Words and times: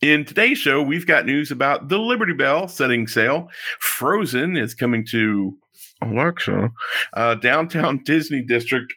In 0.00 0.24
today's 0.24 0.58
show, 0.58 0.80
we've 0.80 1.08
got 1.08 1.26
news 1.26 1.50
about 1.50 1.88
the 1.88 1.98
Liberty 1.98 2.32
Bell 2.32 2.68
setting 2.68 3.08
sail. 3.08 3.48
Frozen 3.80 4.56
is 4.56 4.72
coming 4.72 5.04
to 5.06 5.58
Alexa. 6.00 6.70
Uh, 7.14 7.34
downtown 7.34 8.04
Disney 8.04 8.42
District 8.42 8.94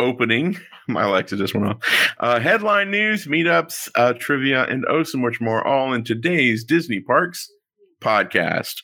opening. 0.00 0.58
My 0.88 1.04
Alexa 1.04 1.36
just 1.36 1.54
went 1.54 1.68
off. 1.68 2.14
Uh, 2.18 2.40
headline 2.40 2.90
news, 2.90 3.26
meetups, 3.26 3.88
uh, 3.94 4.14
trivia, 4.14 4.64
and 4.64 4.84
oh 4.88 5.04
so 5.04 5.16
much 5.16 5.40
more, 5.40 5.64
all 5.64 5.92
in 5.92 6.02
today's 6.02 6.64
Disney 6.64 6.98
Parks 6.98 7.48
podcast. 8.02 8.82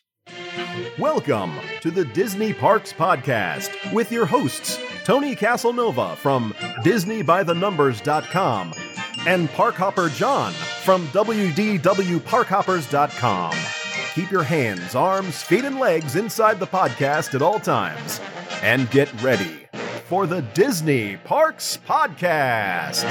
Welcome 0.96 1.58
to 1.80 1.90
the 1.90 2.04
Disney 2.04 2.52
Parks 2.52 2.92
Podcast 2.92 3.92
with 3.92 4.12
your 4.12 4.26
hosts, 4.26 4.78
Tony 5.02 5.34
Casanova 5.34 6.14
from 6.14 6.52
DisneyByTheNumbers.com 6.84 8.74
and 9.26 9.48
Parkhopper 9.48 10.14
John 10.14 10.54
from 10.88 11.04
WDWParkhoppers.com. 11.08 13.54
Keep 14.14 14.30
your 14.30 14.42
hands, 14.42 14.94
arms, 14.94 15.42
feet, 15.42 15.66
and 15.66 15.78
legs 15.78 16.16
inside 16.16 16.58
the 16.58 16.66
podcast 16.66 17.34
at 17.34 17.42
all 17.42 17.60
times. 17.60 18.22
And 18.62 18.90
get 18.90 19.12
ready 19.22 19.68
for 20.06 20.26
the 20.26 20.40
Disney 20.40 21.18
Parks 21.18 21.78
Podcast. 21.86 23.04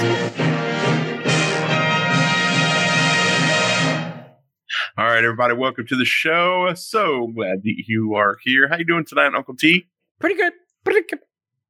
All 4.98 5.04
right, 5.04 5.22
everybody, 5.22 5.54
welcome 5.54 5.86
to 5.86 5.94
the 5.94 6.04
show. 6.04 6.72
So 6.74 7.28
glad 7.28 7.62
that 7.62 7.84
you 7.86 8.16
are 8.16 8.38
here. 8.42 8.66
How 8.66 8.78
you 8.78 8.86
doing 8.86 9.04
tonight, 9.04 9.36
Uncle 9.36 9.54
T? 9.54 9.86
Pretty 10.18 10.34
good. 10.34 10.52
Pretty 10.82 11.02
good. 11.08 11.20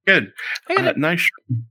Good. 0.09 0.33
I 0.71 0.75
got 0.77 0.87
Uh, 0.87 0.93
nice, 0.97 1.29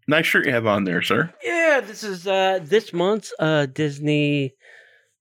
nice 0.07 0.27
shirt 0.27 0.45
you 0.45 0.53
have 0.53 0.67
on 0.67 0.83
there, 0.83 1.01
sir. 1.01 1.33
Yeah, 1.43 1.81
this 1.81 2.03
is 2.03 2.27
uh 2.27 2.59
this 2.61 2.93
month's 2.93 3.33
uh 3.39 3.65
Disney 3.65 4.53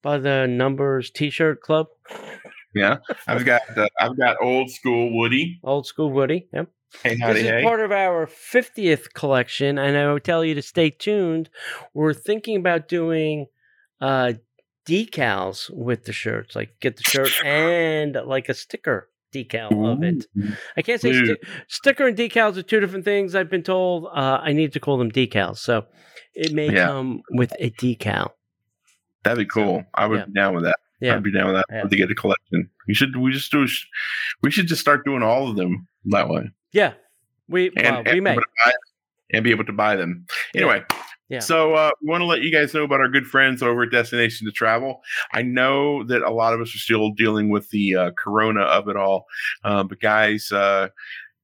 by 0.02 0.18
the 0.18 0.46
numbers 0.46 1.10
T-shirt 1.10 1.62
club. 1.62 1.86
Yeah, 2.74 2.98
I've 3.26 3.46
got 3.46 3.62
uh, 3.74 3.88
I've 3.98 4.18
got 4.18 4.36
old 4.42 4.70
school 4.70 5.16
Woody. 5.16 5.58
Old 5.64 5.86
school 5.86 6.12
Woody. 6.12 6.46
Yep. 6.52 6.68
Hey, 7.02 7.16
howdy, 7.16 7.32
this 7.40 7.44
is 7.44 7.50
hey. 7.50 7.62
part 7.62 7.80
of 7.80 7.90
our 7.90 8.26
50th 8.26 9.14
collection, 9.14 9.78
and 9.78 9.96
I 9.96 10.12
will 10.12 10.20
tell 10.20 10.44
you 10.44 10.54
to 10.54 10.62
stay 10.62 10.90
tuned. 10.90 11.48
We're 11.94 12.12
thinking 12.12 12.56
about 12.56 12.86
doing 12.86 13.46
uh 13.98 14.34
decals 14.86 15.70
with 15.70 16.04
the 16.04 16.12
shirts, 16.12 16.54
like 16.54 16.78
get 16.80 16.98
the 16.98 17.02
shirt 17.04 17.32
and 17.46 18.14
like 18.26 18.50
a 18.50 18.54
sticker 18.54 19.08
decal 19.44 19.92
of 19.92 20.02
it. 20.02 20.26
I 20.76 20.82
can't 20.82 21.00
say 21.00 21.12
sti- 21.12 21.36
sticker 21.68 22.06
and 22.08 22.16
decals 22.16 22.56
are 22.56 22.62
two 22.62 22.80
different 22.80 23.04
things. 23.04 23.34
I've 23.34 23.50
been 23.50 23.62
told. 23.62 24.06
Uh, 24.06 24.38
I 24.42 24.52
need 24.52 24.72
to 24.74 24.80
call 24.80 24.98
them 24.98 25.10
decals, 25.10 25.58
so 25.58 25.86
it 26.34 26.52
may 26.52 26.70
Yeah. 26.72 26.86
come 26.86 27.22
with 27.30 27.52
a 27.58 27.70
decal. 27.70 28.30
That'd 29.24 29.38
be 29.38 29.46
cool. 29.46 29.84
I 29.94 30.06
would 30.06 30.18
Yeah. 30.20 30.24
be 30.26 30.32
down 30.32 30.54
with 30.54 30.64
that. 30.64 30.76
Yeah, 31.00 31.14
I'd 31.16 31.22
be 31.22 31.32
down 31.32 31.46
with 31.46 31.56
that 31.56 31.66
Yeah. 31.70 31.82
to 31.82 31.96
get 31.96 32.10
a 32.10 32.14
collection. 32.14 32.70
We 32.88 32.94
should 32.94 33.16
we 33.16 33.32
just 33.32 33.50
do 33.52 33.66
we 34.42 34.50
should 34.50 34.66
just 34.66 34.80
start 34.80 35.04
doing 35.04 35.22
all 35.22 35.48
of 35.50 35.56
them 35.56 35.88
that 36.06 36.28
way. 36.28 36.50
yeah. 36.72 36.94
We 37.48 37.70
And, 37.76 38.04
well, 38.06 38.14
we 38.14 38.20
may. 38.20 38.32
able 38.32 38.42
to 38.42 38.48
buy- 38.64 38.72
and 39.32 39.44
be 39.44 39.50
able 39.50 39.64
to 39.66 39.72
buy 39.72 39.94
them. 39.96 40.26
Anyway, 40.54 40.84
Yeah. 41.28 41.40
so 41.40 41.74
uh, 41.74 41.90
we 42.00 42.08
want 42.08 42.20
to 42.20 42.26
let 42.26 42.42
you 42.42 42.52
guys 42.52 42.72
know 42.72 42.84
about 42.84 43.00
our 43.00 43.08
good 43.08 43.26
friends 43.26 43.62
over 43.62 43.82
at 43.82 43.90
Destination 43.90 44.46
to 44.46 44.52
Travel. 44.52 45.00
I 45.32 45.42
know 45.42 46.04
that 46.04 46.22
a 46.22 46.30
lot 46.30 46.54
of 46.54 46.60
us 46.60 46.74
are 46.74 46.78
still 46.78 47.10
dealing 47.10 47.48
with 47.48 47.68
the 47.70 47.96
uh, 47.96 48.10
corona 48.16 48.60
of 48.60 48.88
it 48.88 48.96
all, 48.96 49.26
uh, 49.64 49.82
but 49.82 50.00
guys, 50.00 50.52
uh, 50.52 50.88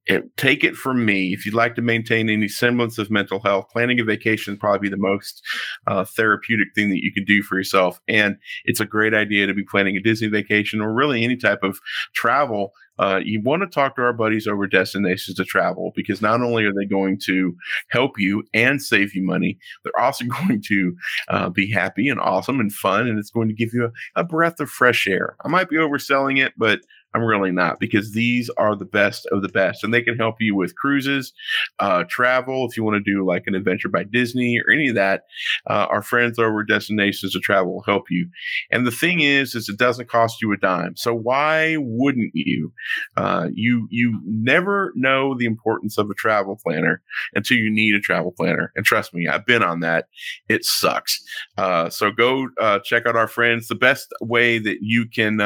it, 0.05 0.35
take 0.37 0.63
it 0.63 0.75
from 0.75 1.05
me. 1.05 1.33
If 1.33 1.45
you'd 1.45 1.55
like 1.55 1.75
to 1.75 1.81
maintain 1.81 2.29
any 2.29 2.47
semblance 2.47 2.97
of 2.97 3.09
mental 3.09 3.39
health, 3.39 3.69
planning 3.71 3.99
a 3.99 4.03
vacation 4.03 4.57
probably 4.57 4.89
the 4.89 4.97
most 4.97 5.41
uh, 5.87 6.03
therapeutic 6.03 6.69
thing 6.75 6.89
that 6.89 7.03
you 7.03 7.11
can 7.13 7.23
do 7.23 7.41
for 7.41 7.57
yourself. 7.57 8.01
And 8.07 8.37
it's 8.65 8.81
a 8.81 8.85
great 8.85 9.13
idea 9.13 9.47
to 9.47 9.53
be 9.53 9.63
planning 9.63 9.95
a 9.95 10.01
Disney 10.01 10.27
vacation 10.27 10.81
or 10.81 10.93
really 10.93 11.23
any 11.23 11.37
type 11.37 11.63
of 11.63 11.79
travel. 12.13 12.73
Uh, 12.99 13.19
you 13.23 13.41
want 13.41 13.61
to 13.61 13.67
talk 13.67 13.95
to 13.95 14.01
our 14.01 14.13
buddies 14.13 14.47
over 14.47 14.67
Destinations 14.67 15.37
to 15.37 15.45
Travel 15.45 15.91
because 15.95 16.21
not 16.21 16.41
only 16.41 16.65
are 16.65 16.73
they 16.73 16.85
going 16.85 17.19
to 17.25 17.55
help 17.89 18.19
you 18.19 18.43
and 18.53 18.81
save 18.81 19.15
you 19.15 19.23
money, 19.23 19.57
they're 19.83 19.99
also 19.99 20.25
going 20.47 20.61
to 20.67 20.95
uh, 21.29 21.49
be 21.49 21.69
happy 21.69 22.09
and 22.09 22.19
awesome 22.19 22.59
and 22.59 22.71
fun, 22.71 23.07
and 23.07 23.17
it's 23.17 23.31
going 23.31 23.47
to 23.47 23.55
give 23.55 23.73
you 23.73 23.85
a, 23.85 24.21
a 24.21 24.23
breath 24.23 24.59
of 24.59 24.69
fresh 24.69 25.07
air. 25.07 25.35
I 25.43 25.47
might 25.47 25.69
be 25.69 25.77
overselling 25.77 26.43
it, 26.43 26.53
but 26.57 26.81
I'm 27.13 27.23
really 27.23 27.51
not 27.51 27.79
because 27.79 28.13
these 28.13 28.49
are 28.57 28.75
the 28.75 28.85
best 28.85 29.25
of 29.31 29.41
the 29.41 29.49
best, 29.49 29.83
and 29.83 29.93
they 29.93 30.01
can 30.01 30.17
help 30.17 30.35
you 30.39 30.55
with 30.55 30.75
cruises, 30.75 31.33
uh, 31.79 32.03
travel. 32.09 32.67
If 32.69 32.77
you 32.77 32.83
want 32.83 33.03
to 33.03 33.11
do 33.11 33.25
like 33.25 33.43
an 33.47 33.55
adventure 33.55 33.89
by 33.89 34.03
Disney 34.03 34.59
or 34.59 34.71
any 34.71 34.89
of 34.89 34.95
that, 34.95 35.23
uh, 35.69 35.87
our 35.89 36.01
friends 36.01 36.39
over 36.39 36.61
at 36.61 36.67
Destinations 36.67 37.33
to 37.33 37.39
Travel 37.39 37.73
will 37.73 37.83
help 37.83 38.05
you. 38.09 38.29
And 38.71 38.87
the 38.87 38.91
thing 38.91 39.21
is, 39.21 39.55
is 39.55 39.69
it 39.69 39.77
doesn't 39.77 40.09
cost 40.09 40.41
you 40.41 40.51
a 40.53 40.57
dime. 40.57 40.95
So 40.95 41.13
why 41.13 41.75
wouldn't 41.79 42.31
you? 42.33 42.71
Uh, 43.15 43.49
you 43.53 43.87
you 43.91 44.19
never 44.25 44.91
know 44.95 45.35
the 45.37 45.45
importance 45.45 45.97
of 45.97 46.09
a 46.09 46.13
travel 46.15 46.59
planner 46.63 47.01
until 47.33 47.57
you 47.57 47.71
need 47.71 47.95
a 47.95 47.99
travel 47.99 48.31
planner. 48.31 48.71
And 48.75 48.85
trust 48.85 49.13
me, 49.13 49.27
I've 49.27 49.45
been 49.45 49.63
on 49.63 49.81
that. 49.81 50.07
It 50.49 50.65
sucks. 50.65 51.23
Uh, 51.57 51.89
so 51.89 52.11
go 52.11 52.47
uh, 52.59 52.79
check 52.79 53.05
out 53.05 53.15
our 53.15 53.27
friends. 53.27 53.67
The 53.67 53.75
best 53.75 54.11
way 54.21 54.59
that 54.59 54.77
you 54.81 55.05
can 55.07 55.39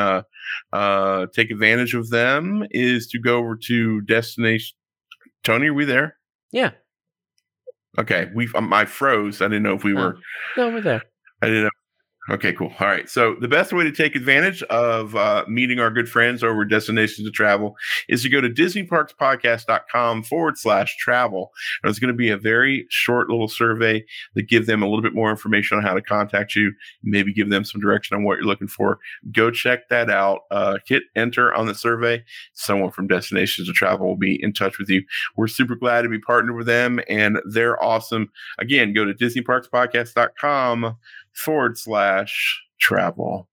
uh, 0.74 1.28
take 1.34 1.52
advantage 1.58 1.96
of 1.96 2.10
them 2.12 2.66
is 2.72 3.08
to 3.08 3.20
go 3.20 3.38
over 3.40 3.56
to 3.56 4.02
destination. 4.02 4.76
Tony, 5.44 5.68
are 5.68 5.74
we 5.74 5.86
there? 5.86 6.18
Yeah. 6.52 6.72
Okay, 7.98 8.30
we 8.36 8.48
um, 8.54 8.72
I 8.74 8.86
froze. 8.86 9.42
I 9.42 9.46
didn't 9.46 9.64
know 9.64 9.74
if 9.74 9.84
we 9.84 9.94
Oh. 9.94 9.98
were. 9.98 10.18
No, 10.56 10.70
we're 10.70 10.82
there. 10.82 11.02
I 11.42 11.48
didn't 11.48 11.64
know. 11.64 11.70
Okay, 12.30 12.52
cool. 12.52 12.74
All 12.80 12.88
right. 12.88 13.10
So 13.10 13.38
the 13.40 13.48
best 13.48 13.72
way 13.72 13.86
to 13.86 13.92
take 13.92 14.14
advantage 14.14 14.62
of 14.64 15.16
uh, 15.16 15.46
meeting 15.48 15.80
our 15.80 15.90
good 15.90 16.10
friends 16.10 16.44
over 16.44 16.66
Destinations 16.66 17.26
to 17.26 17.32
Travel 17.32 17.76
is 18.10 18.22
to 18.24 18.30
go 18.30 18.42
to 18.42 18.50
DisneyParksPodcast.com 18.50 20.24
forward 20.24 20.58
slash 20.58 20.98
travel. 20.98 21.52
And 21.82 21.90
it's 21.90 22.00
going 22.00 22.12
to 22.12 22.18
be 22.18 22.30
a 22.30 22.38
very 22.38 22.86
short 22.90 23.30
little 23.30 23.48
survey 23.48 24.04
that 24.36 24.50
give 24.50 24.66
them 24.66 24.84
a 24.84 24.88
little 24.88 25.02
bit 25.02 25.16
more 25.16 25.30
information 25.30 25.78
on 25.78 25.84
how 25.86 25.94
to 25.94 26.02
contact 26.02 26.54
you, 26.54 26.74
maybe 27.02 27.32
give 27.32 27.50
them 27.50 27.64
some 27.64 27.80
direction 27.80 28.18
on 28.18 28.26
what 28.26 28.38
you're 28.38 28.46
looking 28.46 28.68
for. 28.68 29.00
Go 29.32 29.50
check 29.50 29.88
that 29.88 30.10
out. 30.10 30.42
Uh, 30.52 30.80
hit 30.86 31.04
enter 31.16 31.54
on 31.54 31.66
the 31.66 31.76
survey. 31.76 32.22
Someone 32.54 32.92
from 32.92 33.08
Destinations 33.08 33.70
to 33.70 33.74
Travel 33.74 34.06
will 34.06 34.18
be 34.18 34.38
in 34.44 34.52
touch 34.52 34.78
with 34.80 34.90
you. 34.90 35.02
We're 35.38 35.48
super 35.48 35.76
glad 35.76 36.02
to 36.02 36.10
be 36.10 36.20
partnered 36.20 36.58
with 36.58 36.68
them, 36.68 37.00
and 37.08 37.40
they're 37.50 37.82
awesome. 37.82 38.30
Again, 38.60 38.92
go 38.92 39.06
to 39.06 39.14
DisneyParksPodcast.com 39.14 40.98
forward 41.38 41.78
slash 41.78 42.62
travel. 42.80 43.48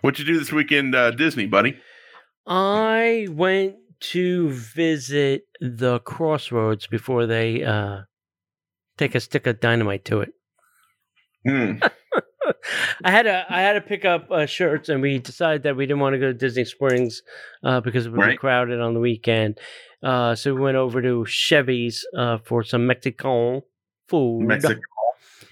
What 0.00 0.18
you 0.18 0.24
do 0.24 0.38
this 0.38 0.52
weekend, 0.52 0.94
uh, 0.94 1.10
Disney, 1.10 1.46
buddy? 1.46 1.76
I 2.46 3.26
went 3.30 3.76
to 4.00 4.50
visit 4.50 5.42
the 5.60 5.98
crossroads 6.00 6.86
before 6.86 7.26
they 7.26 7.64
uh, 7.64 8.02
take 8.96 9.14
a 9.14 9.20
stick 9.20 9.46
of 9.46 9.60
dynamite 9.60 10.04
to 10.06 10.20
it. 10.20 10.32
Hmm. 11.46 11.72
I 13.04 13.10
had 13.10 13.22
to 13.24 13.44
I 13.50 13.60
had 13.60 13.74
to 13.74 13.80
pick 13.82 14.04
up 14.04 14.30
uh, 14.30 14.46
shirts, 14.46 14.88
and 14.88 15.02
we 15.02 15.18
decided 15.18 15.64
that 15.64 15.76
we 15.76 15.84
didn't 15.86 16.00
want 16.00 16.14
to 16.14 16.18
go 16.18 16.26
to 16.26 16.34
Disney 16.34 16.64
Springs 16.64 17.22
uh, 17.62 17.80
because 17.80 18.06
it 18.06 18.10
would 18.10 18.16
be 18.18 18.22
Right. 18.22 18.38
crowded 18.38 18.80
on 18.80 18.94
the 18.94 19.00
weekend. 19.00 19.58
Uh, 20.02 20.34
so 20.34 20.54
we 20.54 20.60
went 20.60 20.76
over 20.76 21.02
to 21.02 21.26
Chevy's 21.26 22.06
uh, 22.16 22.38
for 22.44 22.62
some 22.62 22.86
Mexican 22.86 23.62
food. 24.08 24.46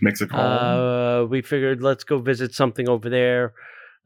Mexico. 0.01 0.37
Mexico. 0.37 1.23
Uh, 1.23 1.27
we 1.27 1.43
figured 1.43 1.83
let's 1.83 2.05
go 2.05 2.19
visit 2.19 2.55
something 2.55 2.89
over 2.89 3.09
there, 3.09 3.55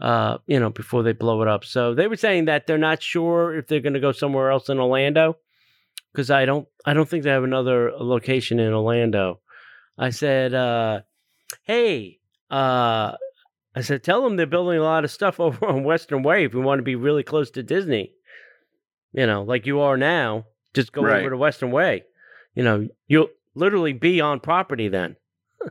uh, 0.00 0.38
you 0.46 0.58
know, 0.60 0.70
before 0.70 1.02
they 1.02 1.12
blow 1.12 1.42
it 1.42 1.48
up. 1.48 1.64
So 1.64 1.94
they 1.94 2.06
were 2.06 2.16
saying 2.16 2.44
that 2.46 2.66
they're 2.66 2.78
not 2.78 3.02
sure 3.02 3.56
if 3.56 3.66
they're 3.66 3.80
going 3.80 3.94
to 3.94 4.00
go 4.00 4.12
somewhere 4.12 4.50
else 4.50 4.68
in 4.68 4.78
Orlando, 4.78 5.36
because 6.12 6.30
I 6.30 6.44
don't, 6.44 6.66
I 6.84 6.94
don't 6.94 7.08
think 7.08 7.24
they 7.24 7.30
have 7.30 7.44
another 7.44 7.92
location 7.98 8.58
in 8.60 8.72
Orlando. 8.72 9.40
I 9.98 10.10
said, 10.10 10.54
uh, 10.54 11.00
hey, 11.64 12.18
uh, 12.50 13.16
I 13.74 13.80
said, 13.82 14.02
tell 14.02 14.22
them 14.22 14.36
they're 14.36 14.46
building 14.46 14.78
a 14.78 14.82
lot 14.82 15.04
of 15.04 15.10
stuff 15.10 15.38
over 15.40 15.66
on 15.66 15.84
Western 15.84 16.22
Way 16.22 16.44
if 16.44 16.54
we 16.54 16.60
want 16.60 16.78
to 16.78 16.82
be 16.84 16.96
really 16.96 17.22
close 17.22 17.50
to 17.52 17.62
Disney. 17.62 18.12
You 19.12 19.26
know, 19.26 19.42
like 19.42 19.66
you 19.66 19.80
are 19.80 19.96
now. 19.96 20.46
Just 20.72 20.92
go 20.92 21.02
Right. 21.02 21.20
over 21.20 21.30
to 21.30 21.36
Western 21.36 21.72
Way. 21.72 22.04
You 22.54 22.62
know, 22.62 22.88
you'll 23.08 23.28
literally 23.56 23.92
be 23.92 24.20
on 24.20 24.38
property 24.38 24.86
then. 24.88 25.16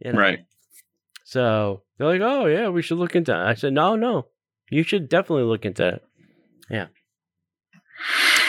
You 0.00 0.12
know? 0.12 0.18
right. 0.18 0.38
So 1.24 1.82
they're 1.98 2.06
like, 2.06 2.20
"Oh 2.22 2.46
yeah, 2.46 2.68
we 2.70 2.80
should 2.82 2.98
look 2.98 3.14
into." 3.16 3.32
It. 3.32 3.36
I 3.36 3.54
said, 3.54 3.72
"No, 3.72 3.94
no, 3.96 4.28
you 4.70 4.82
should 4.82 5.08
definitely 5.08 5.44
look 5.44 5.64
into 5.66 5.86
it." 5.88 6.02
Yeah. 6.70 6.86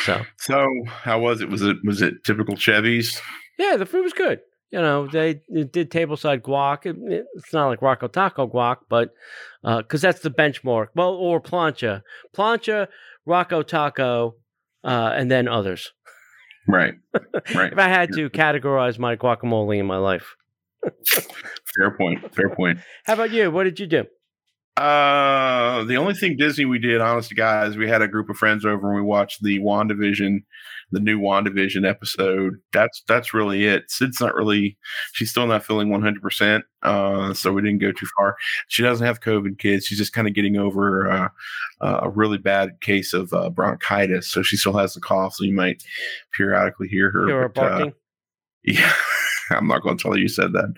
So 0.06 0.22
So, 0.38 0.66
how 0.88 1.20
was 1.20 1.42
it? 1.42 1.50
Was 1.50 1.62
it 1.64 1.78
was 1.84 2.02
it 2.02 2.24
typical 2.24 2.56
Chevys? 2.56 3.20
yeah, 3.58 3.76
the 3.76 3.86
food 3.86 4.04
was 4.04 4.14
good. 4.14 4.40
You 4.72 4.80
know, 4.82 5.08
they, 5.08 5.42
did 5.50 5.90
tableside 5.92 6.42
guac. 6.42 6.86
It- 6.86 7.26
it's 7.36 7.54
not 7.54 7.68
like 7.68 7.82
Rocco 7.82 8.08
Taco 8.08 8.48
guac, 8.48 8.78
but 8.90 9.12
because 9.64 10.02
that's 10.02 10.20
the 10.22 10.30
benchmark. 10.32 10.88
Well, 10.96 11.14
or 11.14 11.42
plancha, 11.42 12.02
plancha, 12.36 12.88
Rocco 13.26 13.64
Taco, 13.64 14.36
uh, 14.84 15.12
and 15.16 15.32
then 15.32 15.48
others. 15.48 15.92
Right. 16.68 16.96
Right. 17.56 17.72
If 17.72 17.80
I 17.80 17.88
had 17.88 18.12
to 18.14 18.30
categorize 18.30 19.00
my 19.00 19.16
guacamole 19.16 19.80
in 19.80 19.86
my 19.86 19.98
life, 19.98 20.36
fair 21.76 21.92
point. 21.98 22.34
Fair 22.36 22.50
point. 22.50 22.80
How 23.06 23.14
about 23.14 23.32
you? 23.32 23.52
What 23.52 23.64
did 23.64 23.80
you 23.80 23.88
do? 23.88 24.06
Uh, 24.78 25.84
the 25.86 25.98
only 25.98 26.14
thing 26.14 26.38
Disney 26.38 26.66
we 26.66 26.78
did, 26.78 27.02
honest 27.02 27.30
to 27.30 27.36
God, 27.36 27.68
is 27.68 27.78
we 27.78 27.90
had 27.90 28.04
a 28.04 28.08
group 28.08 28.30
of 28.30 28.38
friends 28.38 28.64
over 28.64 28.88
and 28.88 28.96
we 28.96 29.02
watched 29.02 29.42
the 29.42 29.58
WandaVision, 29.58 30.44
the 30.92 31.00
new 31.00 31.20
WandaVision 31.20 31.90
episode. 31.90 32.54
That's 32.72 33.02
that's 33.08 33.34
really 33.34 33.66
it. 33.66 33.90
Sid's 33.90 34.22
not 34.22 34.36
really, 34.36 34.78
she's 35.14 35.32
still 35.32 35.48
not 35.48 35.66
feeling 35.66 35.90
one 35.90 36.04
hundred 36.04 36.22
percent. 36.22 36.64
Uh, 36.84 37.34
so 37.34 37.52
we 37.52 37.64
didn't 37.64 37.80
go 37.80 37.92
too 37.92 38.06
far. 38.16 38.36
She 38.68 38.84
doesn't 38.84 39.06
have 39.06 39.20
COVID, 39.20 39.58
kids. 39.58 39.88
She's 39.88 39.98
just 39.98 40.14
kind 40.14 40.28
of 40.28 40.36
getting 40.36 40.58
over 40.58 41.10
uh, 41.10 41.30
uh, 41.82 42.00
a 42.04 42.10
really 42.12 42.38
bad 42.38 42.80
case 42.80 43.14
of 43.14 43.34
uh, 43.34 43.50
bronchitis. 43.50 44.30
So 44.30 44.44
she 44.44 44.58
still 44.58 44.78
has 44.78 44.94
the 44.94 45.02
cough. 45.02 45.34
So 45.34 45.44
you 45.44 45.56
might 45.56 45.82
periodically 46.34 46.88
hear 46.88 47.10
her. 47.10 47.26
Hear 47.26 47.42
her 47.42 47.50
but, 47.50 47.82
uh, 47.82 47.90
yeah. 48.64 48.94
I'm 49.52 49.68
not 49.68 49.82
going 49.82 49.98
to 49.98 50.02
tell 50.04 50.16
you 50.16 50.24
you 50.24 50.28
said 50.28 50.54
that. 50.54 50.74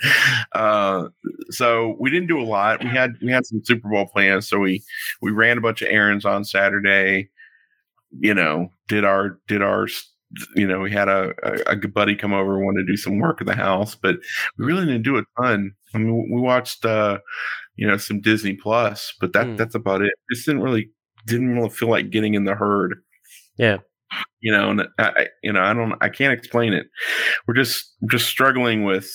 Uh, 0.54 1.07
so 1.50 1.95
we 2.00 2.10
didn't 2.10 2.27
do 2.27 2.39
a 2.39 2.44
lot. 2.44 2.83
We 2.83 2.89
had 2.89 3.12
we 3.21 3.31
had 3.31 3.45
some 3.45 3.62
Super 3.63 3.89
Bowl 3.89 4.07
plans, 4.07 4.48
so 4.48 4.60
we 4.60 4.83
we 5.21 5.31
ran 5.31 5.57
a 5.57 5.62
bunch 5.62 5.81
of 5.81 5.89
errands 5.89 6.25
on 6.25 6.44
Saturday. 6.45 7.30
You 8.19 8.33
know, 8.33 8.71
did 8.88 9.04
our 9.06 9.39
did 9.48 9.62
our 9.62 9.88
you 10.56 10.68
know 10.68 10.80
we 10.80 10.92
had 10.92 11.07
a, 11.10 11.33
a, 11.44 11.71
a 11.71 11.75
good 11.75 11.94
buddy 11.94 12.16
come 12.16 12.33
over 12.33 12.60
wanted 12.63 12.81
to 12.86 12.92
do 12.94 12.98
some 12.98 13.19
work 13.19 13.42
at 13.42 13.48
the 13.48 13.56
house, 13.56 13.95
but 13.95 14.18
we 14.57 14.66
really 14.66 14.86
didn't 14.86 15.04
do 15.04 15.18
a 15.18 15.24
ton. 15.42 15.71
I 15.94 15.98
mean, 15.98 16.30
we 16.33 16.39
watched 16.42 16.86
uh, 16.86 17.19
you 17.75 17.88
know 17.88 17.98
some 17.98 18.21
Disney 18.21 18.54
Plus, 18.56 19.13
but 19.19 19.33
that 19.33 19.48
Mm. 19.48 19.57
that's 19.57 19.75
about 19.75 20.01
it. 20.01 20.12
Just 20.31 20.45
didn't 20.45 20.62
really 20.62 20.89
didn't 21.25 21.54
really 21.56 21.69
feel 21.69 21.89
like 21.89 22.10
getting 22.10 22.33
in 22.33 22.45
the 22.45 22.56
herd 22.56 22.95
Yeah. 23.57 23.77
You 24.42 24.52
know 24.52 24.70
and 24.72 24.88
I, 24.98 25.28
you 25.44 25.54
know 25.54 25.62
i 25.62 25.74
don't 25.74 25.94
i 26.02 26.10
can't 26.10 26.34
explain 26.34 26.74
it 26.74 26.88
we're 27.48 27.54
just 27.54 27.94
just 28.10 28.28
struggling 28.28 28.84
with 28.84 29.10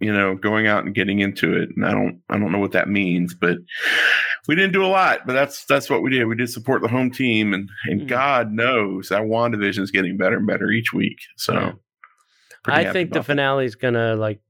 you 0.00 0.12
know 0.12 0.34
going 0.34 0.66
out 0.66 0.84
and 0.84 0.94
getting 0.94 1.20
into 1.20 1.56
it 1.56 1.70
and 1.76 1.86
i 1.86 1.92
don't 1.92 2.20
i 2.28 2.36
don't 2.36 2.52
know 2.52 2.58
what 2.58 2.72
that 2.72 2.88
means 2.88 3.32
but 3.34 3.56
we 4.48 4.54
didn't 4.54 4.72
do 4.72 4.84
a 4.84 4.88
lot 4.88 5.20
but 5.26 5.32
that's 5.32 5.64
that's 5.66 5.88
what 5.88 6.02
we 6.02 6.10
did 6.10 6.26
we 6.26 6.34
did 6.36 6.50
support 6.50 6.82
the 6.82 6.88
home 6.88 7.10
team 7.10 7.54
and 7.54 7.68
and 7.86 8.02
Mhm. 8.02 8.08
god 8.08 8.52
knows 8.52 9.08
that 9.08 9.22
wandavision 9.22 9.80
is 9.80 9.90
getting 9.90 10.16
better 10.16 10.36
and 10.36 10.46
better 10.46 10.70
each 10.70 10.92
week 10.92 11.18
so. 11.36 11.72
I 12.66 12.90
think 12.92 13.12
the 13.12 13.22
finale 13.22 13.66
is 13.66 13.76
gonna 13.76 14.16
like. 14.16 14.40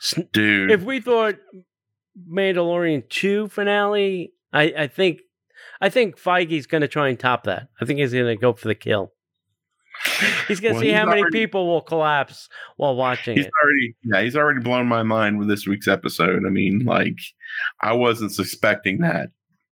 sn- 0.00 0.28
dude 0.32 0.70
If 0.70 0.82
we 0.84 1.00
thought 1.00 1.36
Mandalorian 2.30 3.08
two 3.10 3.48
finale, 3.48 4.32
I 4.52 4.72
I 4.76 4.86
think 4.86 5.20
I 5.80 5.88
think 5.88 6.18
Feige's 6.18 6.66
gonna 6.66 6.88
try 6.88 7.08
and 7.08 7.18
top 7.18 7.44
that. 7.44 7.68
I 7.80 7.84
think 7.84 7.98
he's 7.98 8.12
gonna 8.12 8.36
go 8.36 8.52
for 8.52 8.68
the 8.68 8.74
kill. 8.74 9.12
He's 10.48 10.60
gonna 10.60 10.74
Well, 10.74 10.82
see 10.82 10.90
how 10.90 11.06
many 11.06 11.24
people 11.32 11.66
will 11.66 11.80
collapse 11.80 12.48
while 12.76 12.96
watching 12.96 13.36
He's 13.36 13.46
it. 13.46 13.52
already 13.62 13.96
yeah, 14.04 14.22
he's 14.22 14.36
already 14.36 14.60
blown 14.60 14.86
my 14.86 15.02
mind 15.02 15.38
with 15.38 15.48
this 15.48 15.66
week's 15.66 15.88
episode. 15.88 16.42
I 16.46 16.50
mean, 16.50 16.84
like 16.84 17.16
I 17.80 17.92
wasn't 17.92 18.32
suspecting 18.32 18.98
that 18.98 19.30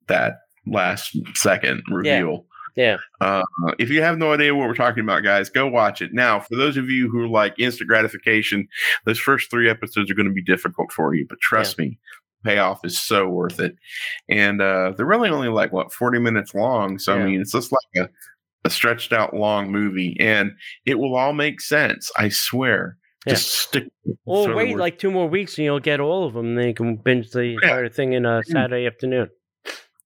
that 0.08 0.38
last 0.66 1.16
second 1.34 1.82
reveal. 1.90 2.46
Yeah. 2.74 2.96
Uh, 3.20 3.42
if 3.78 3.88
you 3.90 4.02
have 4.02 4.18
no 4.18 4.32
idea 4.32 4.54
what 4.54 4.66
we're 4.66 4.74
talking 4.74 5.04
about, 5.04 5.22
guys, 5.22 5.48
go 5.48 5.68
watch 5.68 6.02
it. 6.02 6.12
Now, 6.12 6.40
for 6.40 6.56
those 6.56 6.76
of 6.76 6.90
you 6.90 7.08
who 7.08 7.28
like 7.28 7.54
instant 7.58 7.88
gratification, 7.88 8.66
those 9.04 9.18
first 9.20 9.48
three 9.50 9.70
episodes 9.70 10.10
are 10.10 10.14
going 10.14 10.26
to 10.26 10.32
be 10.32 10.42
difficult 10.42 10.90
for 10.90 11.14
you, 11.14 11.24
but 11.28 11.38
trust 11.40 11.78
me, 11.78 11.98
payoff 12.44 12.85
is 12.85 13.00
so 13.00 13.29
worth 13.29 13.58
it. 13.61 13.76
And 14.29 14.61
uh, 14.61 14.93
they're 14.96 15.06
really 15.06 15.31
only 15.31 15.49
like 15.49 15.73
what 15.73 15.93
forty 15.93 16.19
minutes 16.19 16.55
long, 16.55 16.99
so 16.99 17.14
Yeah. 17.17 17.23
I 17.23 17.26
mean, 17.26 17.41
it's 17.41 17.52
just 17.52 17.73
like 17.73 18.06
a, 18.06 18.11
a 18.64 18.70
stretched 18.70 19.12
out 19.12 19.35
long 19.35 19.73
movie, 19.73 20.17
and 20.20 20.52
it 20.87 20.99
will 20.99 21.17
all 21.17 21.32
make 21.32 21.61
sense. 21.61 22.11
I 22.17 22.29
swear. 22.29 22.96
Yeah. 23.26 23.35
Just 23.35 23.50
stick. 23.50 23.88
Or 24.26 24.55
wait 24.55 24.76
like 24.76 24.99
two 24.99 25.11
more 25.11 25.26
weeks 25.26 25.56
and 25.56 25.64
you'll 25.64 25.81
get 25.81 25.99
all 25.99 26.26
of 26.26 26.35
them. 26.35 26.49
And 26.49 26.58
then 26.58 26.69
you 26.69 26.75
can 26.75 26.96
binge 26.96 27.31
the 27.31 27.55
entire 27.55 27.88
thing 27.88 28.12
in 28.12 28.26
a 28.26 28.43
Saturday 28.44 28.87
afternoon. 28.87 29.31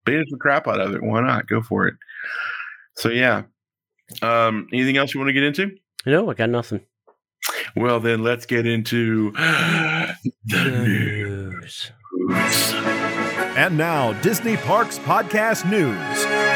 binge 0.05 0.27
the 0.31 0.37
crap 0.37 0.69
out 0.69 0.81
of 0.81 0.95
it. 0.95 1.03
Why 1.03 1.21
not? 1.21 1.49
Go 1.49 1.61
for 1.61 1.89
it. 1.89 1.95
So 2.97 3.09
yeah. 3.09 3.43
Um, 4.23 4.69
anything 4.73 4.97
else 4.99 5.13
you 5.15 5.19
want 5.19 5.31
to 5.31 5.33
get 5.33 5.43
into? 5.43 5.73
No, 6.07 6.31
I 6.31 6.35
got 6.35 6.49
nothing. 6.49 6.81
Well, 7.75 7.99
then 7.99 8.23
let's 8.23 8.47
get 8.47 8.67
into 8.69 9.33
the 9.33 10.17
news. 10.47 11.91
And 13.57 13.77
now, 13.77 14.13
Disney 14.23 14.57
Parks 14.57 14.99
Podcast 14.99 15.69
News. 15.71 16.48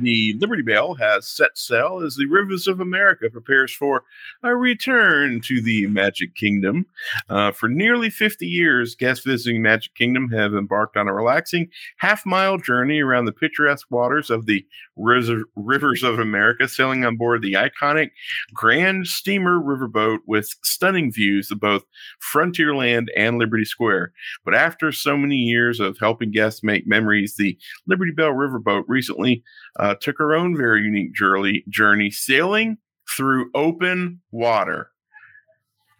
The 0.00 0.34
Liberty 0.38 0.62
Bell 0.62 0.94
has 0.94 1.26
set 1.26 1.56
sail 1.56 2.02
as 2.04 2.16
the 2.16 2.26
Rivers 2.26 2.68
of 2.68 2.80
America 2.80 3.30
prepares 3.30 3.72
for 3.72 4.04
a 4.42 4.54
return 4.54 5.40
to 5.42 5.62
the 5.62 5.86
Magic 5.86 6.34
Kingdom. 6.34 6.86
Uh, 7.30 7.50
for 7.52 7.68
nearly 7.68 8.10
50 8.10 8.46
years, 8.46 8.94
guests 8.94 9.24
visiting 9.24 9.62
Magic 9.62 9.94
Kingdom 9.94 10.28
have 10.30 10.54
embarked 10.54 10.96
on 10.96 11.08
a 11.08 11.14
relaxing 11.14 11.68
half 11.96 12.26
mile 12.26 12.58
journey 12.58 13.00
around 13.00 13.24
the 13.24 13.32
picturesque 13.32 13.90
waters 13.90 14.28
of 14.28 14.46
the 14.46 14.66
Rivers 14.96 16.02
of 16.02 16.18
America, 16.18 16.68
sailing 16.68 17.04
on 17.04 17.16
board 17.16 17.42
the 17.42 17.54
iconic 17.54 18.10
Grand 18.52 19.06
Steamer 19.06 19.58
Riverboat 19.58 20.18
with 20.26 20.48
stunning 20.62 21.12
views 21.12 21.50
of 21.50 21.60
both 21.60 21.84
Frontierland 22.20 23.08
and 23.16 23.38
Liberty 23.38 23.64
Square. 23.64 24.12
But 24.44 24.54
after 24.54 24.92
so 24.92 25.16
many 25.16 25.36
years 25.36 25.80
of 25.80 25.98
helping 25.98 26.30
guests 26.30 26.62
make 26.62 26.86
memories, 26.86 27.36
the 27.36 27.58
Liberty 27.86 28.12
Bell 28.12 28.32
Riverboat 28.32 28.84
recently 28.88 29.42
uh, 29.78 29.85
took 29.94 30.18
her 30.18 30.34
own 30.34 30.56
very 30.56 30.82
unique 30.82 31.14
journey, 31.14 31.64
journey 31.68 32.10
sailing 32.10 32.78
through 33.08 33.50
open 33.54 34.20
water. 34.30 34.90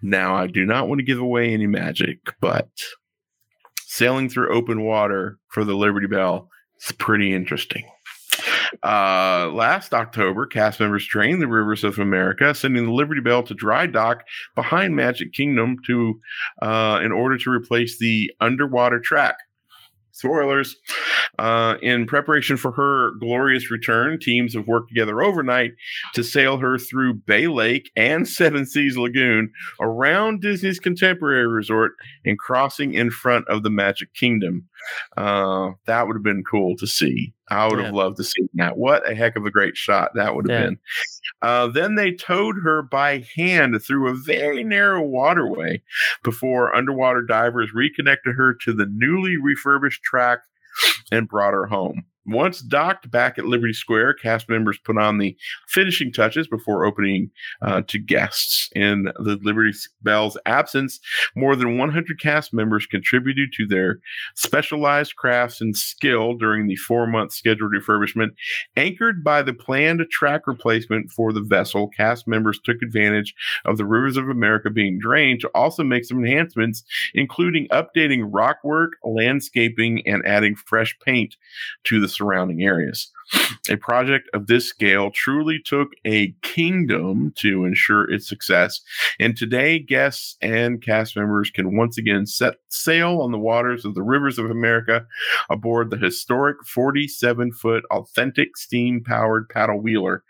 Now, 0.02 0.36
I 0.36 0.46
do 0.46 0.64
not 0.64 0.88
want 0.88 0.98
to 0.98 1.04
give 1.04 1.18
away 1.18 1.52
any 1.52 1.66
magic, 1.66 2.18
but 2.40 2.68
sailing 3.86 4.28
through 4.28 4.54
open 4.54 4.82
water 4.82 5.38
for 5.48 5.64
the 5.64 5.74
Liberty 5.74 6.06
Bell 6.06 6.48
is 6.80 6.92
pretty 6.92 7.32
interesting. 7.32 7.84
Uh, 8.82 9.50
last 9.52 9.94
October, 9.94 10.46
cast 10.46 10.80
members 10.80 11.06
trained 11.06 11.40
the 11.40 11.46
Rivers 11.46 11.84
of 11.84 11.98
America, 11.98 12.54
sending 12.54 12.84
the 12.84 12.92
Liberty 12.92 13.20
Bell 13.20 13.42
to 13.44 13.54
dry 13.54 13.86
dock 13.86 14.22
behind 14.54 14.94
Magic 14.94 15.32
Kingdom 15.32 15.76
to 15.86 16.20
uh, 16.62 17.00
in 17.02 17.12
order 17.12 17.38
to 17.38 17.50
replace 17.50 17.98
the 17.98 18.30
underwater 18.40 19.00
track. 19.00 19.36
Spoilers. 20.16 20.76
Uh, 21.38 21.76
in 21.82 22.06
preparation 22.06 22.56
for 22.56 22.72
her 22.72 23.10
glorious 23.20 23.70
return, 23.70 24.18
teams 24.18 24.54
have 24.54 24.66
worked 24.66 24.88
together 24.88 25.22
overnight 25.22 25.72
to 26.14 26.24
sail 26.24 26.56
her 26.56 26.78
through 26.78 27.12
Bay 27.12 27.46
Lake 27.48 27.90
and 27.96 28.26
Seven 28.26 28.64
Seas 28.64 28.96
Lagoon 28.96 29.52
around 29.78 30.40
Disney's 30.40 30.80
Contemporary 30.80 31.46
Resort 31.46 31.92
and 32.24 32.38
crossing 32.38 32.94
in 32.94 33.10
front 33.10 33.46
of 33.48 33.62
the 33.62 33.69
Magic 33.69 34.14
Kingdom. 34.14 34.67
Uh, 35.19 35.72
that 35.84 36.06
would 36.06 36.17
have 36.17 36.22
been 36.22 36.44
cool 36.50 36.76
to 36.76 36.86
see. 36.86 37.34
I 37.48 37.69
would 37.69 37.79
have 37.79 37.94
loved 37.94 38.17
to 38.17 38.24
see 38.24 38.43
that. 38.55 38.76
What 38.76 39.08
a 39.08 39.15
heck 39.15 39.36
of 39.36 39.46
a 39.46 39.50
great 39.50 39.76
shot 39.76 40.10
that 40.15 40.34
would 40.34 40.48
have 40.50 40.58
Yeah. 40.60 40.67
been. 40.67 40.79
Uh, 41.43 41.67
then 41.69 41.94
they 41.94 42.12
towed 42.12 42.56
her 42.62 42.82
by 42.82 43.24
hand 43.36 43.81
through 43.82 44.08
a 44.08 44.15
very 44.15 44.65
narrow 44.65 45.03
waterway 45.03 45.82
before 46.24 46.74
underwater 46.74 47.22
divers 47.22 47.72
reconnected 47.72 48.34
her 48.36 48.55
to 48.65 48.72
the 48.72 48.86
newly 48.91 49.36
refurbished 49.36 50.03
track 50.03 50.41
and 51.12 51.29
brought 51.29 51.55
her 51.55 51.67
home. 51.67 52.05
Once 52.26 52.60
docked 52.60 53.10
back 53.10 53.38
at 53.38 53.46
Liberty 53.46 53.72
Square, 53.72 54.14
cast 54.14 54.48
members 54.48 54.78
put 54.78 54.98
on 54.98 55.18
the 55.18 55.36
finishing 55.68 56.12
touches 56.12 56.48
before 56.48 56.84
opening 56.84 57.30
uh, 57.62 57.82
to 57.86 57.98
guests. 57.98 58.68
In 58.74 59.04
the 59.04 59.38
Liberty 59.42 59.72
Bell's 60.02 60.36
absence, 60.44 61.00
more 61.34 61.54
than 61.54 61.78
100 61.78 62.20
cast 62.20 62.52
members 62.52 62.86
contributed 62.86 63.52
to 63.54 63.66
their 63.66 64.00
specialized 64.34 65.16
crafts 65.16 65.60
and 65.60 65.76
skill 65.76 66.34
during 66.34 66.66
the 66.66 66.76
four 66.76 67.06
month 67.06 67.32
scheduled 67.32 67.72
refurbishment. 67.72 68.30
Anchored 68.76 69.22
by 69.22 69.42
the 69.42 69.52
planned 69.52 70.04
track 70.10 70.46
replacement 70.46 71.10
for 71.10 71.32
the 71.32 71.40
vessel, 71.40 71.88
cast 71.88 72.26
members 72.26 72.58
took 72.64 72.82
advantage 72.82 73.34
of 73.64 73.76
the 73.76 73.84
rivers 73.84 74.16
of 74.16 74.28
America 74.28 74.70
being 74.70 74.98
drained 74.98 75.40
to 75.40 75.48
also 75.54 75.84
make 75.84 76.04
some 76.04 76.24
enhancements, 76.24 76.82
including 77.14 77.68
updating 77.68 78.30
rockwork, 78.30 78.90
landscaping, 79.04 80.06
and 80.06 80.26
adding 80.26 80.56
fresh 80.56 80.96
paint 81.04 81.36
to 81.84 82.00
the 82.00 82.08
surrounding 82.17 82.63
areas. 82.63 83.11
A 83.69 83.77
project 83.77 84.29
of 84.35 84.46
this 84.46 84.67
scale 84.67 85.11
truly 85.11 85.58
took 85.65 85.89
a 86.05 86.32
kingdom 86.43 87.32
to 87.37 87.65
ensure 87.65 88.11
its 88.11 88.29
success, 88.29 88.81
and 89.19 89.37
today 89.37 89.79
guests 89.79 90.37
and 90.41 90.82
cast 90.82 91.17
members 91.17 91.51
can 91.51 91.77
once 91.77 91.99
again 91.99 92.27
set 92.27 92.55
sail 92.69 93.20
on 93.20 93.32
the 93.32 93.39
waters 93.39 93.85
of 93.85 93.94
the 93.94 94.03
rivers 94.03 94.39
of 94.39 94.51
America 94.51 95.06
aboard 95.51 95.91
the 95.91 95.96
historic 95.96 96.56
47 96.67 97.53
foot 97.53 97.85
authentic 97.91 98.56
steam 98.56 99.03
powered 99.03 99.49
paddle 99.49 99.81
wheeler. 99.81 100.23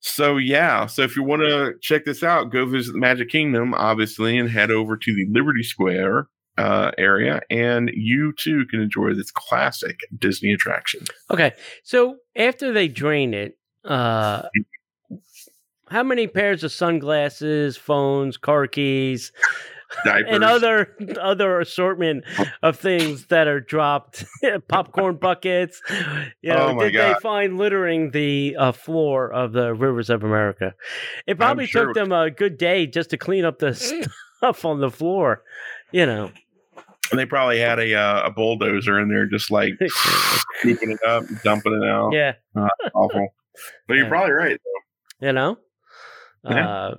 So 0.00 0.36
yeah, 0.36 0.86
so 0.86 1.02
if 1.02 1.14
you 1.14 1.22
want 1.22 1.42
to 1.42 1.74
check 1.80 2.04
this 2.04 2.24
out, 2.24 2.50
go 2.50 2.66
visit 2.66 2.92
the 2.92 2.98
Magic 2.98 3.28
Kingdom, 3.28 3.72
obviously, 3.72 4.36
and 4.36 4.50
head 4.50 4.72
over 4.72 4.96
to 4.96 5.14
the 5.14 5.26
Liberty 5.30 5.62
Square 5.62 6.26
uh, 6.58 6.90
area, 6.98 7.40
and 7.50 7.90
you 7.94 8.32
too 8.36 8.64
can 8.70 8.80
enjoy 8.80 9.14
this 9.14 9.30
classic 9.30 10.00
Disney 10.18 10.52
attraction. 10.52 11.04
Okay, 11.30 11.52
so 11.82 12.16
after 12.36 12.72
they 12.72 12.88
drain 12.88 13.34
it, 13.34 13.58
uh, 13.84 14.42
how 15.88 16.02
many 16.02 16.26
pairs 16.26 16.64
of 16.64 16.72
sunglasses, 16.72 17.76
phones, 17.76 18.36
car 18.36 18.66
keys, 18.66 19.32
Diapers. 20.06 20.24
and 20.30 20.42
other 20.44 20.96
other 21.20 21.60
assortment 21.60 22.24
of 22.62 22.78
things 22.78 23.26
that 23.26 23.46
are 23.46 23.60
dropped, 23.60 24.24
popcorn 24.68 25.16
buckets. 25.16 25.82
You 26.40 26.50
know, 26.54 26.76
Oh 26.78 26.80
did 26.80 26.92
God. 26.92 27.16
they 27.16 27.20
find 27.20 27.58
littering 27.58 28.10
the 28.10 28.56
uh, 28.58 28.72
floor 28.72 29.30
of 29.30 29.52
the 29.52 29.74
rivers 29.74 30.08
of 30.08 30.24
America? 30.24 30.74
It 31.26 31.36
probably 31.36 31.66
sure 31.66 31.86
took 31.86 31.94
them 31.94 32.10
a 32.12 32.30
good 32.30 32.56
day 32.56 32.86
just 32.86 33.10
to 33.10 33.18
clean 33.18 33.44
up 33.44 33.58
the 33.58 33.74
stuff 34.40 34.64
on 34.64 34.80
the 34.80 34.90
floor. 34.90 35.42
You 35.92 36.06
know, 36.06 36.30
And 37.10 37.18
they 37.18 37.26
probably 37.26 37.58
had 37.58 37.78
a 37.78 37.94
uh, 37.94 38.22
a 38.26 38.30
bulldozer 38.30 38.98
in 39.00 39.08
there, 39.08 39.26
just 39.26 39.50
like 39.50 39.74
scooping 40.58 40.90
it 40.92 41.02
up, 41.06 41.24
dumping 41.44 41.74
it 41.82 41.88
out. 41.88 42.12
yeah, 42.12 42.32
Awful. 42.94 43.28
But 43.86 43.94
you're 43.94 44.04
Yeah. 44.04 44.08
probably 44.08 44.32
right. 44.32 44.60
you 45.20 45.32
know. 45.32 45.58
Yeah. 46.44 46.68
Uh, 46.68 46.94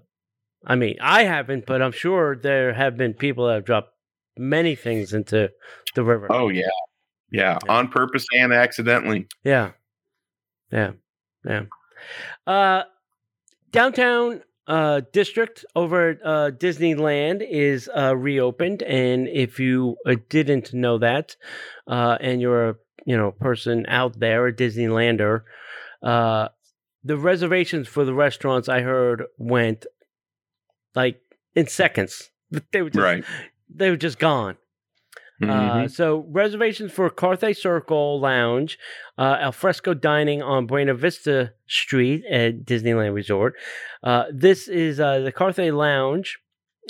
I 0.65 0.75
mean, 0.75 0.95
I 1.01 1.23
haven't, 1.23 1.65
but 1.65 1.81
I'm 1.81 1.91
sure 1.91 2.35
there 2.37 2.73
have 2.73 2.95
been 2.95 3.13
people 3.13 3.47
that 3.47 3.55
have 3.55 3.65
dropped 3.65 3.89
many 4.37 4.75
things 4.75 5.13
into 5.13 5.49
the 5.95 6.03
river. 6.03 6.27
Oh 6.31 6.47
yeah, 6.49 6.67
yeah, 7.31 7.57
Yeah. 7.63 7.73
on 7.73 7.87
purpose 7.89 8.25
and 8.33 8.53
accidentally. 8.53 9.27
Yeah. 9.43 9.71
Yeah. 10.71 10.91
Yeah. 11.45 11.63
Uh 12.47 12.83
downtown 13.71 14.41
uh 14.67 15.01
district 15.11 15.65
over 15.75 16.11
at 16.11 16.19
uh 16.25 16.51
Disneyland 16.51 17.45
is 17.47 17.89
uh 17.95 18.15
reopened 18.15 18.81
and 18.83 19.27
if 19.27 19.59
you 19.59 19.97
uh, 20.07 20.15
didn't 20.29 20.73
know 20.73 20.97
that 20.99 21.35
uh 21.87 22.17
and 22.21 22.39
you're 22.41 22.69
a 22.69 22.75
you 23.05 23.17
know 23.17 23.31
person 23.31 23.85
out 23.89 24.19
there 24.19 24.47
a 24.47 24.53
Disneylander 24.53 25.41
uh 26.01 26.47
the 27.03 27.17
reservations 27.17 27.87
for 27.89 28.05
the 28.05 28.13
restaurants 28.13 28.69
I 28.69 28.79
heard 28.81 29.23
went 29.37 29.85
like 30.95 31.19
in 31.55 31.67
seconds. 31.67 32.29
They 32.71 32.81
were 32.81 32.89
just, 32.89 33.03
Right. 33.03 33.25
they 33.69 33.89
were 33.89 33.97
just 33.97 34.19
gone. 34.19 34.57
Uh, 35.41 35.45
Mhm. 35.45 35.91
so 35.91 36.25
reservations 36.29 36.91
for 36.91 37.09
Carthay 37.09 37.55
Circle 37.57 38.19
Lounge, 38.21 38.77
uh, 39.17 39.37
alfresco 39.41 39.93
dining 39.93 40.41
on 40.41 40.67
Buena 40.67 40.93
Vista 40.93 41.53
Street 41.67 42.23
at 42.29 42.63
Disneyland 42.65 43.13
Resort. 43.13 43.55
Uh, 44.03 44.25
this 44.31 44.67
is 44.67 44.99
uh, 44.99 45.19
the 45.19 45.31
Carthay 45.31 45.75
Lounge. 45.75 46.37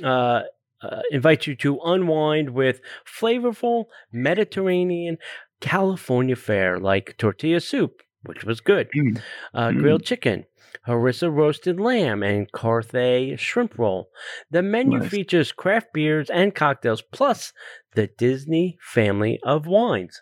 Uh, 0.04 0.42
uh, 0.82 1.02
invites 1.12 1.48
you 1.48 1.56
to 1.56 1.80
unwind 1.86 2.50
with 2.50 2.82
flavorful 3.06 3.86
Mediterranean 4.12 5.18
California 5.62 6.36
fare 6.36 6.78
like 6.80 7.16
tortilla 7.18 7.60
soup, 7.62 8.02
which 8.24 8.44
was 8.44 8.60
good, 8.60 8.90
Mm. 8.96 9.22
uh, 9.54 9.70
Mm. 9.70 9.78
grilled 9.80 10.04
chicken, 10.04 10.46
harissa 10.88 11.32
roasted 11.34 11.80
lamb, 11.80 12.24
and 12.24 12.52
Carthay 12.52 13.38
shrimp 13.38 13.78
roll. 13.78 14.10
The 14.52 14.62
menu 14.62 15.00
Nice. 15.00 15.10
features 15.10 15.52
craft 15.52 15.94
beers 15.94 16.30
and 16.30 16.54
cocktails, 16.56 17.02
plus 17.02 17.54
the 17.96 18.08
Disney 18.08 18.78
family 18.82 19.40
of 19.44 19.68
wines. 19.68 20.22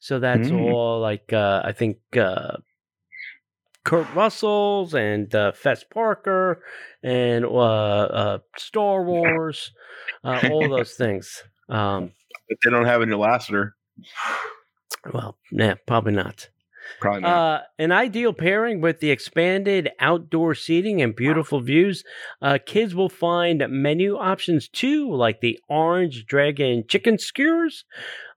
So 0.00 0.18
that's 0.20 0.50
Mm. 0.50 0.60
all 0.60 1.00
like 1.00 1.32
uh, 1.32 1.62
I 1.64 1.72
think 1.72 1.98
uh, 2.16 2.58
Kurt 3.84 4.06
Russell's 4.14 4.94
and 4.94 5.32
uh, 5.34 5.52
Fess 5.52 5.84
Parker 5.84 6.62
and 7.02 7.44
uh, 7.44 7.48
uh, 7.50 8.38
Star 8.56 9.02
Wars, 9.04 9.72
uh, 10.24 10.40
all 10.50 10.68
those 10.76 10.94
things. 10.94 11.42
Um, 11.68 12.12
But 12.48 12.58
they 12.64 12.70
don't 12.70 12.84
have 12.86 13.02
any 13.02 13.12
Lasseter. 13.12 13.72
well, 15.12 15.36
yeah, 15.50 15.74
probably 15.86 16.12
not. 16.12 16.48
Probably 17.00 17.22
not. 17.22 17.30
Uh, 17.30 17.62
an 17.78 17.92
ideal 17.92 18.32
pairing 18.32 18.80
with 18.80 19.00
the 19.00 19.10
expanded 19.10 19.90
outdoor 20.00 20.54
seating 20.54 21.02
and 21.02 21.14
beautiful 21.14 21.60
views. 21.60 22.04
Uh, 22.40 22.58
kids 22.64 22.94
will 22.94 23.08
find 23.08 23.64
menu 23.68 24.16
options 24.16 24.68
too, 24.68 25.12
like 25.12 25.40
the 25.40 25.58
orange 25.68 26.26
dragon 26.26 26.84
chicken 26.88 27.18
skewers. 27.18 27.84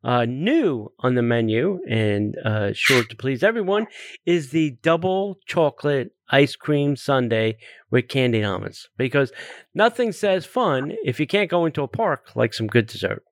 Uh, 0.01 0.24
new 0.24 0.89
on 1.00 1.15
the 1.15 1.22
menu 1.22 1.82
and 1.89 2.38
uh, 2.46 2.72
sure 2.72 3.03
to 3.03 3.18
please 3.18 3.44
everyone 3.44 3.86
is 4.25 4.51
the 4.51 4.72
double 4.82 5.38
chocolate 5.46 6.13
ice 6.29 6.56
cream 6.56 6.96
sundae 6.96 7.53
with 7.91 8.08
candied 8.08 8.46
almonds 8.46 8.88
because 8.98 9.34
nothing 9.74 10.13
says 10.13 10.46
fun 10.46 10.94
if 11.03 11.20
you 11.20 11.27
can't 11.27 11.50
go 11.50 11.65
into 11.65 11.84
a 11.84 11.88
park 11.88 12.34
like 12.34 12.53
some 12.53 12.68
good 12.68 12.88
dessert. 12.88 13.24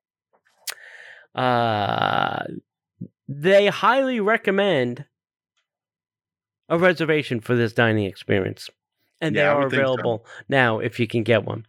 Uh, 1.34 2.44
they 3.28 3.68
highly 3.68 4.20
recommend 4.20 5.06
a 6.70 6.78
reservation 6.78 7.40
for 7.40 7.56
this 7.56 7.74
dining 7.74 8.06
experience. 8.06 8.70
And 9.20 9.36
they 9.36 9.42
Yeah, 9.42 9.52
I 9.52 9.56
are 9.56 9.70
think 9.70 9.74
so. 9.74 9.78
available 9.82 10.26
now 10.48 10.80
if 10.80 11.00
you 11.00 11.08
can 11.08 11.24
get 11.24 11.44
one. 11.44 11.66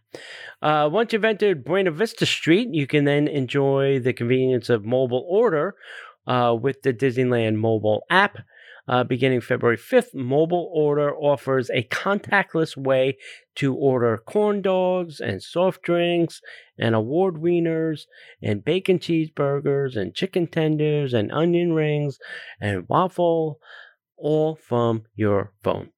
Uh, 0.61 0.87
once 0.91 1.13
you've 1.13 1.25
entered 1.25 1.63
Buena 1.63 1.91
Vista 1.91 2.25
Street, 2.25 2.69
you 2.71 2.85
can 2.85 3.05
then 3.05 3.27
enjoy 3.27 3.99
the 3.99 4.13
convenience 4.13 4.69
of 4.69 4.85
mobile 4.85 5.25
order 5.27 5.75
uh, 6.27 6.55
with 6.59 6.81
the 6.83 6.93
Disneyland 6.93 7.55
mobile 7.55 8.03
app. 8.09 8.37
Uh, 8.87 9.03
beginning 9.03 9.39
February 9.39 9.77
5th, 9.77 10.15
mobile 10.15 10.71
order 10.73 11.15
offers 11.15 11.69
a 11.69 11.83
contactless 11.83 12.75
way 12.75 13.17
to 13.59 13.75
order 13.75 14.17
corn 14.17 14.61
dogs 14.61 15.19
and 15.21 15.41
soft 15.43 15.81
drinks 15.83 16.41
and 16.77 16.95
award 16.95 17.35
wieners 17.35 18.01
and 18.41 18.63
bacon 18.65 18.99
cheeseburgers 18.99 19.95
and 19.95 20.15
chicken 20.15 20.47
tenders 20.47 21.13
and 21.13 21.31
onion 21.31 21.73
rings 21.73 22.19
and 22.61 22.87
waffle, 22.89 23.59
all 24.17 24.55
from 24.55 25.03
your 25.15 25.53
phone. 25.63 25.91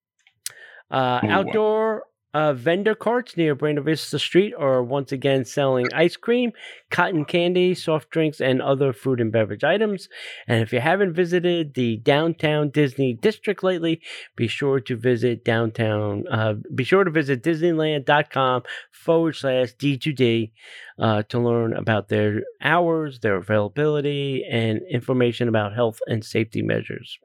Uh, 0.90 1.22
Oh, 1.24 1.28
outdoor 1.30 2.04
uh, 2.34 2.54
vendor 2.54 2.96
carts 2.96 3.36
near 3.36 3.56
Buena 3.56 3.82
Vista 3.82 4.18
Street 4.18 4.54
are 4.58 4.82
once 4.84 5.12
again 5.12 5.44
selling 5.46 5.88
ice 5.94 6.16
cream, 6.16 6.52
cotton 6.90 7.26
candy, 7.26 7.76
soft 7.76 8.10
drinks, 8.10 8.40
and 8.40 8.62
other 8.62 8.94
food 8.94 9.20
and 9.20 9.32
beverage 9.32 9.64
items. 9.64 10.08
And 10.48 10.62
if 10.62 10.72
you 10.72 10.80
haven't 10.80 11.14
visited 11.14 11.74
the 11.74 11.98
downtown 11.98 12.70
Disney 12.70 13.14
district 13.14 13.64
lately, 13.64 14.02
be 14.36 14.48
sure 14.48 14.80
to 14.80 14.96
visit 14.96 15.44
downtown. 15.44 16.24
Uh, 16.32 16.54
be 16.74 16.84
sure 16.84 17.04
to 17.04 17.12
visit 17.12 17.44
Disneyland.com 17.44 18.64
forward 18.92 19.36
slash 19.36 19.74
D2D 19.76 20.52
uh, 21.00 21.24
to 21.24 21.40
learn 21.40 21.74
about 21.74 22.10
their 22.10 22.42
hours, 22.62 23.20
their 23.20 23.36
availability, 23.36 24.46
and 24.50 24.80
information 24.90 25.48
about 25.48 25.74
health 25.74 26.00
and 26.08 26.24
safety 26.24 26.62
measures. 26.62 27.20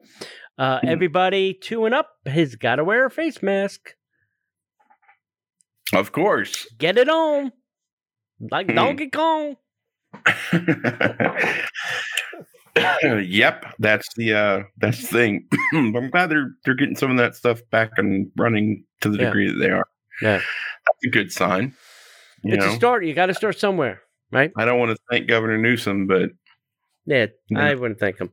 Uh, 0.57 0.79
Hmm. 0.81 0.87
everybody 0.87 1.53
two 1.53 1.85
and 1.85 1.93
up 1.93 2.13
has 2.25 2.55
got 2.55 2.77
to 2.77 2.83
wear 2.83 3.05
a 3.05 3.11
face 3.11 3.43
mask. 3.43 3.93
Of 5.93 6.11
course. 6.11 6.67
Get 6.77 6.97
it 6.97 7.09
on. 7.09 7.51
Like 8.51 8.67
Hmm. 8.69 8.75
Donkey 8.75 9.09
Kong. 9.09 9.55
yep, 12.75 13.65
that's 13.79 14.07
the 14.15 14.33
uh 14.33 14.63
that's 14.77 15.01
the 15.01 15.07
thing. 15.07 15.47
I'm 15.73 16.09
glad 16.09 16.29
they're 16.29 16.51
they're 16.63 16.75
getting 16.75 16.95
some 16.95 17.11
of 17.11 17.17
that 17.17 17.35
stuff 17.35 17.61
back 17.71 17.91
and 17.97 18.31
running 18.37 18.83
to 19.01 19.09
the 19.09 19.17
Yeah. 19.17 19.25
degree 19.25 19.47
that 19.51 19.57
they 19.59 19.69
are. 19.71 19.87
Yeah. 20.21 20.37
That's 20.37 21.05
a 21.05 21.09
good 21.09 21.31
sign. 21.31 21.73
You 22.43 22.53
it's 22.55 22.65
know, 22.65 22.71
a 22.71 22.75
start. 22.75 23.05
You 23.05 23.13
got 23.13 23.25
to 23.27 23.33
start 23.33 23.57
somewhere, 23.59 24.01
right? 24.31 24.51
I 24.57 24.65
don't 24.65 24.79
want 24.79 24.91
to 24.95 24.97
thank 25.09 25.27
Governor 25.27 25.57
Newsom, 25.57 26.07
but 26.07 26.29
Yeah, 27.05 27.27
Yeah. 27.49 27.59
I 27.65 27.73
wouldn't 27.75 27.99
thank 27.99 28.19
him. 28.19 28.31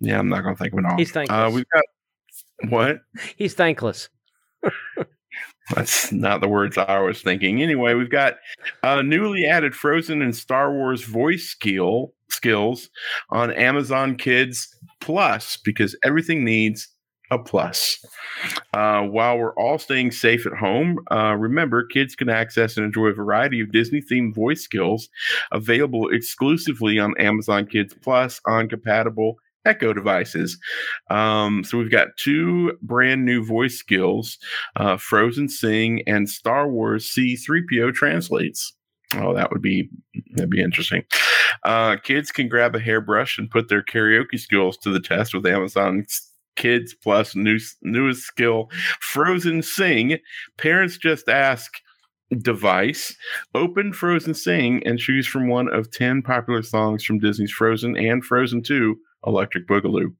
yeah, 0.00 0.18
I'm 0.18 0.28
not 0.28 0.42
going 0.42 0.54
to 0.54 0.58
thank 0.58 0.72
him 0.72 0.84
at 0.84 0.90
all. 0.92 0.98
He's 0.98 1.12
thankless. 1.12 1.36
Uh, 1.36 1.50
we've 1.54 1.66
got 1.72 1.84
what? 2.70 2.98
He's 3.36 3.54
thankless. 3.54 4.08
That's 5.74 6.12
not 6.12 6.40
the 6.40 6.48
words 6.48 6.78
I 6.78 6.98
was 7.00 7.22
thinking. 7.22 7.62
Anyway, 7.62 7.94
we've 7.94 8.10
got 8.10 8.36
uh, 8.82 9.02
newly 9.02 9.46
added 9.46 9.74
Frozen 9.74 10.22
and 10.22 10.34
Star 10.34 10.72
Wars 10.72 11.04
voice 11.04 11.44
skill 11.44 12.14
skills 12.30 12.90
on 13.30 13.50
Amazon 13.52 14.16
Kids 14.16 14.74
Plus 15.00 15.56
because 15.56 15.96
everything 16.04 16.44
needs 16.44 16.88
a 17.30 17.38
plus. 17.38 18.04
Uh, 18.72 19.02
while 19.02 19.38
we're 19.38 19.54
all 19.54 19.78
staying 19.78 20.10
safe 20.10 20.46
at 20.46 20.54
home, 20.54 20.98
uh, 21.10 21.34
remember 21.34 21.84
kids 21.86 22.14
can 22.14 22.28
access 22.28 22.76
and 22.76 22.86
enjoy 22.86 23.06
a 23.06 23.12
variety 23.12 23.60
of 23.60 23.72
Disney 23.72 24.00
themed 24.00 24.34
voice 24.34 24.62
skills 24.62 25.08
available 25.52 26.08
exclusively 26.10 26.98
on 26.98 27.18
Amazon 27.18 27.66
Kids 27.66 27.94
Plus 28.02 28.40
on 28.46 28.68
compatible 28.68 29.36
Echo 29.68 29.92
devices. 29.92 30.58
Um, 31.10 31.62
so 31.62 31.78
we've 31.78 31.90
got 31.90 32.08
two 32.16 32.72
brand 32.82 33.24
new 33.24 33.44
voice 33.44 33.76
skills 33.76 34.38
uh, 34.76 34.96
Frozen 34.96 35.50
Sing 35.50 36.02
and 36.06 36.28
Star 36.28 36.68
Wars 36.68 37.04
C3PO 37.06 37.92
translates. 37.94 38.72
Oh, 39.14 39.34
that 39.34 39.50
would 39.50 39.62
be 39.62 39.88
that'd 40.32 40.50
be 40.50 40.62
interesting. 40.62 41.04
Uh, 41.64 41.96
kids 41.96 42.30
can 42.30 42.48
grab 42.48 42.74
a 42.74 42.80
hairbrush 42.80 43.38
and 43.38 43.50
put 43.50 43.68
their 43.68 43.82
karaoke 43.82 44.38
skills 44.38 44.76
to 44.78 44.90
the 44.90 45.00
test 45.00 45.34
with 45.34 45.46
Amazon 45.46 46.04
Kids 46.56 46.94
Plus 47.02 47.36
new, 47.36 47.58
newest 47.82 48.22
skill, 48.22 48.68
Frozen 49.00 49.62
Sing. 49.62 50.18
Parents 50.56 50.98
just 50.98 51.28
ask 51.28 51.72
device, 52.42 53.16
open 53.54 53.92
Frozen 53.92 54.34
Sing, 54.34 54.82
and 54.84 54.98
choose 54.98 55.26
from 55.26 55.48
one 55.48 55.72
of 55.72 55.90
10 55.90 56.22
popular 56.22 56.62
songs 56.62 57.04
from 57.04 57.18
Disney's 57.18 57.52
Frozen 57.52 57.96
and 57.96 58.24
Frozen 58.24 58.62
2 58.62 58.96
Electric 59.26 59.66
Boogaloo. 59.66 60.14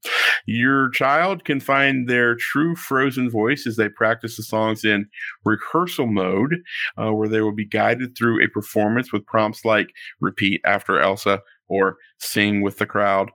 Your 0.47 0.91
child 0.91 1.45
can 1.45 1.61
find 1.61 2.09
their 2.09 2.35
true 2.35 2.75
frozen 2.75 3.31
voice 3.31 3.67
as 3.67 3.77
they 3.77 3.89
practice 3.89 4.37
the 4.37 4.43
songs 4.43 4.85
in 4.85 5.07
rehearsal 5.45 6.07
mode, 6.07 6.57
uh, 6.97 7.13
where 7.13 7.29
they 7.29 7.41
will 7.41 7.55
be 7.55 7.67
guided 7.67 8.17
through 8.17 8.43
a 8.43 8.49
performance 8.49 9.13
with 9.13 9.27
prompts 9.27 9.65
like 9.65 9.89
repeat 10.21 10.61
after 10.65 11.01
Elsa 11.01 11.41
or 11.69 11.97
sing 12.19 12.63
with 12.63 12.79
the 12.79 12.87
crowd. 12.87 13.31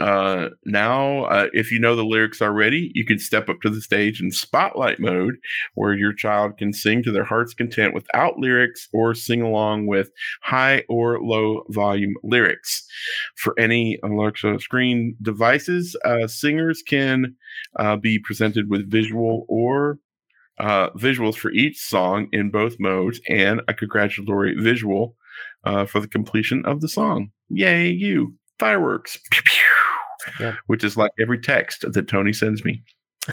Uh, 0.00 0.50
now, 0.64 1.24
uh, 1.24 1.46
if 1.52 1.72
you 1.72 1.78
know 1.80 1.96
the 1.96 2.04
lyrics 2.04 2.42
already, 2.42 2.90
you 2.94 3.04
can 3.04 3.18
step 3.18 3.48
up 3.48 3.60
to 3.62 3.70
the 3.70 3.80
stage 3.80 4.20
in 4.20 4.30
spotlight 4.30 5.00
mode, 5.00 5.36
where 5.74 5.94
your 5.94 6.12
child 6.12 6.58
can 6.58 6.72
sing 6.72 7.02
to 7.02 7.12
their 7.12 7.24
heart's 7.24 7.54
content 7.54 7.94
without 7.94 8.38
lyrics 8.38 8.88
or 8.92 9.14
sing 9.14 9.40
along 9.40 9.86
with 9.86 10.10
high 10.42 10.82
or 10.88 11.20
low 11.20 11.62
volume 11.70 12.14
lyrics. 12.22 12.86
For 13.36 13.58
any 13.58 13.98
Alexa 14.02 14.58
screen 14.60 15.16
devices, 15.22 15.96
uh, 16.04 16.26
singers 16.26 16.82
can 16.86 17.34
uh, 17.78 17.96
be 17.96 18.18
presented 18.18 18.68
with 18.68 18.90
visual 18.90 19.46
or 19.48 19.98
uh, 20.58 20.90
visuals 20.90 21.36
for 21.36 21.50
each 21.52 21.78
song 21.78 22.28
in 22.32 22.50
both 22.50 22.76
modes 22.78 23.20
and 23.28 23.60
a 23.68 23.74
congratulatory 23.74 24.54
visual 24.58 25.16
uh, 25.64 25.84
for 25.86 26.00
the 26.00 26.08
completion 26.08 26.64
of 26.64 26.80
the 26.80 26.88
song. 26.88 27.30
Yay, 27.48 27.88
you! 27.88 28.34
Fireworks. 28.58 29.18
Yeah. 30.40 30.54
which 30.66 30.84
is 30.84 30.96
like 30.96 31.12
every 31.20 31.38
text 31.38 31.84
that 31.90 32.08
Tony 32.08 32.32
sends 32.32 32.64
me. 32.64 32.82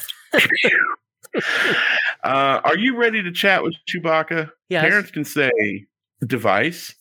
uh, 2.23 2.61
are 2.63 2.77
you 2.77 2.95
ready 2.95 3.21
to 3.21 3.31
chat 3.31 3.63
with 3.63 3.75
Chewbacca? 3.89 4.51
Yes. 4.69 4.81
Parents 4.83 5.11
can 5.11 5.25
say 5.25 5.85
device 6.25 6.95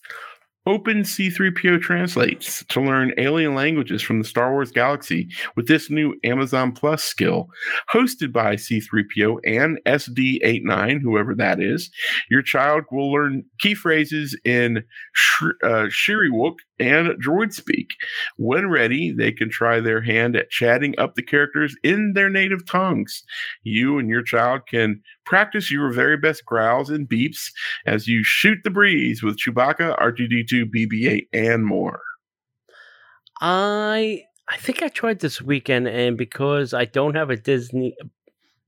Open 0.65 1.01
C3PO 1.01 1.81
translates 1.81 2.63
to 2.69 2.79
learn 2.79 3.11
alien 3.17 3.53
languages 3.53 4.01
from 4.01 4.19
the 4.19 4.27
Star 4.27 4.53
Wars 4.53 4.71
galaxy 4.71 5.27
with 5.57 5.67
this 5.67 5.89
new 5.89 6.15
Amazon 6.23 6.71
Plus 6.71 7.03
skill. 7.03 7.49
Hosted 7.93 8.31
by 8.31 8.55
C3PO 8.55 9.39
and 9.45 9.77
SD89, 9.85 11.01
whoever 11.01 11.35
that 11.35 11.61
is, 11.61 11.91
your 12.29 12.41
child 12.41 12.85
will 12.91 13.11
learn 13.11 13.43
key 13.59 13.73
phrases 13.73 14.39
in 14.45 14.83
Sh- 15.11 15.43
uh, 15.63 15.87
Shyriiwook 15.89 16.55
and 16.79 17.09
droid 17.21 17.53
speak. 17.53 17.91
When 18.37 18.69
ready, 18.69 19.11
they 19.11 19.33
can 19.33 19.49
try 19.49 19.81
their 19.81 20.01
hand 20.01 20.37
at 20.37 20.49
chatting 20.49 20.95
up 20.97 21.15
the 21.15 21.23
characters 21.23 21.75
in 21.83 22.13
their 22.13 22.29
native 22.29 22.65
tongues. 22.65 23.23
You 23.63 23.99
and 23.99 24.09
your 24.09 24.23
child 24.23 24.61
can 24.67 25.01
practice 25.25 25.71
your 25.71 25.91
very 25.91 26.17
best 26.17 26.45
growls 26.45 26.89
and 26.89 27.07
beeps 27.07 27.51
as 27.85 28.07
you 28.07 28.23
shoot 28.23 28.59
the 28.63 28.69
breeze 28.69 29.23
with 29.23 29.37
Chewbacca, 29.37 29.99
R2D2, 29.99 30.52
BB-8, 30.61 31.27
and 31.33 31.65
more. 31.65 32.01
I 33.41 34.23
I 34.47 34.57
think 34.57 34.81
I 34.81 34.87
tried 34.87 35.19
this 35.19 35.41
weekend, 35.41 35.87
and 35.87 36.17
because 36.17 36.73
I 36.73 36.85
don't 36.85 37.15
have 37.15 37.29
a 37.29 37.37
Disney 37.37 37.95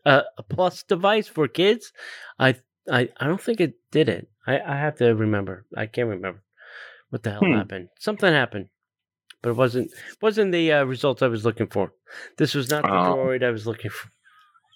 uh, 0.06 0.22
a 0.38 0.44
Plus 0.44 0.84
device 0.84 1.28
for 1.28 1.48
kids, 1.48 1.92
I 2.40 2.56
I 2.92 3.10
I 3.18 3.28
don't 3.28 3.42
think 3.42 3.62
it 3.62 3.76
did 3.92 4.10
it. 4.10 4.28
I 4.48 4.60
I 4.60 4.78
have 4.78 4.98
to 4.98 5.16
remember. 5.16 5.66
I 5.76 5.86
can't 5.88 6.10
remember 6.10 6.44
what 7.10 7.24
the 7.24 7.32
hell 7.32 7.42
hmm. 7.44 7.54
happened. 7.54 7.90
Something 8.00 8.34
happened, 8.34 8.70
but 9.42 9.50
it 9.52 9.56
wasn't 9.56 9.92
wasn't 10.22 10.52
the 10.52 10.72
uh, 10.72 10.84
results 10.84 11.22
I 11.22 11.28
was 11.28 11.46
looking 11.46 11.68
for. 11.68 11.94
This 12.38 12.54
was 12.54 12.70
not 12.70 12.84
the 12.84 12.90
oh. 12.90 13.16
droid 13.16 13.44
I 13.44 13.52
was 13.52 13.66
looking 13.68 13.92
for. 13.92 14.10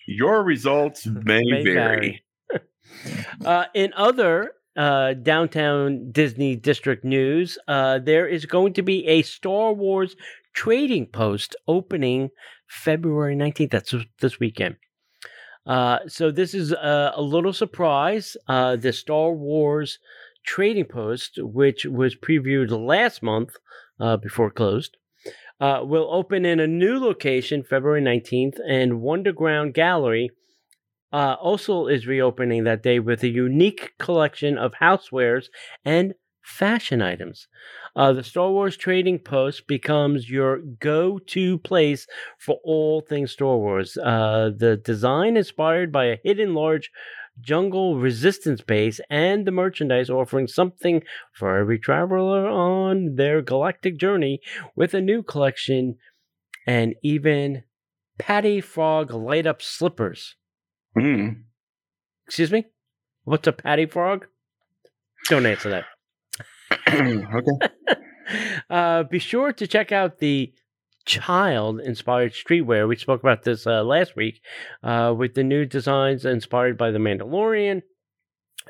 Your 0.07 0.43
results 0.43 1.05
may, 1.23 1.43
may 1.43 1.63
vary. 1.63 2.23
vary. 2.51 2.63
uh, 3.45 3.65
in 3.73 3.93
other 3.95 4.53
uh, 4.79 5.13
downtown 5.13 6.09
Disney 6.09 6.55
district 6.55 7.03
news, 7.03 7.57
uh, 7.67 7.99
there 7.99 8.25
is 8.25 8.45
going 8.45 8.71
to 8.73 8.81
be 8.81 9.05
a 9.07 9.21
Star 9.23 9.73
Wars 9.73 10.15
trading 10.53 11.05
post 11.05 11.53
opening 11.67 12.29
February 12.65 13.35
19th. 13.35 13.71
That's 13.71 13.93
this 14.21 14.39
weekend. 14.39 14.77
Uh, 15.67 15.99
so 16.07 16.31
this 16.31 16.53
is 16.53 16.71
a, 16.71 17.11
a 17.13 17.21
little 17.21 17.51
surprise. 17.51 18.37
Uh, 18.47 18.77
the 18.77 18.93
Star 18.93 19.33
Wars 19.33 19.99
trading 20.45 20.85
post, 20.85 21.37
which 21.41 21.85
was 21.85 22.15
previewed 22.15 22.71
last 22.71 23.21
month 23.21 23.57
uh, 23.99 24.15
before 24.15 24.47
it 24.47 24.55
closed, 24.55 24.95
will 25.59 26.07
open 26.09 26.45
in 26.45 26.61
a 26.61 26.67
new 26.67 26.97
location 26.97 27.63
February 27.63 28.01
19th, 28.01 28.57
and 28.65 28.93
Wonderground 28.93 29.73
Gallery 29.73 30.31
uh, 31.11 31.35
also 31.39 31.87
is 31.87 32.07
reopening 32.07 32.63
that 32.63 32.83
day 32.83 32.99
with 32.99 33.23
a 33.23 33.27
unique 33.27 33.93
collection 33.99 34.57
of 34.57 34.73
housewares 34.81 35.45
and 35.83 36.13
fashion 36.41 37.01
items. 37.01 37.47
Uh, 37.95 38.13
the 38.13 38.23
Star 38.23 38.49
Wars 38.51 38.77
Trading 38.77 39.19
Post 39.19 39.67
becomes 39.67 40.29
your 40.29 40.59
go 40.79 41.19
to 41.27 41.57
place 41.59 42.07
for 42.39 42.59
all 42.63 43.01
things 43.01 43.31
Star 43.31 43.57
Wars. 43.57 43.97
Uh, 43.97 44.51
the 44.55 44.77
design 44.77 45.37
inspired 45.37 45.91
by 45.91 46.05
a 46.05 46.19
hidden 46.23 46.53
large 46.53 46.91
jungle 47.41 47.97
resistance 47.97 48.61
base 48.61 48.99
and 49.09 49.45
the 49.45 49.51
merchandise 49.51 50.09
offering 50.09 50.47
something 50.47 51.01
for 51.33 51.57
every 51.57 51.79
traveler 51.79 52.47
on 52.47 53.15
their 53.15 53.41
galactic 53.41 53.97
journey 53.97 54.39
with 54.75 54.93
a 54.93 55.01
new 55.01 55.23
collection 55.23 55.95
and 56.67 56.95
even 57.01 57.63
Patty 58.17 58.59
Frog 58.59 59.11
light 59.11 59.47
up 59.47 59.61
slippers. 59.61 60.35
Mm. 60.97 61.43
Excuse 62.27 62.51
me? 62.51 62.65
What's 63.23 63.47
a 63.47 63.51
Patty 63.51 63.85
Frog? 63.85 64.27
Don't 65.27 65.45
answer 65.45 65.69
that. 65.69 65.85
okay. 66.87 67.95
uh, 68.69 69.03
be 69.03 69.19
sure 69.19 69.51
to 69.53 69.67
check 69.67 69.91
out 69.91 70.19
the 70.19 70.53
child 71.05 71.79
inspired 71.79 72.33
streetwear. 72.33 72.87
We 72.87 72.95
spoke 72.95 73.21
about 73.21 73.43
this 73.43 73.65
uh, 73.65 73.83
last 73.83 74.15
week 74.15 74.41
uh, 74.83 75.13
with 75.17 75.33
the 75.33 75.43
new 75.43 75.65
designs 75.65 76.25
inspired 76.25 76.77
by 76.77 76.91
The 76.91 76.99
Mandalorian. 76.99 77.81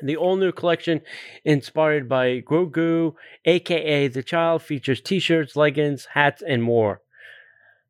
The 0.02 0.16
all 0.16 0.36
new 0.36 0.52
collection 0.52 1.02
inspired 1.44 2.08
by 2.08 2.40
Grogu, 2.40 3.14
aka 3.44 4.08
The 4.08 4.22
Child, 4.22 4.62
features 4.62 5.00
t 5.02 5.18
shirts, 5.18 5.56
leggings, 5.56 6.08
hats, 6.14 6.42
and 6.46 6.62
more. 6.62 7.02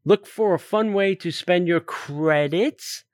Look 0.05 0.27
for 0.27 0.55
a 0.55 0.59
fun 0.59 0.93
way 0.93 1.15
to 1.17 1.31
spend 1.31 1.69
your 1.69 1.81
credits 1.81 3.05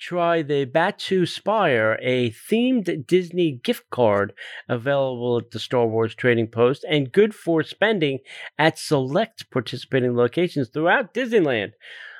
try 0.00 0.42
the 0.42 0.66
Batuu 0.66 1.28
Spire, 1.28 1.98
a 2.02 2.30
themed 2.30 3.06
Disney 3.06 3.60
gift 3.62 3.88
card 3.90 4.32
available 4.68 5.38
at 5.38 5.50
the 5.50 5.58
Star 5.58 5.86
Wars 5.86 6.14
Trading 6.14 6.48
Post 6.48 6.84
and 6.88 7.12
good 7.12 7.34
for 7.34 7.62
spending 7.62 8.18
at 8.58 8.78
select 8.78 9.50
participating 9.50 10.16
locations 10.16 10.70
throughout 10.70 11.14
Disneyland. 11.14 11.72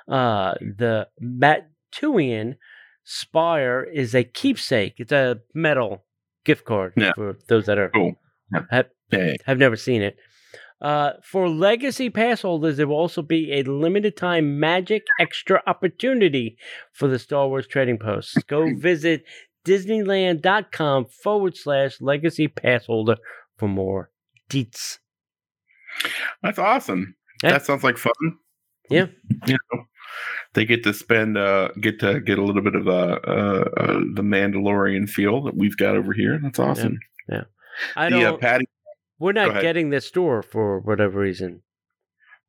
Uh, 0.07 0.55
the 0.61 1.09
Batuian 1.23 2.57
Spire 3.05 3.83
is 3.83 4.15
a 4.15 4.25
keepsake. 4.25 4.95
It's 4.99 5.13
a 5.13 5.41
metal 5.55 6.05
gift 6.45 6.65
card 6.65 6.93
yeah. 6.97 7.13
for 7.15 7.39
those 7.49 7.67
that 7.67 7.79
are 7.79 7.91
cool. 7.91 8.15
have, 8.71 8.87
have 9.47 9.59
never 9.59 9.77
seen 9.77 10.03
it. 10.03 10.17
Uh, 10.81 11.13
for 11.23 11.49
legacy 11.49 12.09
pass 12.09 12.43
holders, 12.43 12.79
there 12.79 12.87
will 12.87 12.97
also 12.97 13.21
be 13.21 13.53
a 13.53 13.63
limited 13.65 14.17
time 14.17 14.59
magic 14.59 15.03
extra 15.21 15.63
opportunity 15.67 16.57
for 16.93 17.07
the 17.07 17.19
Star 17.19 17.49
Wars 17.49 17.67
Trading 17.67 17.99
Post. 17.99 18.47
Go 18.47 18.75
visit 18.79 19.25
Disneyland.com 19.67 21.07
forward 21.07 21.57
slash 21.57 22.01
legacy 22.01 22.49
pass 22.49 22.87
holder 22.87 23.17
for 23.59 23.69
more 23.69 24.11
deets. 24.49 24.99
That's 26.43 26.59
awesome. 26.59 27.15
Yeah. 27.43 27.53
That 27.53 27.67
sounds 27.67 27.85
like 27.85 27.99
fun. 27.99 28.13
Yeah. 28.89 29.07
You 29.47 29.59
know, 29.73 29.85
they 30.55 30.65
get 30.65 30.83
to 30.85 30.95
spend, 30.95 31.37
uh, 31.37 31.69
get 31.81 32.01
to 32.01 32.21
get 32.21 32.39
a 32.39 32.45
little 32.45 32.63
bit 32.63 32.75
of 32.75 32.89
uh, 32.89 33.19
uh, 33.27 33.65
uh 33.77 34.01
the 34.15 34.23
Mandalorian 34.23 35.09
feel 35.09 35.43
that 35.45 35.57
we've 35.57 35.77
got 35.77 35.97
over 35.97 36.13
here. 36.13 36.41
That's 36.43 36.59
awesome. 36.59 36.99
Yeah. 37.29 37.35
yeah. 37.37 37.43
I 37.97 38.11
the, 38.11 38.17
uh, 38.17 38.21
don't. 38.31 38.41
Patty 38.41 38.69
we're 39.21 39.33
not 39.33 39.61
getting 39.61 39.91
this 39.91 40.07
store 40.07 40.43
for 40.43 40.81
whatever 40.81 41.21
reason. 41.21 41.63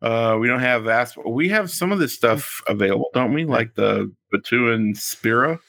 Uh, 0.01 0.37
we 0.39 0.47
don't 0.47 0.61
have 0.61 0.85
vast. 0.85 1.15
We 1.27 1.49
have 1.49 1.69
some 1.69 1.91
of 1.91 1.99
this 1.99 2.13
stuff 2.13 2.61
available, 2.67 3.09
don't 3.13 3.33
we? 3.33 3.45
Like 3.45 3.75
the 3.75 4.11
Batuan 4.33 4.97
Spira. 4.97 5.59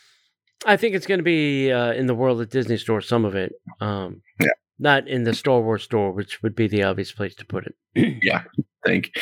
I 0.65 0.77
think 0.77 0.95
it's 0.95 1.07
going 1.07 1.19
to 1.19 1.25
be 1.25 1.71
uh, 1.71 1.93
in 1.93 2.07
the 2.07 2.15
World 2.15 2.41
at 2.41 2.51
Disney 2.51 2.79
store. 2.79 3.03
Some 3.03 3.25
of 3.27 3.35
it, 3.35 3.53
um, 3.81 4.23
yeah, 4.41 4.53
not 4.79 5.07
in 5.09 5.25
the 5.25 5.35
Star 5.35 5.61
Wars 5.61 5.83
store, 5.83 6.13
which 6.13 6.43
would 6.43 6.55
be 6.55 6.67
the 6.67 6.85
obvious 6.85 7.13
place 7.13 7.35
to 7.35 7.45
put 7.45 7.67
it. 7.67 7.75
yeah, 8.23 8.45
I 8.59 8.89
think 8.89 9.13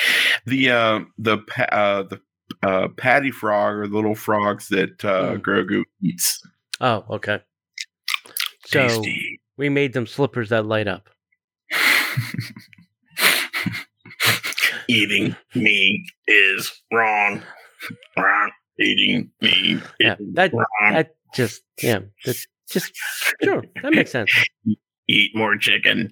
the 0.46 0.70
uh, 0.70 1.00
the 1.18 1.38
uh, 1.72 2.04
the 2.04 2.20
uh, 2.62 2.88
patty 2.96 3.30
frog 3.30 3.76
or 3.76 3.88
the 3.88 3.94
little 3.96 4.14
frogs 4.14 4.68
that 4.68 5.04
uh, 5.04 5.34
mm. 5.34 5.38
Grogu 5.40 5.82
eats. 6.02 6.40
Oh, 6.80 7.04
okay. 7.10 7.40
So 8.66 9.02
we 9.56 9.68
made 9.68 9.92
them 9.92 10.06
slippers 10.06 10.50
that 10.50 10.66
light 10.66 10.86
up. 10.86 11.08
Eating 14.88 15.36
me 15.54 16.04
is 16.26 16.72
wrong. 16.92 17.42
Wrong. 18.16 18.50
Eating 18.78 19.30
me 19.40 19.80
yeah, 19.98 20.16
that, 20.32 20.52
wrong. 20.54 20.92
That 20.92 21.14
just 21.34 21.62
yeah, 21.82 22.00
just 22.24 22.48
sure 23.42 23.62
that 23.82 23.92
makes 23.92 24.10
sense. 24.10 24.32
Eat 25.08 25.32
more 25.34 25.56
chicken. 25.56 26.10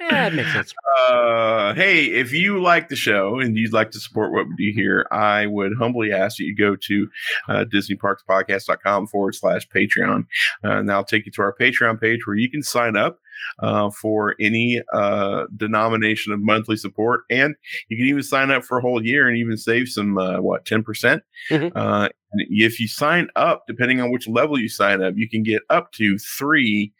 Yeah, 0.00 0.28
makes 0.30 0.52
sense. 0.52 0.74
Uh, 1.00 1.72
hey, 1.74 2.04
if 2.04 2.32
you 2.32 2.60
like 2.60 2.88
the 2.88 2.96
show 2.96 3.38
and 3.38 3.56
you'd 3.56 3.72
like 3.72 3.90
to 3.90 3.98
support 3.98 4.32
what 4.32 4.46
we 4.46 4.54
do 4.56 4.72
here, 4.74 5.06
I 5.10 5.46
would 5.46 5.72
humbly 5.78 6.12
ask 6.12 6.36
that 6.36 6.44
you 6.44 6.54
go 6.54 6.76
to 6.76 7.08
uh, 7.48 7.64
DisneyParksPodcast.com 7.72 9.06
forward 9.06 9.34
slash 9.34 9.66
Patreon. 9.68 10.26
Uh, 10.64 10.72
and 10.72 10.88
that'll 10.88 11.04
take 11.04 11.26
you 11.26 11.32
to 11.32 11.42
our 11.42 11.54
Patreon 11.54 12.00
page 12.00 12.26
where 12.26 12.36
you 12.36 12.50
can 12.50 12.62
sign 12.62 12.96
up 12.96 13.18
uh, 13.60 13.90
for 13.90 14.36
any 14.40 14.80
uh, 14.92 15.44
denomination 15.56 16.32
of 16.32 16.40
monthly 16.40 16.76
support. 16.76 17.22
And 17.30 17.54
you 17.88 17.96
can 17.96 18.06
even 18.06 18.22
sign 18.22 18.50
up 18.50 18.64
for 18.64 18.78
a 18.78 18.82
whole 18.82 19.04
year 19.04 19.28
and 19.28 19.36
even 19.36 19.56
save 19.56 19.88
some, 19.88 20.18
uh, 20.18 20.40
what, 20.40 20.64
10%. 20.64 20.84
percent 20.84 21.22
Mhm. 21.50 21.72
Uh, 21.74 22.08
if 22.32 22.78
you 22.78 22.86
sign 22.86 23.28
up, 23.36 23.64
depending 23.66 24.00
on 24.00 24.10
which 24.12 24.28
level 24.28 24.58
you 24.58 24.68
sign 24.68 25.02
up, 25.02 25.14
you 25.16 25.28
can 25.28 25.42
get 25.42 25.62
up 25.70 25.92
to 25.92 26.18
three 26.18 26.92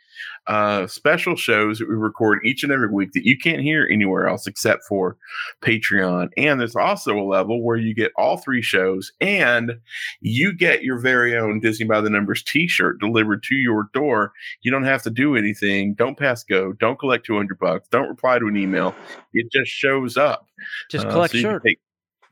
uh, 0.47 0.87
special 0.87 1.37
shows 1.37 1.79
that 1.79 1.89
we 1.89 1.95
record 1.95 2.41
each 2.45 2.63
and 2.63 2.73
every 2.73 2.91
week 2.91 3.13
that 3.13 3.25
you 3.25 3.39
can't 3.39 3.63
hear 3.63 3.87
anywhere 3.91 4.27
else 4.27 4.47
except 4.47 4.83
for 4.89 5.17
Patreon. 5.63 6.29
And 6.37 6.61
there's 6.61 6.77
also 6.77 7.19
a 7.19 7.23
level 7.27 7.63
where 7.63 7.77
you 7.77 7.95
get 7.95 8.13
all 8.17 8.37
three 8.37 8.63
shows 8.63 9.13
and 9.21 9.73
you 10.21 10.53
get 10.57 10.83
your 10.83 10.99
very 10.99 11.37
own 11.37 11.61
Disney 11.61 11.87
by 11.87 12.01
the 12.01 12.11
Numbers 12.11 12.43
t 12.43 12.67
shirt 12.67 13.01
delivered 13.01 13.43
to 13.45 13.55
your 13.55 13.89
door. 13.93 14.33
You 14.63 14.71
don't 14.71 14.85
have 14.85 15.03
to 15.05 15.11
do 15.11 15.37
anything. 15.37 15.95
Don't 15.95 16.19
pass 16.19 16.43
go. 16.45 16.73
Don't 16.73 16.99
collect 16.99 17.27
200 17.27 17.59
bucks. 17.59 17.89
Don't 17.89 18.09
reply 18.09 18.39
to 18.39 18.47
an 18.47 18.57
email. 18.57 18.95
It 19.33 19.51
just 19.53 19.71
shows 19.71 20.17
up. 20.17 20.47
Just 20.91 21.07
Uh, 21.07 21.11
collect 21.11 21.33
so 21.33 21.39
shirt. 21.41 21.63
take- 21.65 21.81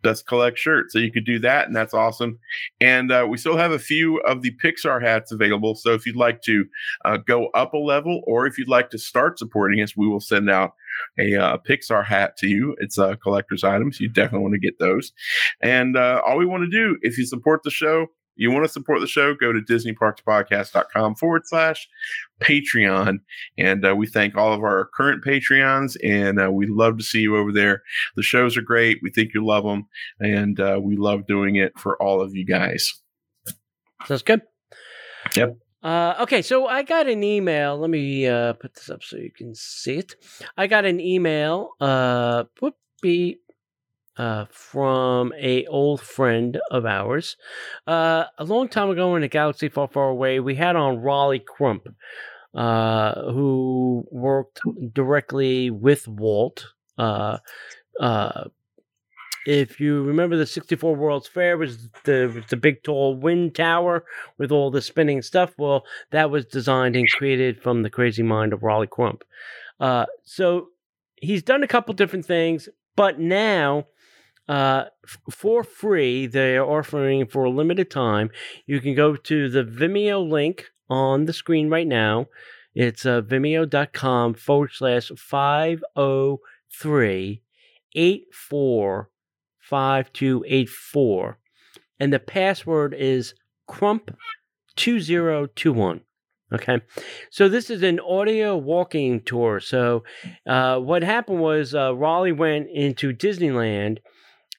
Just 0.05 0.27
collect 0.27 0.59
shirts. 0.59 0.93
So 0.93 0.99
you 0.99 1.11
could 1.11 1.27
do 1.27 1.39
that, 1.41 1.67
and 1.67 1.75
that's 1.75 1.95
awesome. 1.95 2.39
And 2.81 3.11
uh, 3.11 3.27
we 3.29 3.37
still 3.37 3.57
have 3.57 3.73
a 3.73 3.79
few 3.79 4.19
of 4.21 4.43
the 4.43 4.53
Pixar 4.63 5.03
hats 5.03 5.33
available. 5.33 5.75
So 5.75 5.93
if 5.93 6.07
you'd 6.07 6.17
like 6.17 6.43
to 6.43 6.65
uh, 7.05 7.17
go 7.17 7.49
up 7.49 7.75
a 7.75 7.79
level, 7.79 8.23
or 8.27 8.47
if 8.47 8.59
you'd 8.59 8.69
like 8.69 8.91
to 8.91 8.99
start 8.99 9.39
supporting 9.39 9.81
us, 9.81 9.97
we 9.97 10.07
will 10.07 10.21
send 10.21 10.49
out 10.49 10.73
a 11.19 11.35
uh, 11.35 11.57
Pixar 11.59 12.05
hat 12.05 12.37
to 12.39 12.47
you. 12.47 12.77
It's 12.79 12.99
a 12.99 13.17
collector's 13.17 13.65
item, 13.65 13.93
so 13.93 14.03
you 14.03 14.09
definitely 14.09 14.41
want 14.41 14.55
to 14.55 14.61
get 14.61 14.79
those. 14.79 15.13
And 15.61 15.97
uh, 15.97 16.23
all 16.27 16.39
we 16.39 16.47
want 16.47 16.63
to 16.63 16.71
do, 16.71 16.97
if 17.03 17.19
you 17.19 17.27
support 17.27 17.63
the 17.63 17.71
show, 17.71 18.07
you 18.39 18.51
want 18.51 18.65
to 18.65 18.73
support 18.73 19.01
the 19.01 19.07
show, 19.07 19.35
go 19.35 19.53
to 19.53 19.61
DisneyParksPodcast.com 19.61 21.17
forward 21.17 21.43
slash 21.45 21.89
Patreon. 22.41 23.19
And 23.59 23.85
uh, 23.85 23.97
we 23.97 24.07
thank 24.07 24.37
all 24.37 24.53
of 24.53 24.63
our 24.63 24.89
current 24.95 25.25
Patreons, 25.25 25.97
and 26.03 26.41
uh, 26.41 26.51
we 26.51 26.67
love 26.67 26.99
to 26.99 27.05
see 27.05 27.21
you 27.21 27.37
over 27.37 27.53
there. 27.53 27.83
The 28.17 28.23
shows 28.23 28.57
are 28.57 28.63
great. 28.63 29.01
We 29.03 29.11
think 29.11 29.35
you 29.35 29.45
love 29.45 29.65
them, 29.65 29.89
and 30.21 30.59
uh, 30.61 30.81
we 30.83 30.97
love 30.97 31.27
doing 31.27 31.57
it 31.57 31.79
for 31.79 32.01
all 32.03 32.21
of 32.21 32.35
you 32.35 32.47
guys. 32.47 32.95
Sounds 34.07 34.23
good. 34.23 34.43
Yep. 35.35 35.59
Uh, 35.83 36.15
okay, 36.21 36.43
so 36.43 36.67
I 36.67 36.83
got 36.83 37.09
an 37.09 37.23
email. 37.23 37.79
Let 37.79 37.91
me 37.91 38.27
uh, 38.27 38.55
put 38.55 38.75
this 38.75 38.91
up 38.91 39.03
so 39.03 39.17
you 39.17 39.31
can 39.31 39.55
see 39.55 39.99
it. 39.99 40.15
I 40.57 40.67
got 40.67 40.85
an 40.85 41.01
email. 41.01 41.71
Uh, 41.81 42.45
whoopee. 42.61 43.39
Uh, 44.19 44.47
from 44.51 45.33
a 45.39 45.65
old 45.67 46.01
friend 46.01 46.61
of 46.73 46.85
ours. 46.85 47.37
Uh, 47.87 48.25
a 48.39 48.43
long 48.43 48.69
time 48.69 48.91
ago 48.91 49.15
in 49.15 49.23
a 49.23 49.29
galaxy 49.29 49.69
far, 49.69 49.87
far 49.87 50.09
away, 50.09 50.41
we 50.41 50.57
had 50.57 50.75
on 50.75 51.01
Rolly 51.01 51.39
Crump, 51.39 51.87
uh, 52.53 53.31
who 53.31 54.05
worked 54.11 54.61
directly 54.93 55.71
with 55.71 56.09
Walt. 56.09 56.67
Uh, 56.99 57.39
uh, 58.01 58.47
if 59.47 59.79
you 59.79 60.03
remember 60.03 60.37
the 60.37 60.47
64 60.47 60.97
World's 60.97 61.29
Fair 61.29 61.57
was 61.57 61.89
the 62.03 62.45
the 62.51 62.57
big 62.57 62.83
tall 62.83 63.15
wind 63.15 63.55
tower 63.55 64.05
with 64.37 64.51
all 64.51 64.73
the 64.73 64.83
spinning 64.83 65.23
stuff. 65.23 65.55
Well, 65.57 65.85
that 66.11 66.29
was 66.29 66.45
designed 66.45 66.97
and 66.97 67.09
created 67.09 67.63
from 67.63 67.85
the 67.85 67.91
crazy 67.91 68.25
mind 68.25 68.53
of 68.53 68.65
Rolly 68.65 68.89
Crump. 68.89 69.23
So 70.25 70.71
he's 71.15 71.45
done 71.45 71.63
a 71.63 71.69
couple 71.69 71.95
different 71.95 72.27
things, 72.27 72.69
but 72.97 73.21
now 73.21 73.87
uh, 74.49 74.87
for 75.31 75.63
free, 75.63 76.27
they 76.27 76.57
are 76.57 76.65
offering 76.65 77.27
for 77.27 77.45
a 77.45 77.51
limited 77.51 77.91
time. 77.91 78.31
You 78.67 78.81
can 78.81 78.95
go 78.95 79.15
to 79.15 79.51
the 79.51 79.63
Vimeo 79.63 80.27
link 80.29 80.65
on 80.89 81.27
the 81.27 81.33
screen 81.33 81.69
right 81.69 81.87
now. 81.87 82.27
It's 82.75 83.07
uh, 83.07 83.23
vimeo.com 83.23 84.35
forward 84.35 84.71
slash 84.73 85.13
503 85.17 87.43
84 87.95 89.11
5284. 89.59 91.39
And 92.01 92.13
the 92.13 92.21
password 92.21 92.95
is 92.95 93.35
crump2021. 93.69 96.01
Okay. 96.51 96.81
So 97.31 97.47
this 97.49 97.69
is 97.69 97.83
an 97.83 98.01
audio 98.01 98.57
walking 98.57 99.21
tour. 99.21 99.61
So 99.61 100.03
uh, 100.47 100.79
what 100.79 101.03
happened 101.03 101.41
was 101.41 101.75
uh, 101.75 101.95
Rolly 101.95 102.33
went 102.33 102.69
into 102.73 103.13
Disneyland 103.13 103.99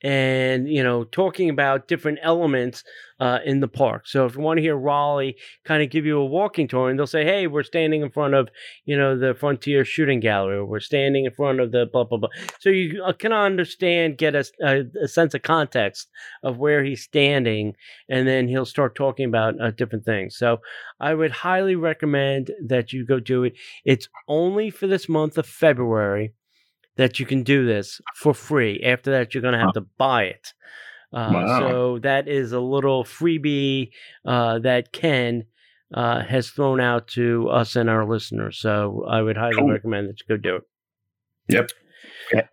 and 0.01 0.67
you 0.69 0.83
know 0.83 1.03
talking 1.03 1.49
about 1.49 1.87
different 1.87 2.19
elements 2.21 2.83
uh, 3.19 3.39
in 3.45 3.59
the 3.59 3.67
park. 3.67 4.07
So 4.07 4.25
if 4.25 4.35
you 4.35 4.41
want 4.41 4.57
to 4.57 4.61
hear 4.61 4.77
Rolly 4.77 5.35
kind 5.65 5.83
of 5.83 5.89
give 5.89 6.05
you 6.05 6.17
a 6.17 6.25
walking 6.25 6.67
tour, 6.67 6.89
and 6.89 6.97
they'll 6.97 7.07
say, 7.07 7.25
"Hey, 7.25 7.47
we're 7.47 7.63
standing 7.63 8.01
in 8.01 8.11
front 8.11 8.33
of 8.33 8.49
you 8.85 8.97
know 8.97 9.17
the 9.17 9.33
Frontier 9.33 9.83
Shooting 9.83 10.19
Gallery, 10.19 10.57
or 10.57 10.65
we're 10.65 10.79
standing 10.79 11.25
in 11.25 11.31
front 11.31 11.59
of 11.59 11.71
the 11.71 11.85
blah 11.91 12.05
blah 12.05 12.17
blah," 12.17 12.29
so 12.59 12.69
you 12.69 13.03
uh, 13.03 13.13
can 13.13 13.33
understand, 13.33 14.17
get 14.17 14.35
a, 14.35 14.45
a, 14.61 14.83
a 15.03 15.07
sense 15.07 15.33
of 15.33 15.41
context 15.41 16.09
of 16.43 16.57
where 16.57 16.83
he's 16.83 17.03
standing, 17.03 17.75
and 18.09 18.27
then 18.27 18.47
he'll 18.47 18.65
start 18.65 18.95
talking 18.95 19.25
about 19.25 19.59
uh, 19.61 19.71
different 19.71 20.05
things. 20.05 20.37
So 20.37 20.59
I 20.99 21.13
would 21.13 21.31
highly 21.31 21.75
recommend 21.75 22.51
that 22.65 22.93
you 22.93 23.05
go 23.05 23.19
do 23.19 23.43
it. 23.43 23.53
It's 23.85 24.07
only 24.27 24.69
for 24.69 24.87
this 24.87 25.09
month 25.09 25.37
of 25.37 25.45
February 25.45 26.33
that 26.99 27.17
you 27.17 27.25
can 27.25 27.43
do 27.43 27.65
this 27.65 28.01
for 28.13 28.33
free. 28.33 28.81
After 28.83 29.09
that, 29.11 29.33
you're 29.33 29.41
going 29.41 29.53
to 29.53 29.59
have 29.59 29.71
to 29.73 29.85
buy 29.97 30.23
it. 30.25 30.53
Uh, 31.13 31.29
Wow. 31.33 31.59
So 31.59 31.99
that 31.99 32.27
is 32.27 32.51
a 32.51 32.59
little 32.59 33.05
freebie 33.05 33.91
uh, 34.25 34.59
that 34.59 34.91
Ken 34.91 35.45
uh, 35.93 36.21
has 36.23 36.49
thrown 36.49 36.81
out 36.81 37.07
to 37.09 37.47
us 37.49 37.77
and 37.77 37.89
our 37.89 38.05
listeners. 38.05 38.59
So 38.59 39.05
I 39.09 39.21
would 39.21 39.37
highly 39.37 39.55
Cool. 39.55 39.71
recommend 39.71 40.09
that 40.09 40.19
you 40.19 40.35
go 40.35 40.37
do 40.37 40.57
it. 40.57 40.63
Yep. 41.47 41.71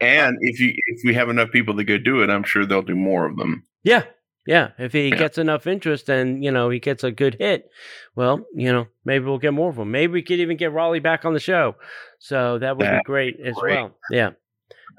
And 0.00 0.38
if 0.40 0.61
you 0.61 0.72
if 0.87 1.00
we 1.04 1.12
have 1.14 1.28
enough 1.28 1.50
people 1.50 1.76
to 1.76 1.85
go 1.85 1.98
do 1.98 2.22
it, 2.22 2.30
I'm 2.30 2.44
sure 2.44 2.64
they'll 2.64 2.82
do 2.82 2.94
more 2.94 3.26
of 3.26 3.37
them. 3.37 3.64
Yeah. 3.82 4.04
Yeah, 4.46 4.70
if 4.78 4.92
he 4.92 5.09
Yeah. 5.09 5.16
gets 5.16 5.38
enough 5.38 5.66
interest 5.66 6.09
and 6.09 6.44
you 6.44 6.50
know 6.50 6.70
he 6.70 6.78
gets 6.78 7.02
a 7.04 7.11
good 7.11 7.37
hit, 7.40 7.68
well, 8.14 8.46
you 8.54 8.72
know 8.72 8.87
maybe 9.04 9.24
we'll 9.24 9.38
get 9.38 9.54
more 9.54 9.70
of 9.70 9.76
them. 9.76 9.90
Maybe 9.90 10.12
we 10.12 10.22
could 10.22 10.40
even 10.40 10.56
get 10.56 10.72
Rolly 10.72 11.00
back 11.00 11.24
on 11.24 11.35
the 11.35 11.40
show, 11.40 11.74
so 12.18 12.59
that 12.59 12.76
would 12.76 12.85
be 12.85 12.88
That'd 12.90 13.04
great 13.04 13.40
as 13.44 13.54
great. 13.56 13.74
well. 13.76 13.96
Yeah, 14.11 14.30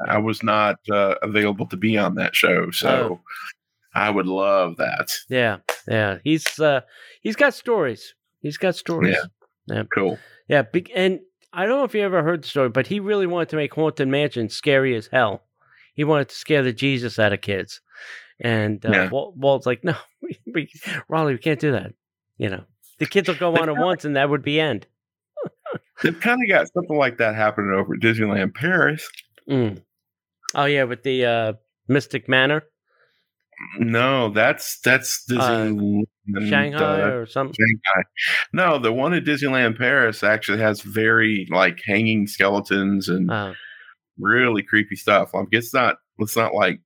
I 0.07 0.17
was 0.17 0.43
not 0.43 0.77
uh, 0.91 1.15
available 1.23 1.65
to 1.67 1.77
be 1.77 1.97
on 1.97 2.15
that 2.15 2.35
show, 2.35 2.71
so 2.71 3.21
I 3.95 4.09
would 4.09 4.27
love 4.27 4.77
that. 4.77 5.07
yeah, 5.29 5.57
yeah. 5.87 6.17
He's 6.23 6.59
uh 6.59 6.81
he's 7.21 7.35
got 7.35 7.53
stories. 7.53 8.13
He's 8.41 8.57
got 8.57 8.75
stories. 8.75 9.17
Yeah, 9.67 9.83
Cool. 9.93 10.19
Yeah, 10.47 10.63
and 10.95 11.19
I 11.51 11.65
don't 11.65 11.79
know 11.79 11.83
if 11.83 11.95
you 11.95 12.01
ever 12.01 12.23
heard 12.23 12.43
the 12.43 12.47
story, 12.47 12.69
but 12.69 12.87
he 12.87 12.99
really 12.99 13.27
wanted 13.27 13.49
to 13.49 13.55
make 13.55 13.73
Haunted 13.73 14.07
Mansion 14.07 14.49
scary 14.49 14.95
as 14.95 15.07
hell. 15.07 15.43
He 15.93 16.03
wanted 16.03 16.29
to 16.29 16.35
scare 16.35 16.61
the 16.63 16.71
Jesus 16.71 17.17
out 17.17 17.33
of 17.33 17.41
kids, 17.41 17.81
and 18.39 18.85
uh, 18.85 18.89
Yeah. 18.91 19.09
Walt, 19.09 19.35
Walt's 19.37 19.65
like, 19.65 19.83
"No, 19.83 19.95
we, 20.21 20.37
we, 20.53 20.71
Rolly, 21.09 21.33
we 21.33 21.39
can't 21.39 21.59
do 21.59 21.71
that." 21.71 21.93
You 22.37 22.49
know, 22.49 22.63
the 22.99 23.05
kids 23.05 23.27
will 23.27 23.35
go 23.35 23.55
on 23.57 23.69
it 23.69 23.77
once, 23.77 24.05
and 24.05 24.15
that 24.15 24.29
would 24.29 24.43
be 24.43 24.59
end. 24.59 24.87
They've 26.03 26.19
kind 26.19 26.39
of 26.43 26.49
got 26.49 26.71
something 26.71 26.97
like 26.97 27.17
that 27.17 27.35
happening 27.35 27.71
over 27.71 27.93
at 27.95 27.99
Disneyland 27.99 28.53
Paris. 28.53 29.07
Mm. 29.49 29.81
Oh 30.55 30.65
yeah, 30.65 30.83
with 30.83 31.03
the 31.03 31.25
uh, 31.25 31.53
Mystic 31.87 32.29
Manor, 32.29 32.63
No, 33.79 34.29
that's 34.29 34.79
that's 34.81 35.25
Disneyland 35.29 36.03
Shanghai 36.47 37.01
uh, 37.01 37.09
or 37.09 37.25
something. 37.25 37.55
Shanghai. 37.55 38.03
No, 38.53 38.77
the 38.77 38.93
one 38.93 39.13
at 39.13 39.23
Disneyland 39.23 39.77
Paris 39.77 40.23
actually 40.23 40.59
has 40.59 40.81
very 40.81 41.47
like 41.49 41.79
hanging 41.85 42.27
skeletons 42.27 43.09
and 43.09 43.31
Uh, 43.31 43.53
really 44.19 44.61
creepy 44.63 44.95
stuff. 44.95 45.33
Like 45.33 45.47
it's 45.51 45.73
not 45.73 45.97
it's 46.19 46.35
not 46.37 46.53
like 46.53 46.81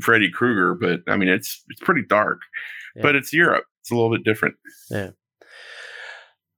Freddy 0.00 0.30
Krueger, 0.30 0.74
but 0.74 1.00
I 1.06 1.16
mean 1.16 1.28
it's 1.28 1.64
it's 1.68 1.80
pretty 1.80 2.02
dark. 2.08 2.40
Yeah. 2.96 3.02
But 3.02 3.16
it's 3.16 3.32
Europe. 3.32 3.64
It's 3.80 3.90
a 3.90 3.94
little 3.94 4.10
bit 4.10 4.24
different. 4.24 4.56
Yeah. 4.90 5.10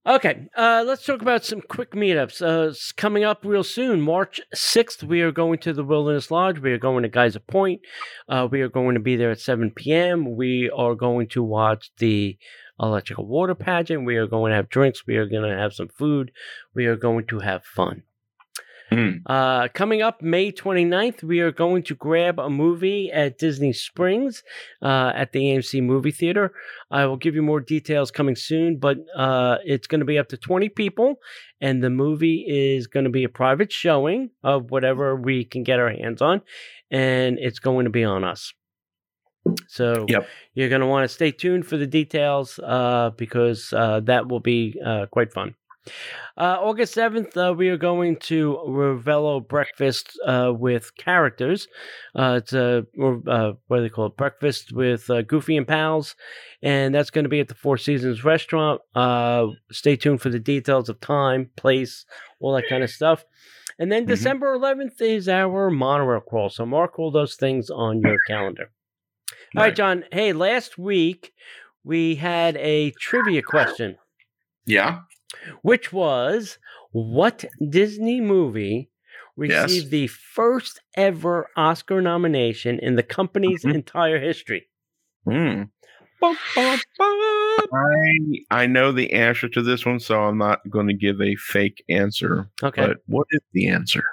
Okay, 0.06 0.48
uh, 0.56 0.83
let's 0.87 1.04
talk 1.04 1.20
about 1.20 1.44
some 1.44 1.61
quick 1.61 1.90
meetups. 1.90 2.40
Uh, 2.40 2.70
it's 2.70 2.90
coming 2.90 3.22
up 3.22 3.44
real 3.44 3.62
soon, 3.62 4.00
March 4.00 4.40
6th, 4.54 5.02
we 5.02 5.20
are 5.20 5.30
going 5.30 5.59
to 5.59 5.74
the 5.74 5.85
Wilderness 5.85 6.30
Lodge. 6.30 6.59
We 6.59 6.72
are 6.72 6.78
going 6.78 7.02
to 7.02 7.11
Geyser 7.11 7.40
Point. 7.40 7.83
Uh, 8.26 8.48
we 8.50 8.62
are 8.62 8.70
going 8.70 8.94
to 8.94 9.00
be 9.00 9.16
there 9.16 9.30
at 9.30 9.40
7 9.40 9.70
p.m. 9.72 10.37
We 10.37 10.70
are 10.70 10.94
going 10.94 11.28
to 11.28 11.42
watch 11.42 11.90
the 11.98 12.38
electrical 12.80 13.26
water 13.26 13.54
pageant. 13.54 14.06
We 14.06 14.16
are 14.16 14.26
going 14.26 14.50
to 14.50 14.56
have 14.56 14.70
drinks. 14.70 15.06
We 15.06 15.16
are 15.18 15.26
going 15.26 15.50
to 15.50 15.56
have 15.56 15.74
some 15.74 15.88
food. 15.88 16.33
We 16.74 16.87
are 16.87 16.96
going 16.96 17.26
to 17.26 17.40
have 17.40 17.62
fun. 17.64 18.04
Mm. 18.90 19.22
Uh, 19.26 19.68
coming 19.72 20.03
up 20.03 20.20
May 20.20 20.50
29th, 20.50 21.22
we 21.22 21.40
are 21.40 21.53
going 21.53 21.83
to 21.85 21.94
grab 21.94 22.40
a 22.40 22.50
movie 22.50 23.11
at 23.12 23.38
Disney 23.38 23.72
Springs 23.72 24.42
uh, 24.83 25.12
at 25.14 25.31
the 25.33 25.40
AMC 25.40 25.83
movie 25.83 26.11
theater. 26.11 26.53
I 26.90 27.07
will 27.07 27.16
give 27.16 27.37
you 27.37 27.42
more 27.42 27.61
details 27.61 28.11
coming 28.11 28.35
soon, 28.35 28.79
but 28.79 28.98
uh, 29.16 29.59
it's 29.64 29.87
going 29.87 30.00
to 30.00 30.05
be 30.05 30.18
up 30.18 30.29
to 30.31 30.37
20 30.37 30.68
people, 30.70 31.16
and 31.61 31.85
the 31.85 31.90
movie 31.90 32.44
is 32.48 32.88
going 32.88 33.05
to 33.05 33.11
be 33.11 33.22
a 33.22 33.29
private 33.29 33.70
showing 33.72 34.31
of 34.42 34.70
whatever 34.72 35.14
we 35.14 35.44
can 35.44 35.62
get 35.62 35.79
our 35.79 35.90
hands 35.90 36.20
on, 36.20 36.42
and 36.90 37.38
it's 37.38 37.61
going 37.61 37.85
to 37.85 37.90
be 37.90 38.03
on 38.03 38.24
us. 38.24 38.53
So 39.68 40.05
Yep. 40.09 40.29
you're 40.55 40.68
going 40.68 40.83
to 40.83 40.87
want 40.87 41.05
to 41.09 41.14
stay 41.14 41.31
tuned 41.31 41.66
for 41.66 41.76
the 41.76 41.87
details 41.87 42.59
uh, 42.59 43.11
because 43.16 43.72
uh, 43.72 44.00
that 44.00 44.29
will 44.29 44.40
be 44.40 44.79
uh, 44.85 45.07
quite 45.11 45.33
fun. 45.33 45.55
Uh, 46.37 46.57
August 46.61 46.94
7th, 46.94 47.37
uh, 47.37 47.53
we 47.55 47.68
are 47.68 47.76
going 47.76 48.16
to 48.16 48.59
Ravello 48.66 49.46
Breakfast 49.46 50.18
uh, 50.26 50.53
with 50.57 50.94
Characters. 50.96 51.68
Uh, 52.14 52.40
it's 52.42 52.53
a, 52.53 52.87
or, 52.98 53.22
uh, 53.29 53.53
what 53.66 53.79
do 53.79 53.83
they 53.83 53.88
call 53.88 54.07
it? 54.07 54.16
Breakfast 54.16 54.72
with 54.72 55.09
uh, 55.11 55.22
Goofy 55.22 55.57
and 55.57 55.66
Pals. 55.68 56.16
And 56.62 56.94
that's 56.94 57.11
going 57.11 57.24
to 57.24 57.29
be 57.29 57.40
at 57.40 57.48
the 57.48 57.55
Four 57.55 57.76
Seasons 57.76 58.24
restaurant. 58.24 58.81
Uh, 58.94 59.48
stay 59.70 59.96
tuned 59.96 60.20
for 60.22 60.31
the 60.31 60.38
details 60.38 60.88
of 60.88 61.00
time, 61.00 61.50
place, 61.57 62.05
all 62.40 62.55
that 62.55 62.68
kind 62.68 62.83
of 62.85 62.90
stuff. 62.90 63.24
And 63.79 63.90
then 63.90 64.05
Mhm. 64.05 64.09
December 64.09 64.55
11th 64.55 65.00
is 65.00 65.29
our 65.29 65.70
monorail 65.70 66.20
crawl. 66.20 66.50
So 66.50 66.66
mark 66.66 66.98
all 66.98 67.11
those 67.11 67.35
things 67.37 67.70
on 67.70 68.00
your 68.00 68.18
calendar. 68.26 68.70
All 69.57 69.62
right, 69.62 69.68
Right. 69.68 69.74
John. 69.76 70.05
Hey, 70.12 70.33
last 70.33 70.79
week 70.79 71.33
we 71.83 72.14
had 72.16 72.57
a 72.59 72.90
trivia 73.00 73.42
question 73.42 73.96
Yeah. 74.66 75.00
Which 75.62 75.92
was 75.92 76.59
what 76.92 77.44
Disney 77.68 78.20
movie 78.20 78.90
Yes. 79.38 79.64
received 79.64 79.90
the 79.90 80.07
first 80.09 80.81
ever 80.96 81.48
Oscar 81.57 82.03
nomination 82.03 82.79
in 82.79 82.96
the 82.96 83.03
company's 83.03 83.64
Mhm. 83.64 83.74
entire 83.74 84.18
history? 84.20 84.68
Mm. 85.26 85.70
Bum, 86.20 86.37
bum, 86.55 86.79
bum. 86.98 87.18
I 87.72 88.18
I 88.50 88.66
know 88.66 88.92
the 88.92 89.12
answer 89.14 89.48
to 89.48 89.62
this 89.62 89.87
one, 89.87 90.00
so 90.00 90.20
I'm 90.24 90.37
not 90.37 90.61
going 90.68 90.87
to 90.88 90.92
give 90.94 91.20
a 91.22 91.35
fake 91.37 91.83
answer. 91.88 92.50
Okay. 92.62 92.87
But 92.88 92.98
what 93.07 93.26
is 93.31 93.40
the 93.53 93.68
answer? 93.68 94.05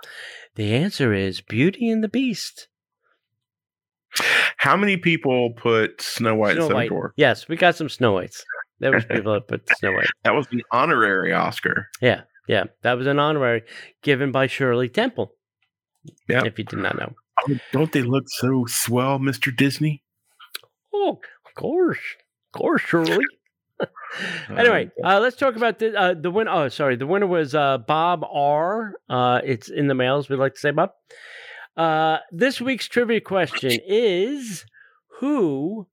the 0.56 0.74
answer 0.74 1.14
is 1.14 1.42
Beauty 1.42 1.90
and 1.90 2.04
the 2.04 2.08
Beast. 2.08 2.68
How 4.58 4.76
many 4.76 4.98
people 4.98 5.52
put 5.52 6.02
Snow 6.02 6.34
White 6.36 6.54
Snow 6.54 6.62
Seven 6.64 6.76
White. 6.76 6.90
Dwarfs? 6.90 7.14
Yes, 7.18 7.48
we 7.48 7.56
got 7.58 7.76
some 7.76 7.90
Snow 7.90 8.14
Whites. 8.14 8.44
There 8.80 8.92
was 8.92 9.06
people 9.06 9.34
that 9.34 9.48
put 9.48 9.68
Snow 9.78 9.94
White. 9.94 10.08
That 10.24 10.36
was 10.36 10.48
an 10.52 10.62
honorary 10.72 11.34
Oscar. 11.34 11.88
Yeah, 12.02 12.22
yeah. 12.48 12.66
That 12.84 12.94
was 12.94 13.08
an 13.08 13.20
honorary 13.20 13.64
given 14.04 14.32
by 14.32 14.48
Shirley 14.48 14.90
Temple. 14.90 15.32
Yeah. 16.30 16.46
If 16.46 16.58
you 16.58 16.64
did 16.64 16.80
not 16.80 16.98
know. 16.98 17.14
Oh, 17.40 17.56
don't 17.72 17.92
they 17.92 18.02
look 18.02 18.26
so 18.28 18.66
swell, 18.68 19.20
Mr. 19.20 19.56
Disney? 19.56 20.04
Oh, 20.94 21.20
of 21.46 21.54
course. 21.56 22.00
Of 22.54 22.60
course, 22.60 22.82
Shirley. 22.82 23.18
anyway, 24.50 24.90
uh, 25.04 25.20
let's 25.20 25.36
talk 25.36 25.56
about 25.56 25.80
the 25.80 25.96
uh, 25.96 26.14
the 26.14 26.32
winner. 26.32 26.52
Oh, 26.52 26.70
sorry, 26.70 26.96
the 26.96 27.08
winner 27.08 27.28
was 27.28 27.54
uh, 27.54 27.78
Bob 27.78 28.24
R. 28.24 28.94
Uh, 29.10 29.42
it's 29.44 29.70
in 29.70 29.88
the 29.88 29.94
mails. 29.94 30.30
We'd 30.30 30.38
like 30.38 30.56
to 30.56 30.60
say, 30.60 30.72
Bob. 30.72 30.92
Uh, 31.76 32.18
this 32.32 32.60
week's 32.60 32.88
trivia 32.88 33.22
question 33.22 33.78
is: 33.86 34.66
Who 35.20 35.88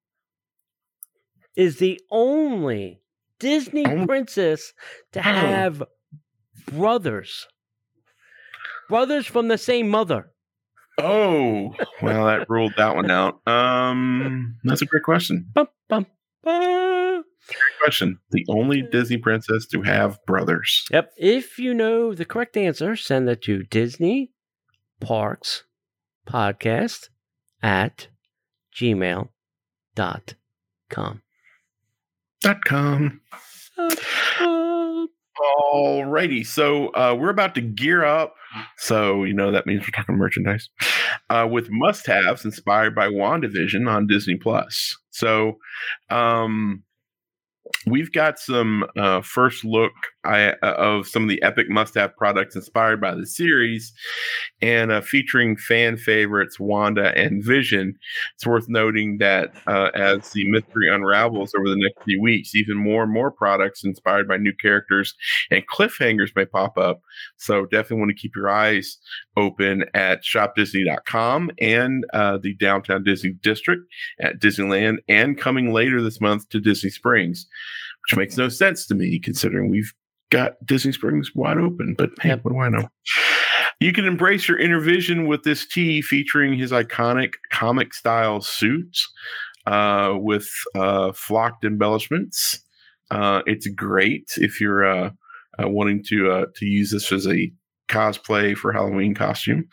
is 1.56 1.78
the 1.78 2.00
only 2.10 3.00
Disney 3.38 3.84
princess 4.06 4.72
to 5.12 5.22
have 5.22 5.82
brothers? 6.72 7.46
Brothers 8.88 9.26
from 9.26 9.48
the 9.48 9.58
same 9.58 9.88
mother. 9.88 10.30
Oh, 10.98 11.74
well, 12.02 12.26
that 12.26 12.48
ruled 12.48 12.74
that 12.76 12.94
one 12.94 13.10
out. 13.10 13.40
Um, 13.48 14.56
that's 14.62 14.82
a 14.82 14.86
great 14.86 15.02
question. 15.02 15.48
Bum, 15.52 15.66
bum, 15.88 16.06
bum. 16.42 17.24
Great 17.46 17.78
question. 17.82 18.18
The 18.30 18.44
only 18.48 18.82
Disney 18.82 19.18
princess 19.18 19.66
to 19.66 19.82
have 19.82 20.18
brothers. 20.26 20.86
Yep. 20.90 21.12
If 21.16 21.58
you 21.58 21.74
know 21.74 22.14
the 22.14 22.24
correct 22.24 22.56
answer, 22.56 22.96
send 22.96 23.28
that 23.28 23.42
to 23.42 23.64
Disney 23.64 24.30
Parks 25.00 25.64
Podcast 26.26 27.08
at 27.62 28.08
gmail.com. 28.74 29.30
Com. 32.44 33.20
Uh, 33.78 35.06
Alrighty, 35.72 36.46
so 36.46 36.88
uh, 36.88 37.16
we're 37.18 37.30
about 37.30 37.54
to 37.54 37.60
gear 37.60 38.04
up. 38.04 38.34
So 38.76 39.24
you 39.24 39.32
know 39.32 39.50
that 39.50 39.66
means 39.66 39.80
we're 39.80 39.90
talking 39.90 40.16
merchandise 40.16 40.68
uh, 41.30 41.48
with 41.50 41.68
must-haves 41.70 42.44
inspired 42.44 42.94
by 42.94 43.08
WandaVision 43.08 43.90
on 43.90 44.06
Disney 44.06 44.36
Plus. 44.36 44.96
So 45.10 45.58
um, 46.10 46.84
we've 47.86 48.12
got 48.12 48.38
some 48.38 48.84
uh, 48.96 49.22
first 49.22 49.64
look 49.64 49.92
I, 50.24 50.50
uh, 50.62 50.74
of 50.76 51.06
some 51.06 51.22
of 51.22 51.28
the 51.28 51.42
epic 51.42 51.68
must-have 51.68 52.16
products 52.16 52.56
inspired 52.56 53.00
by 53.00 53.14
the 53.14 53.26
series, 53.26 53.92
and 54.60 54.90
uh, 54.90 55.00
featuring 55.00 55.56
fan 55.56 55.96
favorites 55.96 56.58
Wanda 56.58 57.16
and 57.16 57.44
Vision. 57.44 57.94
It's 58.34 58.46
worth 58.46 58.68
noting 58.68 59.18
that 59.18 59.52
uh, 59.66 59.90
as 59.94 60.30
the 60.30 60.48
mystery 60.48 60.88
unravels 60.92 61.54
over 61.54 61.68
the 61.68 61.76
next 61.76 62.04
few 62.04 62.20
weeks, 62.20 62.54
even 62.54 62.76
more 62.76 63.02
and 63.02 63.12
more 63.12 63.30
products 63.30 63.84
inspired 63.84 64.28
by 64.28 64.36
new 64.36 64.52
characters 64.60 65.14
and 65.50 65.66
cliffhangers 65.66 66.34
may 66.34 66.46
pop 66.46 66.78
up. 66.78 67.00
So 67.36 67.66
definitely 67.66 67.98
want 67.98 68.10
to 68.10 68.20
keep 68.20 68.36
your 68.36 68.50
eyes 68.50 68.98
open 69.36 69.84
at 69.94 70.22
shopdisney.com 70.22 71.50
and 71.60 72.04
uh, 72.12 72.38
the 72.38 72.54
downtown 72.56 73.02
Disney 73.04 73.32
district 73.42 73.82
at 74.20 74.40
Disneyland 74.40 74.98
and 75.08 75.38
coming 75.38 75.72
later 75.72 76.00
this 76.02 76.20
month 76.20 76.48
to 76.50 76.60
Disney 76.60 76.90
Springs, 76.90 77.46
which 78.04 78.16
makes 78.16 78.36
no 78.36 78.48
sense 78.48 78.86
to 78.86 78.94
me 78.94 79.18
considering 79.18 79.70
we've 79.70 79.92
got 80.34 80.54
Disney 80.66 80.92
Springs 80.92 81.30
wide 81.34 81.58
open. 81.58 81.94
But 81.96 82.10
hey, 82.20 82.30
what 82.42 82.52
do 82.52 82.58
I 82.58 82.68
know? 82.68 82.88
You 83.80 83.92
can 83.92 84.04
embrace 84.04 84.48
your 84.48 84.58
inner 84.58 84.80
vision 84.80 85.26
with 85.26 85.44
this 85.44 85.66
tee 85.66 86.02
featuring 86.02 86.58
his 86.58 86.72
iconic 86.72 87.34
comic 87.50 87.94
style 87.94 88.40
suits 88.40 89.08
uh, 89.66 90.14
with 90.16 90.48
uh, 90.74 91.12
flocked 91.12 91.64
embellishments. 91.64 92.60
Uh, 93.10 93.42
it's 93.46 93.68
great 93.68 94.32
if 94.36 94.60
you're 94.60 94.84
uh, 94.84 95.10
uh, 95.62 95.68
wanting 95.68 96.02
to 96.08 96.30
uh, 96.30 96.46
to 96.56 96.66
use 96.66 96.90
this 96.90 97.12
as 97.12 97.26
a 97.26 97.52
cosplay 97.88 98.56
for 98.56 98.72
Halloween 98.72 99.14
costume. 99.14 99.68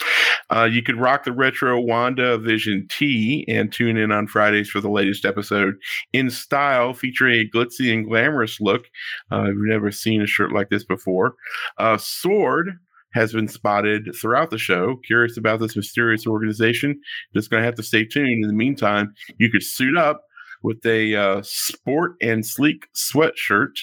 Uh, 0.54 0.66
you 0.66 0.84
could 0.84 1.00
rock 1.00 1.24
the 1.24 1.32
retro 1.32 1.80
Wanda 1.80 2.38
Vision 2.38 2.86
tee 2.90 3.46
and 3.48 3.72
tune 3.72 3.98
in 3.98 4.12
on 4.12 4.28
Fridays 4.28 4.70
for 4.70 4.82
the 4.82 4.90
latest 4.90 5.26
episode 5.26 5.76
in 6.14 6.30
style, 6.30 6.94
featuring 6.94 7.40
a 7.40 7.58
glitzy 7.58 7.94
and 7.94 8.08
glamorous 8.08 8.60
look. 8.60 8.86
Uh, 9.32 9.42
I've 9.42 9.56
never 9.56 9.92
seen 9.92 10.22
a 10.22 10.28
shirt 10.28 10.52
like 10.52 10.70
this 10.70 10.84
before. 10.84 11.36
Uh, 11.78 11.98
Sword 11.98 12.72
has 13.14 13.34
been 13.34 13.48
spotted 13.48 14.10
throughout 14.16 14.50
the 14.50 14.58
show. 14.58 14.98
Curious 15.06 15.38
about 15.38 15.60
this 15.60 15.76
mysterious 15.76 16.26
organization? 16.26 17.00
Just 17.34 17.50
going 17.50 17.62
to 17.62 17.66
have 17.66 17.76
to 17.76 17.84
stay 17.84 18.06
tuned. 18.06 18.44
In 18.44 18.48
the 18.48 18.54
meantime, 18.54 19.14
you 19.38 19.50
could 19.50 19.64
suit 19.64 19.98
up 19.98 20.24
with 20.64 20.86
a 20.86 21.16
uh, 21.16 21.42
sport 21.44 22.14
and 22.22 22.46
sleek 22.46 22.88
sweatshirt, 22.96 23.74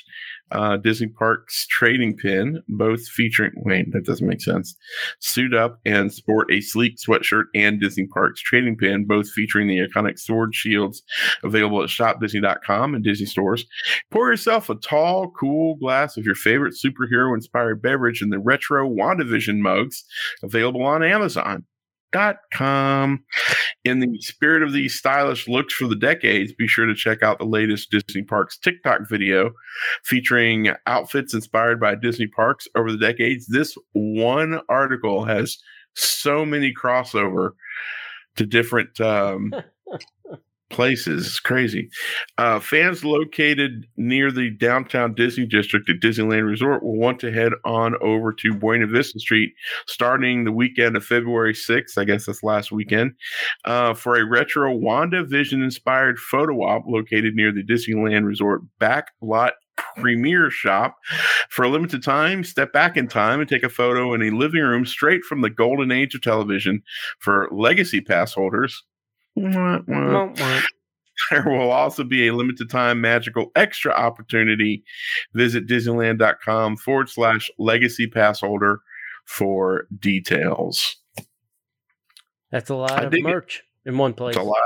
uh, 0.52 0.76
Disney 0.76 1.08
Parks 1.08 1.66
trading 1.68 2.16
pin, 2.16 2.62
both 2.68 3.06
featuring. 3.06 3.52
Wait, 3.56 3.92
that 3.92 4.04
doesn't 4.04 4.26
make 4.26 4.40
sense. 4.40 4.76
Suit 5.20 5.54
up 5.54 5.80
and 5.84 6.12
sport 6.12 6.50
a 6.52 6.60
sleek 6.60 6.96
sweatshirt 6.96 7.44
and 7.54 7.80
Disney 7.80 8.06
Parks 8.06 8.40
trading 8.40 8.76
pin, 8.76 9.06
both 9.06 9.28
featuring 9.30 9.68
the 9.68 9.78
iconic 9.78 10.18
sword 10.18 10.54
shields 10.54 11.02
available 11.42 11.82
at 11.82 11.88
shopdisney.com 11.88 12.94
and 12.94 13.04
Disney 13.04 13.26
stores. 13.26 13.66
Pour 14.10 14.30
yourself 14.30 14.70
a 14.70 14.74
tall, 14.74 15.30
cool 15.30 15.76
glass 15.76 16.16
of 16.16 16.24
your 16.24 16.34
favorite 16.34 16.74
superhero 16.74 17.34
inspired 17.34 17.82
beverage 17.82 18.22
in 18.22 18.30
the 18.30 18.38
retro 18.38 18.88
WandaVision 18.88 19.58
mugs 19.58 20.04
available 20.42 20.82
on 20.82 21.02
Amazon. 21.02 21.64
Dot 22.12 22.36
com. 22.52 23.24
In 23.84 24.00
the 24.00 24.18
spirit 24.20 24.62
of 24.62 24.72
these 24.72 24.94
stylish 24.94 25.46
looks 25.46 25.74
for 25.74 25.86
the 25.86 25.96
decades, 25.96 26.52
be 26.52 26.66
sure 26.66 26.86
to 26.86 26.94
check 26.94 27.22
out 27.22 27.38
the 27.38 27.44
latest 27.44 27.90
Disney 27.90 28.22
Parks 28.22 28.58
TikTok 28.58 29.08
video 29.08 29.50
featuring 30.04 30.70
outfits 30.86 31.34
inspired 31.34 31.78
by 31.78 31.94
Disney 31.94 32.26
Parks 32.26 32.66
over 32.74 32.90
the 32.90 32.98
decades. 32.98 33.46
This 33.46 33.76
one 33.92 34.60
article 34.68 35.24
has 35.24 35.58
so 35.94 36.44
many 36.46 36.72
crossover 36.72 37.50
to 38.36 38.46
different 38.46 39.00
um, 39.00 39.52
places. 40.70 41.26
It's 41.26 41.40
crazy. 41.40 41.88
Uh, 42.36 42.60
fans 42.60 43.04
located 43.04 43.86
near 43.96 44.30
the 44.30 44.50
downtown 44.50 45.14
Disney 45.14 45.46
district 45.46 45.88
at 45.88 45.96
Disneyland 45.96 46.46
Resort 46.46 46.82
will 46.82 46.96
want 46.96 47.20
to 47.20 47.32
head 47.32 47.52
on 47.64 47.94
over 48.02 48.32
to 48.34 48.54
Buena 48.54 48.86
Vista 48.86 49.18
Street 49.18 49.52
starting 49.86 50.44
the 50.44 50.52
weekend 50.52 50.96
of 50.96 51.04
February 51.04 51.54
6th. 51.54 51.96
I 51.96 52.04
guess 52.04 52.26
that's 52.26 52.42
last 52.42 52.72
weekend 52.72 53.12
uh, 53.64 53.94
for 53.94 54.16
a 54.16 54.24
retro 54.24 54.74
Wanda 54.74 55.24
Vision 55.24 55.62
inspired 55.62 56.18
photo 56.18 56.62
op 56.62 56.84
located 56.86 57.34
near 57.34 57.52
the 57.52 57.64
Disneyland 57.64 58.26
Resort 58.26 58.62
back 58.78 59.12
lot 59.20 59.54
premier 59.96 60.50
shop. 60.50 60.96
For 61.48 61.64
a 61.64 61.68
limited 61.68 62.02
time, 62.02 62.44
step 62.44 62.72
back 62.72 62.96
in 62.96 63.08
time 63.08 63.40
and 63.40 63.48
take 63.48 63.62
a 63.62 63.68
photo 63.68 64.14
in 64.14 64.22
a 64.22 64.30
living 64.30 64.62
room 64.62 64.86
straight 64.86 65.24
from 65.24 65.40
the 65.40 65.50
golden 65.50 65.90
age 65.90 66.14
of 66.14 66.22
television 66.22 66.82
for 67.18 67.48
legacy 67.52 68.00
pass 68.00 68.32
holders. 68.32 68.84
There 71.30 71.44
will 71.46 71.70
also 71.72 72.04
be 72.04 72.28
a 72.28 72.34
limited 72.34 72.70
time 72.70 73.00
magical 73.00 73.50
extra 73.56 73.92
opportunity. 73.92 74.84
Visit 75.34 75.66
Disneyland.com 75.66 76.76
forward 76.76 77.08
slash 77.10 77.50
legacy 77.58 78.06
pass 78.06 78.40
holder 78.40 78.80
for 79.26 79.86
details. 79.98 80.96
That's 82.50 82.70
a 82.70 82.76
lot 82.76 82.92
I 82.92 83.02
of 83.04 83.10
dig 83.10 83.20
it. 83.20 83.28
merch 83.28 83.62
in 83.84 83.98
one 83.98 84.14
place. 84.14 84.36
It's 84.36 84.42
a 84.42 84.46
lot. 84.46 84.56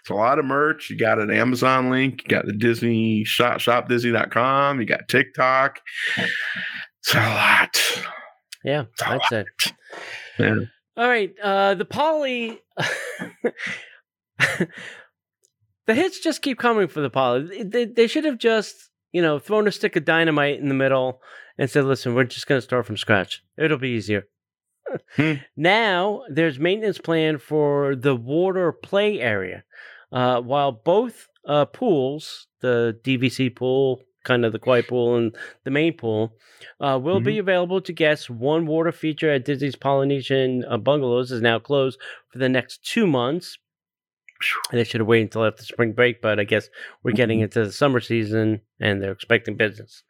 It's 0.00 0.10
a 0.10 0.14
lot 0.14 0.38
of 0.38 0.44
merch. 0.44 0.90
You 0.90 0.98
got 0.98 1.18
an 1.18 1.30
Amazon 1.30 1.90
link. 1.90 2.22
You 2.24 2.28
got 2.28 2.46
the 2.46 2.52
Disney 2.52 3.24
shop, 3.24 3.58
shopdisney.com. 3.58 4.80
You 4.80 4.86
got 4.86 5.08
TikTok. 5.08 5.80
It's 7.00 7.14
a 7.14 7.18
lot. 7.18 8.04
Yeah, 8.62 8.84
It's 8.92 9.02
a 9.02 9.08
I'd 9.08 9.20
say. 9.30 9.44
Yeah. 10.38 10.56
All 10.96 11.08
right, 11.08 11.32
uh, 11.42 11.74
the 11.74 11.84
poly. 11.86 12.60
the 15.86 15.94
hits 15.94 16.20
just 16.20 16.42
keep 16.42 16.58
coming 16.58 16.88
for 16.88 17.00
the 17.00 17.10
poly. 17.10 17.62
They, 17.62 17.84
they 17.84 18.06
should 18.06 18.24
have 18.24 18.38
just, 18.38 18.90
you 19.12 19.22
know, 19.22 19.38
thrown 19.38 19.68
a 19.68 19.72
stick 19.72 19.96
of 19.96 20.04
dynamite 20.04 20.60
in 20.60 20.68
the 20.68 20.74
middle 20.74 21.20
and 21.56 21.68
said, 21.70 21.84
"Listen, 21.84 22.14
we're 22.14 22.24
just 22.24 22.46
going 22.46 22.58
to 22.58 22.64
start 22.64 22.86
from 22.86 22.96
scratch. 22.96 23.42
It'll 23.56 23.78
be 23.78 23.90
easier." 23.90 24.26
Hmm. 25.16 25.34
Now 25.56 26.22
there's 26.30 26.58
maintenance 26.58 26.98
plan 26.98 27.38
for 27.38 27.94
the 27.96 28.14
water 28.14 28.72
play 28.72 29.20
area. 29.20 29.64
Uh, 30.10 30.40
while 30.40 30.72
both 30.72 31.28
uh, 31.46 31.66
pools, 31.66 32.46
the 32.60 32.98
DVC 33.02 33.54
pool, 33.54 34.00
kind 34.24 34.44
of 34.44 34.52
the 34.52 34.58
quiet 34.58 34.88
pool, 34.88 35.16
and 35.16 35.34
the 35.64 35.70
main 35.70 35.94
pool, 35.94 36.32
uh, 36.80 36.98
will 37.02 37.20
be 37.20 37.38
available 37.38 37.80
to 37.80 37.92
guests. 37.92 38.30
One 38.30 38.66
water 38.66 38.92
feature 38.92 39.30
at 39.30 39.44
Disney's 39.44 39.76
Polynesian 39.76 40.64
uh, 40.68 40.76
Bungalows 40.78 41.30
is 41.30 41.42
now 41.42 41.58
closed 41.58 41.98
for 42.30 42.38
the 42.38 42.48
next 42.48 42.84
two 42.84 43.06
months. 43.06 43.58
They 44.70 44.84
should 44.84 45.00
have 45.00 45.08
waited 45.08 45.24
until 45.28 45.44
after 45.46 45.62
spring 45.62 45.92
break, 45.92 46.20
but 46.22 46.38
I 46.38 46.44
guess 46.44 46.68
we're 47.02 47.12
getting 47.12 47.40
Mhm. 47.40 47.44
into 47.44 47.64
the 47.64 47.72
summer 47.72 48.00
season 48.00 48.60
and 48.80 49.02
they're 49.02 49.12
expecting 49.12 49.56
business. 49.56 50.04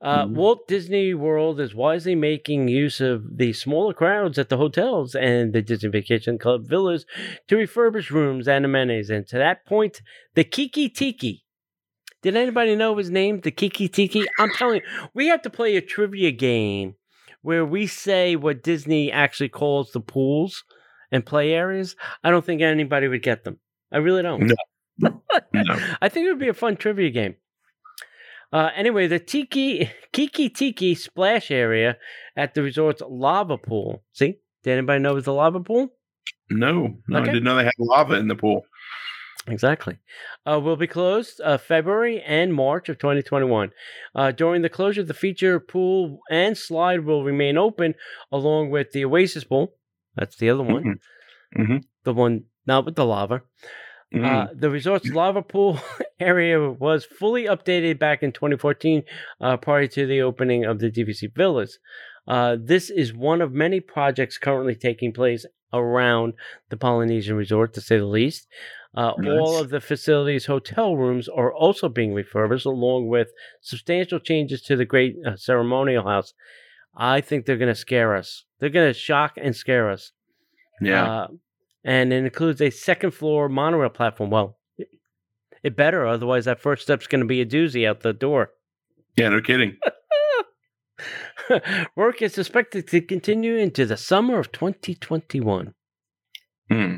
Uh, 0.00 0.26
Mhm. 0.26 0.34
Walt 0.34 0.68
Disney 0.68 1.14
World 1.14 1.58
is 1.58 1.74
wisely 1.74 2.14
making 2.14 2.68
use 2.68 3.00
of 3.00 3.38
the 3.38 3.52
smaller 3.54 3.94
crowds 3.94 4.38
at 4.38 4.50
the 4.50 4.58
hotels 4.58 5.14
and 5.14 5.52
the 5.52 5.62
Disney 5.62 5.88
Vacation 5.88 6.38
Club 6.38 6.68
villas 6.68 7.06
to 7.48 7.56
refurbish 7.56 8.10
rooms 8.10 8.46
and 8.46 8.64
amenities. 8.64 9.10
And 9.10 9.26
to 9.28 9.38
that 9.38 9.64
point, 9.64 10.02
the 10.34 10.44
Kiki 10.44 10.88
Tiki. 10.88 11.44
Did 12.22 12.36
anybody 12.36 12.76
know 12.76 12.96
his 12.96 13.10
name? 13.10 13.40
The 13.40 13.50
Kiki 13.50 13.88
Tiki? 13.88 14.24
I'm 14.38 14.50
telling 14.50 14.82
you, 14.82 15.08
we 15.14 15.28
have 15.28 15.42
to 15.42 15.50
play 15.50 15.76
a 15.76 15.80
trivia 15.80 16.30
game 16.30 16.96
where 17.42 17.64
we 17.64 17.86
say 17.86 18.36
what 18.36 18.62
Disney 18.62 19.10
actually 19.10 19.48
calls 19.48 19.92
the 19.92 20.00
pools 20.00 20.64
and 21.12 21.24
play 21.24 21.52
areas. 21.52 21.96
I 22.24 22.30
don't 22.30 22.44
think 22.44 22.62
anybody 22.62 23.08
would 23.08 23.22
get 23.22 23.44
them. 23.44 23.58
I 23.92 23.98
really 23.98 24.22
don't. 24.22 24.46
No. 24.46 24.54
No. 25.52 25.76
I 26.00 26.08
think 26.08 26.26
it 26.26 26.30
would 26.30 26.38
be 26.38 26.48
a 26.48 26.54
fun 26.54 26.76
trivia 26.76 27.10
game. 27.10 27.36
Uh, 28.52 28.70
anyway, 28.74 29.06
the 29.06 29.18
Tiki 29.18 29.90
Kiki 30.12 30.48
Tiki 30.48 30.94
splash 30.94 31.50
area 31.50 31.98
at 32.36 32.54
the 32.54 32.62
resort's 32.62 33.02
lava 33.06 33.58
pool. 33.58 34.02
See, 34.12 34.36
did 34.62 34.72
anybody 34.78 35.00
know 35.00 35.12
it 35.12 35.16
was 35.16 35.26
a 35.26 35.32
lava 35.32 35.60
pool? 35.60 35.88
No, 36.50 36.96
no, 37.08 37.18
Okay. 37.18 37.28
I 37.28 37.32
didn't 37.32 37.44
know 37.44 37.56
they 37.56 37.64
had 37.64 37.72
lava 37.78 38.14
in 38.14 38.28
the 38.28 38.34
pool. 38.36 38.62
Exactly. 39.48 39.98
Uh, 40.50 40.58
will 40.60 40.76
be 40.76 40.86
closed 40.86 41.40
uh, 41.44 41.58
February 41.58 42.20
and 42.22 42.52
March 42.54 42.88
of 42.88 42.98
2021. 42.98 43.70
Uh, 44.14 44.32
during 44.32 44.62
the 44.62 44.68
closure, 44.68 45.02
the 45.04 45.14
feature 45.14 45.60
pool 45.60 46.20
and 46.30 46.56
slide 46.56 47.04
will 47.04 47.22
remain 47.24 47.56
open, 47.56 47.94
along 48.32 48.70
with 48.70 48.92
the 48.92 49.04
Oasis 49.04 49.44
pool. 49.44 49.74
That's 50.16 50.36
the 50.36 50.50
other 50.50 50.62
one. 50.62 50.98
Mhm. 51.56 51.66
Mhm. 51.66 51.84
The 52.04 52.12
one 52.14 52.44
not 52.66 52.84
with 52.84 52.96
the 52.96 53.04
lava. 53.06 53.42
Mm. 54.14 54.24
Uh, 54.24 54.48
the 54.54 54.70
resort's 54.70 55.08
lava 55.10 55.42
pool 55.42 55.78
area 56.20 56.70
was 56.70 57.04
fully 57.04 57.44
updated 57.44 57.98
back 57.98 58.22
in 58.22 58.32
2014 58.32 59.02
uh, 59.40 59.56
prior 59.56 59.86
to 59.88 60.06
the 60.06 60.22
opening 60.22 60.64
of 60.64 60.78
the 60.78 60.90
DVC 60.90 61.32
villas. 61.34 61.78
Uh, 62.26 62.56
this 62.60 62.88
is 62.90 63.12
one 63.12 63.40
of 63.40 63.52
many 63.52 63.80
projects 63.80 64.38
currently 64.38 64.74
taking 64.74 65.12
place 65.12 65.44
around 65.72 66.34
the 66.70 66.76
Polynesian 66.76 67.36
resort, 67.36 67.74
to 67.74 67.80
say 67.80 67.98
the 67.98 68.06
least. 68.06 68.46
Uh, 68.96 69.12
All 69.28 69.58
of 69.60 69.68
the 69.70 69.80
facility's 69.80 70.46
hotel 70.46 70.96
rooms 70.96 71.28
are 71.28 71.52
also 71.52 71.88
being 71.88 72.14
refurbished, 72.14 72.64
along 72.64 73.08
with 73.08 73.28
substantial 73.60 74.18
changes 74.18 74.62
to 74.62 74.74
the 74.76 74.86
Great 74.86 75.16
uh, 75.26 75.36
Ceremonial 75.36 76.04
House. 76.04 76.32
I 76.96 77.20
think 77.20 77.44
they're 77.44 77.58
going 77.58 77.72
to 77.72 77.78
scare 77.78 78.14
us. 78.14 78.44
They're 78.58 78.70
going 78.70 78.88
to 78.92 78.98
shock 78.98 79.34
and 79.36 79.54
scare 79.54 79.90
us. 79.90 80.12
yeah. 80.80 81.22
Uh, 81.22 81.26
and 81.84 82.12
it 82.12 82.24
includes 82.24 82.60
a 82.60 82.70
second 82.70 83.12
floor 83.12 83.48
monorail 83.48 83.90
platform. 83.90 84.30
Well, 84.30 84.58
it, 85.62 85.76
better, 85.76 86.06
otherwise, 86.06 86.46
that 86.46 86.60
first 86.60 86.82
step's 86.82 87.06
going 87.06 87.20
to 87.20 87.26
be 87.26 87.40
a 87.40 87.46
doozy 87.46 87.86
out 87.88 88.00
the 88.00 88.12
door. 88.12 88.50
yeah, 89.16 89.28
no 89.28 89.40
kidding. 89.40 89.76
Work 91.96 92.22
is 92.22 92.38
expected 92.38 92.88
to 92.88 93.00
continue 93.00 93.56
into 93.56 93.86
the 93.86 93.96
summer 93.96 94.38
of 94.38 94.50
2021. 94.52 95.74
Hmm. 96.70 96.94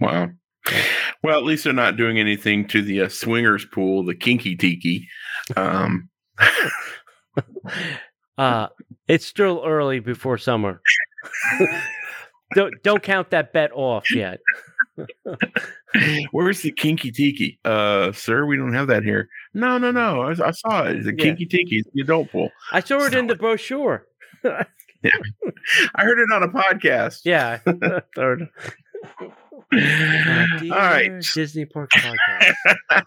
Wow. 0.00 0.30
Well, 1.22 1.38
at 1.38 1.44
least 1.44 1.64
they're 1.64 1.72
not 1.72 1.96
doing 1.96 2.18
anything 2.18 2.66
to 2.68 2.82
the 2.82 3.02
uh, 3.02 3.08
swingers 3.08 3.64
pool, 3.64 4.04
the 4.04 4.14
kinky 4.14 4.56
tiki. 4.56 5.06
Um, 5.56 6.08
Uh, 8.38 8.68
it's 9.08 9.26
still 9.26 9.62
early 9.66 10.00
before 10.00 10.38
summer. 10.38 10.80
don't 12.54 12.74
don't 12.82 13.02
count 13.02 13.30
that 13.30 13.52
bet 13.52 13.70
off 13.72 14.14
yet. 14.14 14.40
where's 16.30 16.62
the 16.62 16.70
kinky 16.72 17.10
tiki? 17.10 17.58
Uh, 17.64 18.12
sir, 18.12 18.46
we 18.46 18.56
don't 18.56 18.74
have 18.74 18.88
that 18.88 19.02
here. 19.02 19.28
No, 19.54 19.78
no, 19.78 19.90
no. 19.90 20.22
I, 20.22 20.30
I 20.48 20.50
saw 20.52 20.84
it. 20.84 21.04
The 21.04 21.14
Yeah. 21.16 21.24
kinky 21.24 21.46
tiki, 21.46 21.78
is 21.78 21.86
the 21.92 22.02
adult 22.02 22.30
pool. 22.30 22.50
I 22.72 22.80
saw 22.80 23.04
it 23.04 23.14
in 23.14 23.26
the 23.26 23.34
brochure. 23.36 24.06
yeah. 24.44 24.62
I 25.94 26.04
heard 26.04 26.18
it 26.18 26.32
on 26.32 26.42
a 26.42 26.48
podcast. 26.48 27.20
Yeah. 27.24 27.58
Uh, 29.56 29.76
All 30.64 30.68
right. 30.70 31.24
Disney 31.34 31.64
Park 31.64 31.90
Podcast. 31.90 32.54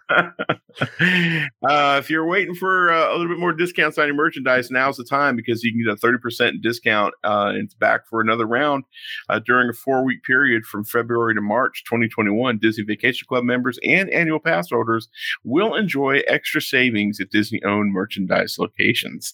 uh, 1.70 1.98
if 2.00 2.10
you're 2.10 2.26
waiting 2.26 2.56
for 2.56 2.92
uh, 2.92 3.10
a 3.10 3.14
little 3.14 3.28
bit 3.28 3.40
more 3.40 3.54
discounts 3.54 3.98
on 3.98 4.08
your 4.08 4.16
merchandise, 4.16 4.72
now's 4.72 4.98
the 4.98 5.04
time 5.04 5.36
because 5.36 5.64
you 5.64 5.72
can 5.72 5.84
get 5.84 5.94
a 5.94 6.08
30% 6.08 6.62
discount. 6.62 7.14
Uh, 7.24 7.50
and 7.50 7.66
it's 7.66 7.74
back 7.76 8.08
for 8.08 8.22
another 8.22 8.46
round 8.46 8.84
uh, 9.30 9.40
during 9.40 9.70
a 9.70 9.74
four 9.74 10.04
week 10.04 10.24
period 10.24 10.66
from 10.66 10.84
February 10.84 11.36
to 11.36 11.42
March 11.42 11.84
2021. 11.86 12.58
Disney 12.58 12.84
Vacation 12.84 13.26
Club 13.28 13.44
members 13.44 13.80
and 13.84 14.10
annual 14.10 14.40
pass 14.40 14.70
holders 14.70 15.08
will 15.44 15.76
enjoy 15.76 16.22
extra 16.28 16.62
savings 16.62 17.20
at 17.20 17.30
Disney 17.30 17.62
owned 17.64 17.94
merchandise 17.94 18.58
locations. 18.60 19.34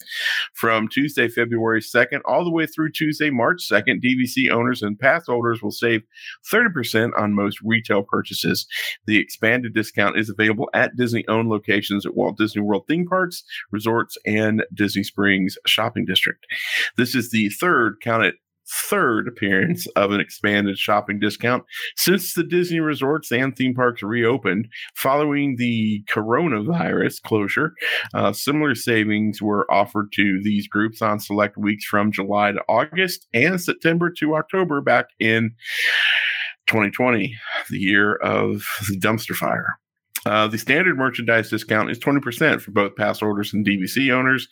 From 0.53 0.87
Tuesday, 0.87 1.27
February 1.27 1.81
2nd, 1.81 2.21
all 2.25 2.43
the 2.43 2.51
way 2.51 2.65
through 2.65 2.91
Tuesday, 2.91 3.29
March 3.29 3.67
2nd, 3.69 4.03
DVC 4.03 4.49
owners 4.51 4.81
and 4.81 4.99
pass 4.99 5.25
holders 5.25 5.61
will 5.61 5.71
save 5.71 6.03
30% 6.51 7.04
on 7.17 7.33
most 7.33 7.59
retail 7.61 8.03
purchases. 8.03 8.67
The 9.05 9.17
expanded 9.17 9.73
discount 9.73 10.17
is 10.17 10.29
available 10.29 10.69
at 10.73 10.95
Disney 10.95 11.25
owned 11.27 11.49
locations 11.49 12.05
at 12.05 12.15
Walt 12.15 12.37
Disney 12.37 12.61
World 12.61 12.85
theme 12.87 13.05
parks, 13.05 13.43
resorts, 13.71 14.17
and 14.25 14.65
Disney 14.73 15.03
Springs 15.03 15.57
shopping 15.65 16.05
district. 16.05 16.45
This 16.97 17.15
is 17.15 17.31
the 17.31 17.49
third, 17.49 17.97
count 18.01 18.25
it, 18.25 18.35
third 18.67 19.27
appearance 19.27 19.87
of 19.95 20.11
an 20.11 20.19
expanded 20.19 20.77
shopping 20.77 21.19
discount 21.19 21.63
since 21.95 22.33
the 22.33 22.43
Disney 22.43 22.79
resorts 22.79 23.31
and 23.31 23.55
theme 23.55 23.75
parks 23.75 24.01
reopened 24.01 24.67
following 24.95 25.55
the 25.57 26.03
coronavirus 26.09 27.21
closure. 27.21 27.73
Uh, 28.13 28.33
similar 28.33 28.75
savings 28.75 29.41
were 29.41 29.71
offered 29.71 30.11
to 30.13 30.41
these 30.43 30.67
groups 30.67 31.01
on 31.01 31.19
select 31.19 31.57
weeks 31.57 31.85
from 31.85 32.11
July 32.11 32.51
to 32.51 32.61
August 32.67 33.27
and 33.33 33.61
September 33.61 34.09
to 34.09 34.35
October 34.35 34.81
back 34.81 35.07
in 35.19 35.51
2020, 36.75 37.33
the 37.69 37.79
year 37.79 38.15
of 38.15 38.67
the 38.89 38.99
dumpster 38.99 39.33
fire. 39.33 39.77
Uh, 40.25 40.47
the 40.47 40.57
standard 40.57 40.97
merchandise 40.97 41.49
discount 41.49 41.89
is 41.91 41.99
20% 41.99 42.59
for 42.59 42.71
both 42.71 42.95
pass 42.95 43.21
orders 43.21 43.53
and 43.53 43.65
DVC 43.65 44.11
owners. 44.11 44.47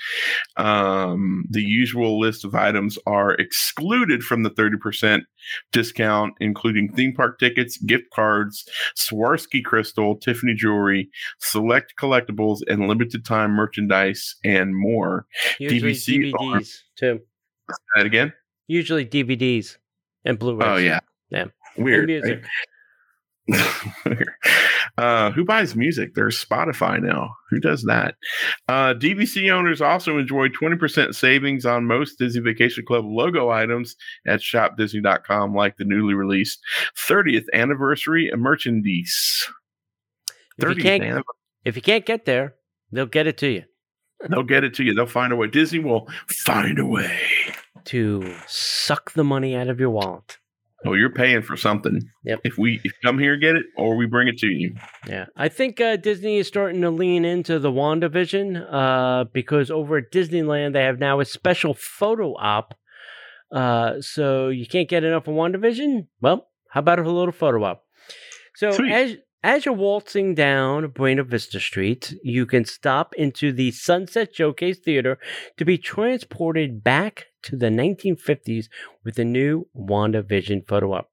Um, 0.56 1.46
the 1.50 1.64
usual 1.64 2.20
list 2.20 2.46
of 2.46 2.54
items 2.54 2.98
are 3.08 3.32
excluded 3.34 4.22
from 4.22 4.44
the 4.44 4.52
30% 4.52 5.24
discount, 5.72 6.36
including 6.40 6.94
theme 6.94 7.14
park 7.14 7.40
tickets, 7.40 7.78
gift 7.78 8.06
cards, 8.14 8.64
Swarovski 8.96 9.66
crystal, 9.66 10.16
Tiffany 10.16 10.54
jewelry, 10.54 11.10
select 11.40 11.96
collectibles, 12.00 12.60
and 12.68 12.88
limited 12.88 13.26
time 13.26 13.52
merchandise, 13.52 14.36
and 14.46 14.76
more. 14.76 15.26
Usually 15.60 15.94
DVC 15.94 16.34
DVDs 16.34 16.78
too. 16.98 17.20
That 17.96 18.06
again? 18.06 18.32
Usually 18.68 19.06
DVDs 19.06 19.78
and 20.24 20.38
Blu-rays. 20.38 20.68
Oh, 20.70 20.78
yeah. 20.78 21.00
Yeah. 21.30 21.46
Weird. 21.78 22.08
Music. 22.08 22.44
right? 23.50 24.18
Uh, 24.96 25.32
who 25.32 25.44
buys 25.44 25.76
music? 25.76 26.14
There's 26.14 26.44
Spotify 26.44 27.02
now. 27.02 27.36
Who 27.50 27.60
does 27.60 27.82
that? 27.84 28.14
Uh, 28.68 28.94
DVC 28.94 29.50
owners 29.52 29.82
also 29.82 30.20
enjoy 30.20 30.50
20% 30.50 31.16
savings 31.16 31.66
on 31.66 31.86
most 31.86 32.20
Disney 32.20 32.42
Vacation 32.42 32.86
Club 32.86 33.04
logo 33.04 33.50
items 33.50 33.96
at 34.28 34.42
shopdisney.com, 34.42 35.56
like 35.56 35.78
the 35.78 35.86
newly 35.86 36.14
released 36.14 36.60
30th 37.10 37.46
anniversary 37.54 38.32
merchandise. 38.38 39.48
If 40.60 40.78
you, 40.78 40.84
can't, 40.84 41.26
if 41.66 41.76
you 41.76 41.82
can't 41.82 42.06
get 42.06 42.26
there, 42.26 42.54
they'll 42.92 43.08
get 43.08 43.26
it 43.26 43.38
to 43.38 43.48
you 43.48 43.64
They'll 44.30 44.44
get 44.44 44.64
it 44.64 44.74
to 44.76 44.84
you. 44.84 44.94
They'll 44.94 45.06
find 45.06 45.34
a 45.34 45.36
way. 45.36 45.48
Disney 45.48 45.80
will 45.80 46.08
find 46.28 46.80
a 46.80 46.86
way. 46.86 47.20
to 47.86 48.34
suck 48.48 49.14
the 49.14 49.24
money 49.24 49.56
out 49.56 49.68
of 49.68 49.80
your 49.80 49.90
wallet. 49.90 50.38
Oh, 50.86 50.94
you're 50.94 51.10
paying 51.10 51.42
for 51.42 51.56
something. 51.56 52.02
Yep. 52.26 52.42
If 52.44 52.58
we 52.58 52.82
if 52.84 52.94
come 53.04 53.18
here 53.18 53.38
get 53.38 53.56
it, 53.56 53.66
or 53.78 53.96
we 53.96 54.06
bring 54.06 54.28
it 54.28 54.38
to 54.40 54.48
you. 54.48 54.76
Yeah, 55.08 55.26
I 55.36 55.50
think 55.50 55.80
uh, 55.80 55.96
Disney 55.96 56.38
is 56.38 56.48
starting 56.48 56.82
to 56.82 56.90
lean 56.90 57.26
into 57.26 57.60
the 57.60 57.72
WandaVision 57.72 58.68
uh, 58.72 59.26
because 59.34 59.72
over 59.72 59.98
at 59.98 60.12
Disneyland 60.12 60.74
they 60.74 60.84
have 60.84 61.00
now 61.00 61.20
a 61.20 61.26
special 61.26 61.74
photo 61.74 62.34
op. 62.36 62.76
Uh, 63.52 64.02
so 64.02 64.50
you 64.50 64.66
can't 64.66 64.90
get 64.90 65.04
enough 65.04 65.28
of 65.28 65.36
WandaVision. 65.36 66.08
Well, 66.22 66.48
how 66.70 66.80
about 66.80 67.00
a 67.00 67.10
little 67.10 67.32
photo 67.32 67.64
op? 67.64 67.86
So 68.56 68.72
Sweet. 68.72 68.92
as 68.92 69.16
as 69.44 69.66
you're 69.66 69.74
waltzing 69.74 70.36
down 70.36 70.88
Buena 70.88 71.24
Vista 71.24 71.60
Street, 71.60 72.16
you 72.24 72.46
can 72.46 72.64
stop 72.64 73.14
into 73.16 73.52
the 73.52 73.72
Sunset 73.72 74.34
Showcase 74.34 74.80
Theater 74.80 75.20
to 75.58 75.66
be 75.66 75.78
transported 75.78 76.84
back 76.84 77.28
to 77.44 77.56
the 77.58 77.68
1950s 77.68 78.68
with 79.04 79.18
a 79.20 79.26
new 79.26 79.68
WandaVision 79.78 80.68
photo 80.68 80.94
op. 80.94 81.10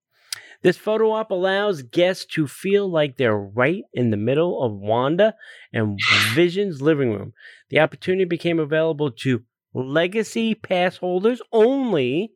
This 0.62 0.76
photo 0.76 1.12
op 1.12 1.30
allows 1.30 1.82
guests 1.82 2.26
to 2.34 2.46
feel 2.46 2.90
like 2.90 3.16
they're 3.16 3.36
right 3.36 3.82
in 3.94 4.10
the 4.10 4.16
middle 4.18 4.62
of 4.62 4.72
Wanda 4.72 5.34
and 5.72 5.98
Vision's 6.34 6.82
living 6.82 7.12
room. 7.12 7.32
The 7.70 7.80
opportunity 7.80 8.24
became 8.26 8.58
available 8.58 9.10
to 9.10 9.42
legacy 9.72 10.54
pass 10.54 10.96
holders 10.98 11.40
only 11.52 12.32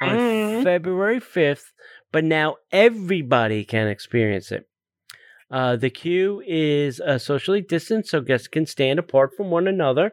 on 0.00 0.16
Mm. 0.16 0.62
February 0.62 1.20
5th, 1.20 1.72
but 2.12 2.24
now 2.24 2.56
everybody 2.70 3.64
can 3.64 3.88
experience 3.88 4.52
it. 4.52 4.68
Uh, 5.50 5.76
the 5.76 5.90
queue 5.90 6.42
is 6.46 7.00
uh, 7.00 7.18
socially 7.18 7.60
distanced, 7.60 8.10
so 8.10 8.20
guests 8.20 8.48
can 8.48 8.66
stand 8.66 8.98
apart 8.98 9.30
from 9.36 9.50
one 9.50 9.66
another. 9.68 10.12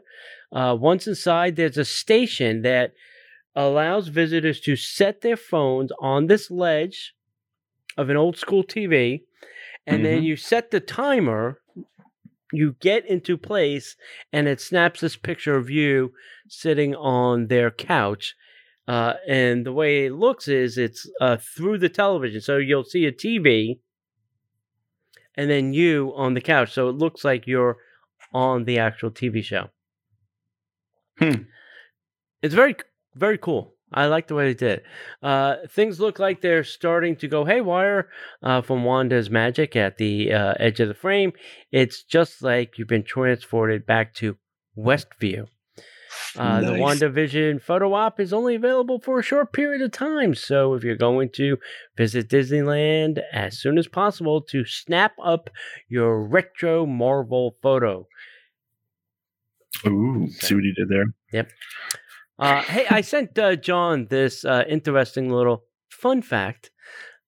Uh, 0.51 0.75
once 0.79 1.07
inside, 1.07 1.55
there's 1.55 1.77
a 1.77 1.85
station 1.85 2.61
that 2.61 2.93
allows 3.55 4.07
visitors 4.07 4.59
to 4.61 4.75
set 4.75 5.21
their 5.21 5.37
phones 5.37 5.91
on 5.99 6.27
this 6.27 6.49
ledge 6.49 7.13
of 7.97 8.09
an 8.09 8.17
old 8.17 8.37
school 8.37 8.63
TV, 8.63 9.25
and 9.85 10.03
then 10.03 10.21
Mhm. 10.21 10.25
you 10.25 10.35
set 10.35 10.71
the 10.71 10.79
timer. 10.79 11.59
You 12.51 12.75
get 12.79 13.05
into 13.07 13.37
place, 13.37 13.95
and 14.31 14.47
it 14.47 14.61
snaps 14.61 15.01
this 15.01 15.15
picture 15.15 15.55
of 15.55 15.69
you 15.69 16.13
sitting 16.47 16.95
on 16.95 17.47
their 17.47 17.71
couch. 17.71 18.35
Uh, 18.87 19.15
and 19.27 19.65
the 19.65 19.73
way 19.73 20.05
it 20.05 20.13
looks 20.13 20.47
is 20.47 20.77
it's 20.77 21.09
uh, 21.21 21.37
through 21.37 21.77
the 21.79 21.89
television, 21.89 22.41
so 22.41 22.57
you'll 22.57 22.83
see 22.83 23.05
a 23.05 23.11
TV, 23.11 23.79
and 25.35 25.49
then 25.49 25.73
you 25.73 26.11
on 26.15 26.33
the 26.33 26.41
couch. 26.41 26.71
So 26.73 26.89
it 26.89 26.93
looks 26.93 27.23
like 27.23 27.47
you're 27.47 27.77
on 28.33 28.65
the 28.65 28.77
actual 28.79 29.09
TV 29.11 29.41
show. 29.43 29.69
Hmm. 31.19 31.43
It's 32.41 32.53
very, 32.53 32.75
very 33.15 33.37
cool. 33.37 33.75
I 33.95 34.07
like 34.07 34.27
the 34.27 34.35
way 34.35 34.47
they 34.47 34.55
did. 34.55 34.81
Uh, 35.21 35.57
things 35.69 35.99
look 35.99 36.17
like 36.17 36.41
they're 36.41 36.63
starting 36.63 37.15
to 37.17 37.27
go 37.27 37.45
haywire 37.45 38.09
uh, 38.41 38.61
from 38.61 38.83
Wanda's 38.83 39.29
magic 39.29 39.75
at 39.75 39.97
the 39.97 40.33
uh, 40.33 40.55
edge 40.59 40.79
of 40.79 40.87
the 40.87 40.95
frame. 40.95 41.33
It's 41.71 42.01
just 42.01 42.41
like 42.41 42.77
you've 42.77 42.87
been 42.87 43.03
transported 43.03 43.85
back 43.85 44.15
to 44.15 44.37
Westview. 44.75 45.47
Uh, 46.35 46.61
The 46.61 46.77
Nice. 46.77 46.79
WandaVision 46.79 47.61
photo 47.61 47.93
op 47.93 48.19
is 48.19 48.33
only 48.33 48.55
available 48.55 48.99
for 48.99 49.19
a 49.19 49.23
short 49.23 49.53
period 49.53 49.81
of 49.83 49.91
time. 49.91 50.33
So 50.33 50.73
if 50.73 50.83
you're 50.83 50.95
going 50.95 51.29
to 51.35 51.57
visit 51.95 52.29
Disneyland 52.29 53.21
as 53.31 53.59
soon 53.59 53.77
as 53.77 53.87
possible 53.87 54.41
to 54.41 54.65
snap 54.65 55.13
up 55.23 55.49
your 55.87 56.23
retro 56.23 56.87
Marvel 56.87 57.57
photo. 57.61 58.07
Ooh, 59.85 60.27
see 60.31 60.55
what 60.55 60.63
he 60.63 60.73
did 60.75 60.89
there. 60.89 61.13
Uh, 62.43 62.61
hey, 62.63 62.85
I 62.89 62.99
sent 62.99 63.39
uh, 63.39 63.55
John 63.55 64.07
this 64.09 64.43
uh, 64.43 64.65
interesting 64.67 65.29
little 65.29 65.63
fun 65.89 66.21
fact. 66.21 66.71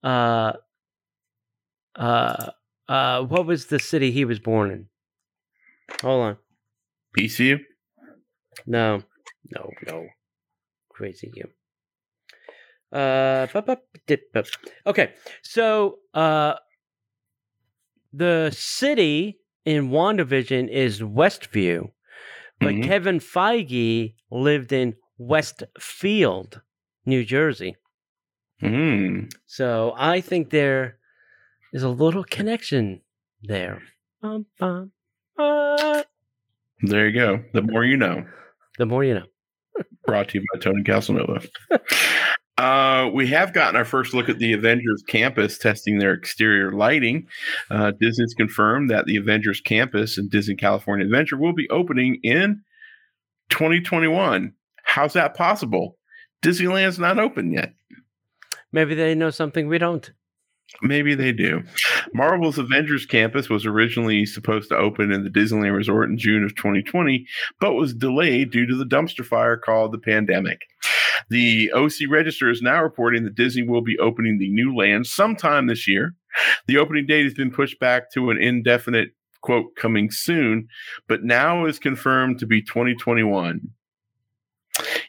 Uh, 0.04 0.54
uh, 1.96 2.52
uh, 2.90 3.22
what 3.24 3.46
was 3.46 3.68
the 3.68 3.80
city 3.80 4.12
he 4.12 4.26
was 4.26 4.40
born 4.40 4.72
in? 4.72 4.88
Hold 6.02 6.22
on. 6.26 6.38
PCU. 7.18 7.60
No, 8.68 9.04
no, 9.56 9.70
no. 9.88 10.08
Crazy 10.90 11.32
you. 11.34 11.48
Uh, 12.92 13.48
bup, 13.54 13.68
bup, 13.68 13.84
dip, 14.08 14.34
bup. 14.34 14.48
okay. 14.86 15.14
So, 15.44 16.00
uh, 16.14 16.56
the 18.12 18.52
city 18.54 19.40
in 19.64 19.92
WandaVision 19.92 20.68
is 20.70 21.00
Westview, 21.00 21.92
but 22.60 22.74
Mhm. 22.74 22.84
Kevin 22.84 23.20
Feige 23.20 24.16
lived 24.30 24.74
in 24.74 24.96
Westfield, 25.18 26.62
New 27.06 27.24
Jersey. 27.24 27.76
Mm. 28.62 29.32
So 29.46 29.94
I 29.98 30.22
think 30.22 30.50
there 30.50 30.98
is 31.74 31.84
a 31.84 31.90
little 31.90 32.24
connection 32.24 33.02
there. 33.44 33.82
Bum, 34.22 34.46
bum, 34.60 34.92
There 36.82 37.08
you 37.08 37.14
go. 37.14 37.44
The 37.54 37.62
more 37.62 37.84
you 37.84 37.98
know. 37.98 38.26
the 38.78 38.86
more 38.86 39.04
you 39.04 39.16
know. 39.16 39.26
Brought 40.06 40.30
to 40.30 40.40
you 40.40 40.46
by 40.54 40.60
Tony 40.60 40.84
Casanova. 40.84 41.42
Uh, 42.58 43.10
we 43.14 43.28
have 43.28 43.54
gotten 43.54 43.76
our 43.76 43.84
first 43.84 44.14
look 44.14 44.30
at 44.30 44.40
the 44.40 44.54
Avengers 44.54 45.04
campus 45.08 45.58
testing 45.58 46.00
their 46.00 46.14
exterior 46.14 46.72
lighting. 46.72 47.28
Uh, 47.70 47.92
Disney's 48.00 48.34
confirmed 48.34 48.90
that 48.90 49.06
the 49.06 49.18
Avengers 49.18 49.60
campus 49.60 50.18
in 50.18 50.30
Disney 50.30 50.56
California 50.56 51.06
Adventure 51.06 51.38
will 51.38 51.54
be 51.54 51.70
opening 51.70 52.20
in 52.24 52.62
2021. 53.50 54.54
How's 54.86 55.14
that 55.14 55.36
possible? 55.36 55.98
Disneyland's 56.42 57.00
not 57.00 57.20
open 57.20 57.52
yet. 57.52 57.74
Maybe 58.72 58.96
they 58.96 59.16
know 59.16 59.30
something 59.30 59.68
we 59.68 59.78
don't. 59.78 60.10
Maybe 60.82 61.16
they 61.16 61.32
do. 61.32 61.64
Marvel's 62.14 62.58
Avengers 62.58 63.06
Campus 63.06 63.50
was 63.50 63.66
originally 63.66 64.26
supposed 64.26 64.70
to 64.70 64.78
open 64.78 65.12
in 65.12 65.24
the 65.24 65.30
Disneyland 65.30 65.76
Resort 65.76 66.10
in 66.10 66.18
June 66.18 66.44
of 66.44 66.56
2020, 66.56 67.26
but 67.60 67.74
was 67.74 67.94
delayed 67.94 68.52
due 68.52 68.66
to 68.66 68.76
the 68.76 68.86
dumpster 68.86 69.26
fire 69.26 69.58
called 69.58 69.92
the 69.92 70.00
pandemic. 70.00 70.62
The 71.30 71.72
OC 71.74 72.10
Register 72.10 72.50
is 72.50 72.62
now 72.62 72.82
reporting 72.82 73.24
that 73.24 73.36
Disney 73.36 73.64
will 73.64 73.82
be 73.82 73.98
opening 74.00 74.38
the 74.38 74.50
new 74.50 74.76
land 74.76 75.08
sometime 75.08 75.68
this 75.68 75.88
year. 75.88 76.14
The 76.68 76.78
opening 76.78 77.06
date 77.06 77.24
has 77.24 77.34
been 77.34 77.52
pushed 77.52 77.80
back 77.80 78.12
to 78.14 78.30
an 78.30 78.42
indefinite 78.42 79.10
quote 79.42 79.76
coming 79.76 80.12
soon, 80.12 80.68
but 81.08 81.24
now 81.24 81.66
is 81.66 81.80
confirmed 81.80 82.40
to 82.40 82.46
be 82.46 82.62
2021. 82.62 83.62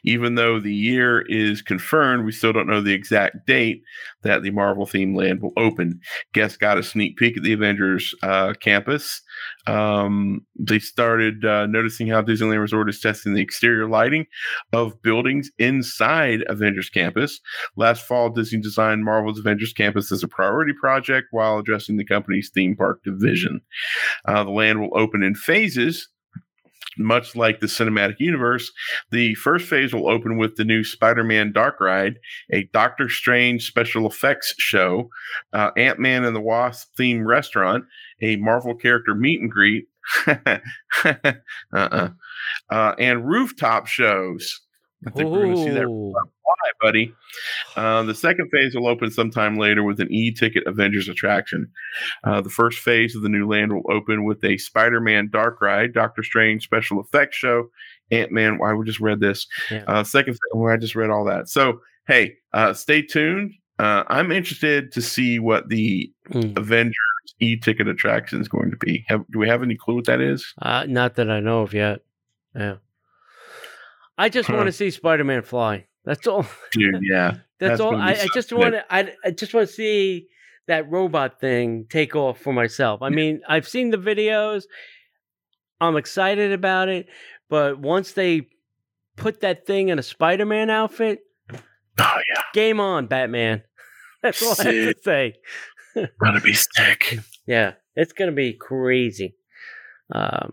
Even 0.03 0.35
though 0.35 0.59
the 0.59 0.73
year 0.73 1.21
is 1.27 1.61
confirmed, 1.61 2.25
we 2.25 2.31
still 2.31 2.53
don't 2.53 2.67
know 2.67 2.81
the 2.81 2.93
exact 2.93 3.45
date 3.45 3.83
that 4.23 4.41
the 4.41 4.51
Marvel 4.51 4.85
themed 4.85 5.17
land 5.17 5.41
will 5.41 5.53
open. 5.57 5.99
Guests 6.33 6.57
got 6.57 6.77
a 6.77 6.83
sneak 6.83 7.17
peek 7.17 7.37
at 7.37 7.43
the 7.43 7.53
Avengers 7.53 8.15
uh, 8.23 8.53
campus. 8.59 9.21
Um, 9.65 10.45
they 10.57 10.79
started 10.79 11.45
uh, 11.45 11.65
noticing 11.67 12.07
how 12.07 12.21
Disneyland 12.21 12.61
Resort 12.61 12.89
is 12.89 12.99
testing 12.99 13.33
the 13.33 13.41
exterior 13.41 13.87
lighting 13.87 14.25
of 14.73 15.01
buildings 15.01 15.51
inside 15.57 16.43
Avengers 16.47 16.89
campus. 16.89 17.39
Last 17.75 18.05
fall, 18.05 18.29
Disney 18.29 18.61
designed 18.61 19.03
Marvel's 19.03 19.39
Avengers 19.39 19.73
campus 19.73 20.11
as 20.11 20.23
a 20.23 20.27
priority 20.27 20.73
project 20.79 21.27
while 21.31 21.57
addressing 21.57 21.97
the 21.97 22.05
company's 22.05 22.49
theme 22.53 22.75
park 22.75 23.01
division. 23.03 23.61
Uh, 24.25 24.43
the 24.43 24.51
land 24.51 24.79
will 24.79 24.97
open 24.97 25.23
in 25.23 25.35
phases. 25.35 26.07
Much 26.97 27.35
like 27.35 27.59
the 27.59 27.67
cinematic 27.67 28.15
universe, 28.19 28.71
the 29.11 29.35
first 29.35 29.67
phase 29.67 29.93
will 29.93 30.09
open 30.09 30.37
with 30.37 30.55
the 30.55 30.63
new 30.63 30.83
Spider 30.83 31.23
Man 31.23 31.51
Dark 31.51 31.79
Ride, 31.79 32.15
a 32.51 32.63
Doctor 32.73 33.09
Strange 33.09 33.65
special 33.65 34.07
effects 34.07 34.53
show, 34.57 35.09
uh, 35.53 35.71
Ant 35.77 35.99
Man 35.99 36.23
and 36.23 36.35
the 36.35 36.41
Wasp 36.41 36.89
theme 36.97 37.27
restaurant, 37.27 37.85
a 38.21 38.35
Marvel 38.37 38.75
character 38.75 39.15
meet 39.15 39.41
and 39.41 39.51
greet, 39.51 39.87
uh-uh. 40.27 42.09
uh, 42.69 42.95
and 42.97 43.27
rooftop 43.27 43.87
shows. 43.87 44.61
I 45.05 45.11
think 45.11 45.29
we're 45.29 45.43
going 45.43 45.55
to 45.55 45.63
see 45.63 45.69
that 45.69 45.87
Buddy. 46.81 47.13
Uh, 47.75 48.03
the 48.03 48.13
second 48.13 48.49
phase 48.51 48.75
will 48.75 48.87
open 48.87 49.09
sometime 49.09 49.57
later 49.57 49.83
with 49.83 49.99
an 49.99 50.11
e-ticket 50.11 50.65
Avengers 50.67 51.07
attraction. 51.09 51.67
Uh, 52.23 52.39
the 52.41 52.49
first 52.49 52.79
phase 52.79 53.15
of 53.15 53.23
the 53.23 53.29
new 53.29 53.47
land 53.47 53.73
will 53.73 53.89
open 53.91 54.25
with 54.25 54.43
a 54.43 54.57
Spider-Man 54.57 55.29
Dark 55.31 55.59
Ride, 55.59 55.93
Doctor 55.93 56.21
Strange 56.23 56.63
special 56.63 57.01
effects 57.01 57.35
show, 57.37 57.69
Ant-Man. 58.11 58.59
Why 58.59 58.73
we 58.73 58.85
just 58.85 58.99
read 58.99 59.19
this? 59.19 59.47
Yeah. 59.71 59.83
Uh, 59.87 60.03
second, 60.03 60.37
well, 60.53 60.71
I 60.73 60.77
just 60.77 60.95
read 60.95 61.09
all 61.09 61.25
that. 61.25 61.49
So 61.49 61.81
hey, 62.07 62.35
uh, 62.53 62.73
stay 62.73 63.01
tuned. 63.01 63.53
Uh, 63.79 64.03
I'm 64.07 64.31
interested 64.31 64.91
to 64.93 65.01
see 65.01 65.39
what 65.39 65.69
the 65.69 66.11
Mm. 66.29 66.57
Avengers 66.57 66.95
e-ticket 67.39 67.87
attraction 67.87 68.41
is 68.41 68.47
going 68.47 68.69
to 68.71 68.77
be? 68.77 69.03
Have, 69.07 69.23
do 69.31 69.39
we 69.39 69.47
have 69.47 69.63
any 69.63 69.75
clue 69.75 69.95
what 69.95 70.05
that 70.05 70.19
is? 70.21 70.53
Uh, 70.61 70.85
not 70.87 71.15
that 71.15 71.29
I 71.29 71.39
know 71.39 71.61
of 71.61 71.73
yet. 71.73 71.99
Yeah. 72.55 72.75
I 74.17 74.29
just 74.29 74.49
Huh. 74.49 74.55
want 74.57 74.67
to 74.67 74.71
see 74.71 74.89
Spider 74.91 75.23
Man 75.23 75.41
fly. 75.43 75.85
That's 76.07 76.25
all. 76.25 76.45
Dude, 76.71 76.99
yeah. 77.03 77.31
That's, 77.59 77.71
That's 77.71 77.81
all. 77.81 77.95
I, 77.95 78.11
I 78.11 78.27
just 78.33 78.53
want 78.53 78.75
to. 78.75 78.93
I, 78.93 79.13
I 79.25 79.31
just 79.31 79.53
want 79.53 79.67
to 79.67 79.73
see 79.73 80.27
that 80.67 80.89
robot 80.89 81.41
thing 81.41 81.85
take 81.89 82.15
off 82.15 82.39
for 82.39 82.53
myself. 82.53 83.01
I 83.01 83.09
mean, 83.09 83.41
I've 83.47 83.67
seen 83.67 83.89
the 83.89 83.97
videos. 83.97 84.63
I'm 85.81 85.97
excited 85.97 86.53
about 86.53 86.87
it, 86.87 87.07
but 87.49 87.77
once 87.77 88.13
they 88.13 88.47
put 89.17 89.41
that 89.41 89.67
thing 89.67 89.89
in 89.89 89.99
a 89.99 90.03
Spider 90.03 90.45
Man 90.45 90.69
outfit, 90.69 91.19
Oh 91.99 92.19
yeah, 92.29 92.41
game 92.53 92.79
on, 92.79 93.07
Batman. 93.07 93.63
That's 94.23 94.41
all 94.41 94.55
I 94.59 94.71
have 94.71 94.95
to 94.95 95.01
say. 95.03 95.33
gonna 96.23 96.41
be 96.41 96.53
sick. 96.53 97.19
Yeah, 97.47 97.75
it's 97.95 98.11
gonna 98.11 98.33
be 98.33 98.51
crazy. 98.51 99.37
Um, 100.11 100.51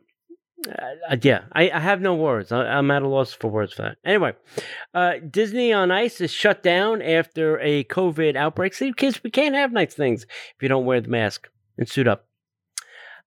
uh, 0.68 1.16
yeah, 1.22 1.42
I, 1.52 1.70
I 1.70 1.80
have 1.80 2.00
no 2.00 2.14
words. 2.14 2.52
I, 2.52 2.64
I'm 2.64 2.90
at 2.90 3.02
a 3.02 3.08
loss 3.08 3.32
for 3.32 3.48
words 3.48 3.72
for 3.72 3.82
that. 3.82 3.98
Anyway, 4.04 4.34
uh, 4.94 5.14
Disney 5.30 5.72
on 5.72 5.90
Ice 5.90 6.20
is 6.20 6.30
shut 6.30 6.62
down 6.62 7.02
after 7.02 7.58
a 7.60 7.84
COVID 7.84 8.36
outbreak. 8.36 8.74
See, 8.74 8.92
kids, 8.92 9.22
we 9.22 9.30
can't 9.30 9.54
have 9.54 9.72
nice 9.72 9.94
things 9.94 10.24
if 10.24 10.62
you 10.62 10.68
don't 10.68 10.86
wear 10.86 11.00
the 11.00 11.08
mask 11.08 11.48
and 11.76 11.88
suit 11.88 12.08
up. 12.08 12.26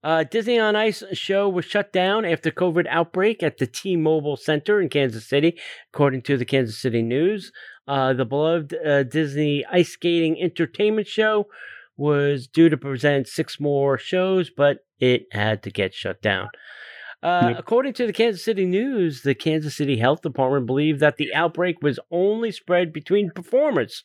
Uh, 0.04 0.24
Disney 0.24 0.60
on 0.60 0.76
Ice 0.76 1.04
show 1.14 1.50
was 1.50 1.66
shut 1.66 1.92
down 1.92 2.24
after 2.24 2.52
COVID 2.52 2.86
outbreak 2.88 3.42
at 3.42 3.58
the 3.58 3.68
T-Mobile 3.68 4.38
Center 4.38 4.80
in 4.80 4.90
Kansas 4.90 5.28
City, 5.28 5.60
according 5.94 6.22
to 6.24 6.38
the 6.38 6.46
Kansas 6.46 6.78
City 6.78 7.02
News. 7.02 7.52
Uh, 7.88 8.14
the 8.14 8.26
beloved 8.26 8.76
uh, 8.86 9.04
Disney 9.04 9.66
ice 9.72 9.90
skating 9.90 10.42
entertainment 10.42 11.08
show 11.08 11.48
was 11.96 12.48
due 12.48 12.70
to 12.70 12.78
present 12.78 13.28
six 13.28 13.60
more 13.60 13.98
shows, 13.98 14.50
but 14.50 14.86
it 15.00 15.26
had 15.32 15.64
to 15.64 15.72
get 15.72 15.94
shut 15.94 16.22
down. 16.22 16.50
Uh, 17.24 17.50
Yep. 17.50 17.60
According 17.60 17.94
to 17.94 18.06
the 18.08 18.14
Kansas 18.14 18.44
City 18.44 18.66
News, 18.66 19.24
the 19.24 19.34
Kansas 19.34 19.76
City 19.76 19.98
Health 19.98 20.22
Department 20.22 20.66
believed 20.68 21.00
that 21.00 21.18
the 21.18 21.34
outbreak 21.34 21.82
was 21.82 22.00
only 22.12 22.52
spread 22.52 22.94
between 22.94 23.32
performers. 23.32 24.04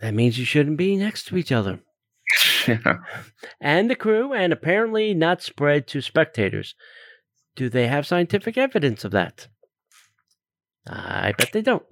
That 0.00 0.14
means 0.14 0.38
you 0.38 0.44
shouldn't 0.44 0.76
be 0.76 0.96
next 0.96 1.24
to 1.28 1.36
each 1.36 1.50
other. 1.52 1.80
yeah. 2.68 2.98
And 3.60 3.90
the 3.90 3.96
crew, 3.96 4.32
and 4.32 4.52
apparently 4.52 5.14
not 5.14 5.42
spread 5.42 5.86
to 5.88 6.00
spectators. 6.00 6.74
Do 7.56 7.68
they 7.68 7.86
have 7.86 8.06
scientific 8.06 8.58
evidence 8.58 9.04
of 9.04 9.12
that? 9.12 9.48
I 10.86 11.32
bet 11.38 11.52
they 11.52 11.62
don't. 11.62 11.84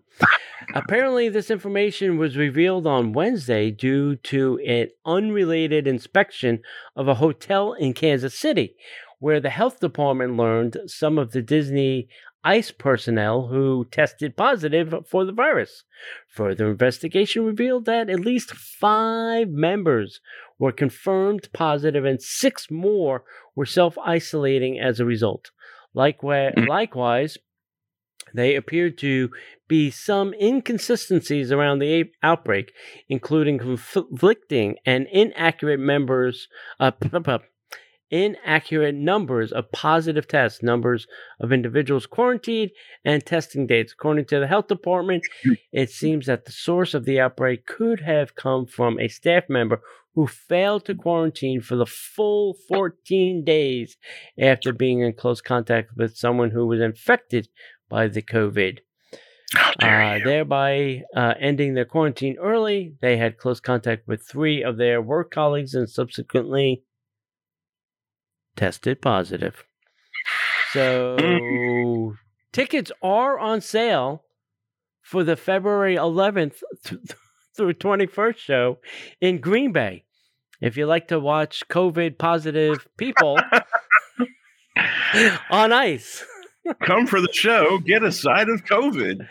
Apparently, 0.74 1.28
this 1.28 1.50
information 1.50 2.18
was 2.18 2.36
revealed 2.36 2.86
on 2.86 3.12
Wednesday 3.12 3.70
due 3.70 4.16
to 4.16 4.58
an 4.66 4.88
unrelated 5.04 5.86
inspection 5.86 6.60
of 6.96 7.08
a 7.08 7.14
hotel 7.16 7.72
in 7.72 7.92
Kansas 7.92 8.38
City, 8.38 8.76
where 9.18 9.40
the 9.40 9.50
health 9.50 9.80
department 9.80 10.36
learned 10.36 10.76
some 10.86 11.18
of 11.18 11.32
the 11.32 11.42
Disney 11.42 12.08
ICE 12.44 12.70
personnel 12.72 13.48
who 13.48 13.86
tested 13.90 14.36
positive 14.36 14.94
for 15.08 15.24
the 15.24 15.32
virus. 15.32 15.84
Further 16.28 16.70
investigation 16.70 17.44
revealed 17.44 17.84
that 17.84 18.10
at 18.10 18.20
least 18.20 18.52
five 18.52 19.48
members 19.48 20.20
were 20.58 20.72
confirmed 20.72 21.48
positive 21.52 22.04
and 22.04 22.20
six 22.22 22.70
more 22.70 23.24
were 23.54 23.66
self 23.66 23.96
isolating 23.98 24.78
as 24.80 24.98
a 25.00 25.04
result. 25.04 25.50
Likewise, 25.94 26.54
Mm. 26.56 26.68
likewise, 26.68 27.38
they 28.34 28.54
appeared 28.54 28.98
to 28.98 29.30
be 29.68 29.90
some 29.90 30.34
inconsistencies 30.34 31.50
around 31.50 31.78
the 31.78 32.10
outbreak, 32.22 32.72
including 33.08 33.58
conflicting 33.58 34.76
and 34.84 35.06
inaccurate 35.10 35.80
members, 35.80 36.48
uh, 36.80 36.90
inaccurate 38.10 38.94
numbers 38.94 39.50
of 39.50 39.72
positive 39.72 40.28
tests, 40.28 40.62
numbers 40.62 41.06
of 41.40 41.52
individuals 41.52 42.06
quarantined, 42.06 42.70
and 43.04 43.24
testing 43.24 43.66
dates. 43.66 43.94
According 43.94 44.26
to 44.26 44.38
the 44.38 44.46
health 44.46 44.68
department, 44.68 45.24
it 45.72 45.90
seems 45.90 46.26
that 46.26 46.44
the 46.44 46.52
source 46.52 46.92
of 46.92 47.06
the 47.06 47.18
outbreak 47.18 47.66
could 47.66 48.00
have 48.00 48.36
come 48.36 48.66
from 48.66 49.00
a 49.00 49.08
staff 49.08 49.44
member 49.48 49.80
who 50.14 50.26
failed 50.26 50.84
to 50.84 50.94
quarantine 50.94 51.60
for 51.60 51.76
the 51.76 51.86
full 51.86 52.54
14 52.68 53.44
days 53.44 53.96
after 54.38 54.72
being 54.72 55.00
in 55.00 55.14
close 55.14 55.40
contact 55.40 55.90
with 55.96 56.16
someone 56.16 56.50
who 56.50 56.66
was 56.66 56.80
infected 56.80 57.48
by 57.92 58.08
the 58.08 58.22
COVID 58.22 58.78
uh, 59.82 60.18
thereby 60.24 61.02
uh, 61.14 61.34
ending 61.38 61.74
their 61.74 61.84
quarantine 61.84 62.38
early. 62.40 62.94
They 63.02 63.18
had 63.18 63.36
close 63.36 63.60
contact 63.60 64.08
with 64.08 64.22
three 64.22 64.62
of 64.64 64.78
their 64.78 65.02
work 65.02 65.30
colleagues 65.30 65.74
and 65.74 65.90
subsequently 65.90 66.84
tested 68.56 69.02
positive. 69.02 69.62
So, 70.72 72.14
tickets 72.50 72.90
are 73.02 73.38
on 73.38 73.60
sale 73.60 74.24
for 75.02 75.22
the 75.22 75.36
February 75.36 75.96
11th 75.96 76.62
th- 76.84 77.00
through 77.54 77.74
21st 77.74 78.38
show 78.38 78.78
in 79.20 79.38
Green 79.38 79.70
Bay. 79.70 80.04
If 80.62 80.78
you 80.78 80.86
like 80.86 81.08
to 81.08 81.20
watch 81.20 81.68
COVID 81.68 82.16
positive 82.16 82.88
people 82.96 83.38
on 85.50 85.72
ice. 85.74 86.24
Come 86.82 87.06
for 87.06 87.20
the 87.20 87.32
show. 87.32 87.78
Get 87.78 88.02
a 88.02 88.12
side 88.12 88.48
of 88.48 88.64
COVID. 88.64 89.26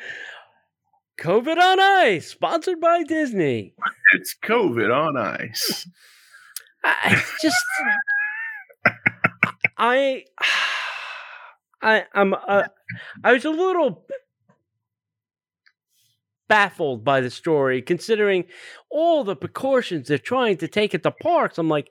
COVID 1.19 1.57
on 1.57 1.79
Ice, 1.79 2.27
sponsored 2.27 2.79
by 2.79 3.03
Disney. 3.03 3.73
It's 4.13 4.35
COVID 4.43 4.93
on 4.93 5.17
ice. 5.17 5.87
I 6.83 7.21
just, 7.41 7.63
I, 9.77 10.25
I, 11.81 12.05
I'm, 12.13 12.33
uh, 12.33 12.63
I 13.23 13.33
was 13.33 13.45
a 13.45 13.51
little 13.51 14.05
baffled 16.47 17.03
by 17.05 17.21
the 17.21 17.29
story, 17.29 17.81
considering 17.81 18.45
all 18.89 19.23
the 19.23 19.35
precautions 19.35 20.07
they're 20.07 20.17
trying 20.17 20.57
to 20.57 20.67
take 20.67 20.93
at 20.93 21.03
the 21.03 21.11
parks. 21.11 21.57
I'm 21.57 21.69
like, 21.69 21.89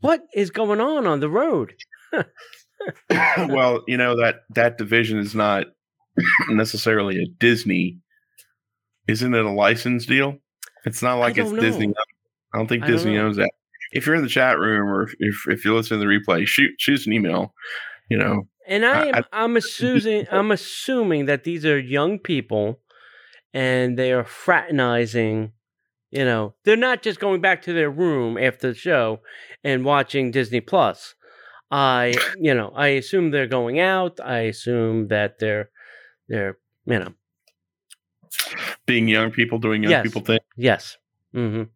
what 0.00 0.22
is 0.34 0.50
going 0.50 0.80
on 0.80 1.06
on 1.06 1.20
the 1.20 1.30
road? 1.30 1.74
well, 3.10 3.82
you 3.86 3.96
know 3.96 4.16
that 4.16 4.42
that 4.50 4.78
division 4.78 5.18
is 5.18 5.34
not 5.34 5.66
necessarily 6.48 7.22
a 7.22 7.26
Disney. 7.26 7.98
Isn't 9.06 9.34
it 9.34 9.44
a 9.44 9.50
license 9.50 10.06
deal? 10.06 10.38
It's 10.84 11.02
not 11.02 11.14
like 11.14 11.38
it's 11.38 11.50
don't 11.50 11.60
Disney. 11.60 11.92
I 12.54 12.58
don't 12.58 12.68
think 12.68 12.84
I 12.84 12.86
don't 12.86 12.96
Disney 12.96 13.14
know. 13.14 13.26
owns 13.26 13.36
that. 13.36 13.50
If 13.92 14.06
you're 14.06 14.14
in 14.16 14.22
the 14.22 14.28
chat 14.28 14.58
room 14.58 14.88
or 14.88 15.08
if 15.18 15.46
if, 15.48 15.64
you 15.64 15.74
listen 15.74 15.98
to 15.98 16.04
the 16.04 16.10
replay, 16.10 16.46
shoot 16.46 16.72
shoot 16.78 17.06
an 17.06 17.12
email. 17.12 17.54
You 18.10 18.18
know, 18.18 18.48
And 18.66 18.84
I 18.86 19.06
am 19.06 19.14
I- 19.14 19.44
I'm 19.44 19.56
assuming 19.56 20.26
I'm 20.30 20.50
assuming 20.50 21.26
that 21.26 21.44
these 21.44 21.64
are 21.66 21.78
young 21.78 22.18
people 22.18 22.80
and 23.54 23.98
they 23.98 24.12
are 24.12 24.24
fraternizing, 24.24 25.52
you 26.10 26.24
know. 26.24 26.54
They're 26.64 26.76
not 26.76 27.02
just 27.02 27.20
going 27.20 27.40
back 27.40 27.62
to 27.62 27.72
their 27.72 27.90
room 27.90 28.38
after 28.38 28.68
the 28.68 28.74
show 28.74 29.20
and 29.64 29.84
watching 29.84 30.30
Disney 30.30 30.60
Plus. 30.60 31.14
I 31.70 32.14
you 32.38 32.54
know, 32.54 32.72
I 32.74 32.88
assume 32.88 33.30
they're 33.30 33.46
going 33.46 33.80
out. 33.80 34.20
I 34.20 34.40
assume 34.50 35.08
that 35.08 35.38
they're 35.38 35.70
they're 36.28 36.58
you 36.86 36.98
know, 36.98 37.12
being 38.86 39.08
young 39.08 39.30
people 39.30 39.58
doing 39.58 39.82
young 39.82 39.92
Yes. 39.92 40.02
people 40.04 40.22
things. 40.22 40.40
yes. 40.56 40.96
Mhm. 41.34 41.68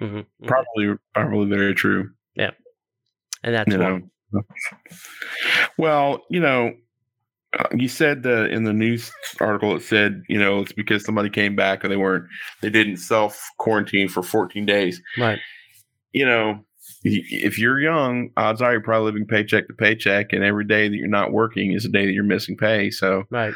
Mhm. 0.00 0.24
mhm. 0.42 0.46
Probably 0.46 0.94
probably 1.14 1.48
very 1.54 1.74
true. 1.74 2.10
Yeah, 2.34 2.50
and 3.42 3.54
that's 3.54 3.72
you 3.72 3.78
why. 3.78 3.88
know. 4.32 4.42
Well, 5.78 6.24
you 6.30 6.40
know, 6.40 6.74
uh, 7.58 7.68
you 7.74 7.88
said 7.88 8.22
that 8.24 8.50
in 8.50 8.64
the 8.64 8.72
news 8.72 9.10
article 9.40 9.76
it 9.76 9.82
said, 9.82 10.22
you 10.28 10.38
know, 10.38 10.60
it's 10.60 10.72
because 10.72 11.04
somebody 11.04 11.30
came 11.30 11.56
back 11.56 11.84
and 11.84 11.92
they 11.92 11.96
weren't, 11.96 12.26
they 12.62 12.70
didn't 12.70 12.96
self 12.98 13.40
quarantine 13.58 14.08
for 14.08 14.22
14 14.22 14.66
days. 14.66 15.00
Right. 15.18 15.38
You 16.12 16.26
know, 16.26 16.64
if 17.08 17.58
you're 17.58 17.78
young, 17.80 18.30
odds 18.36 18.60
are 18.62 18.72
you're 18.72 18.80
probably 18.80 19.06
living 19.12 19.26
paycheck 19.26 19.68
to 19.68 19.74
paycheck, 19.74 20.32
and 20.32 20.42
every 20.42 20.64
day 20.64 20.88
that 20.88 20.96
you're 20.96 21.08
not 21.08 21.32
working 21.32 21.72
is 21.72 21.84
a 21.84 21.88
day 21.88 22.06
that 22.06 22.12
you're 22.12 22.24
missing 22.24 22.56
pay. 22.56 22.90
So, 22.90 23.24
Right. 23.30 23.54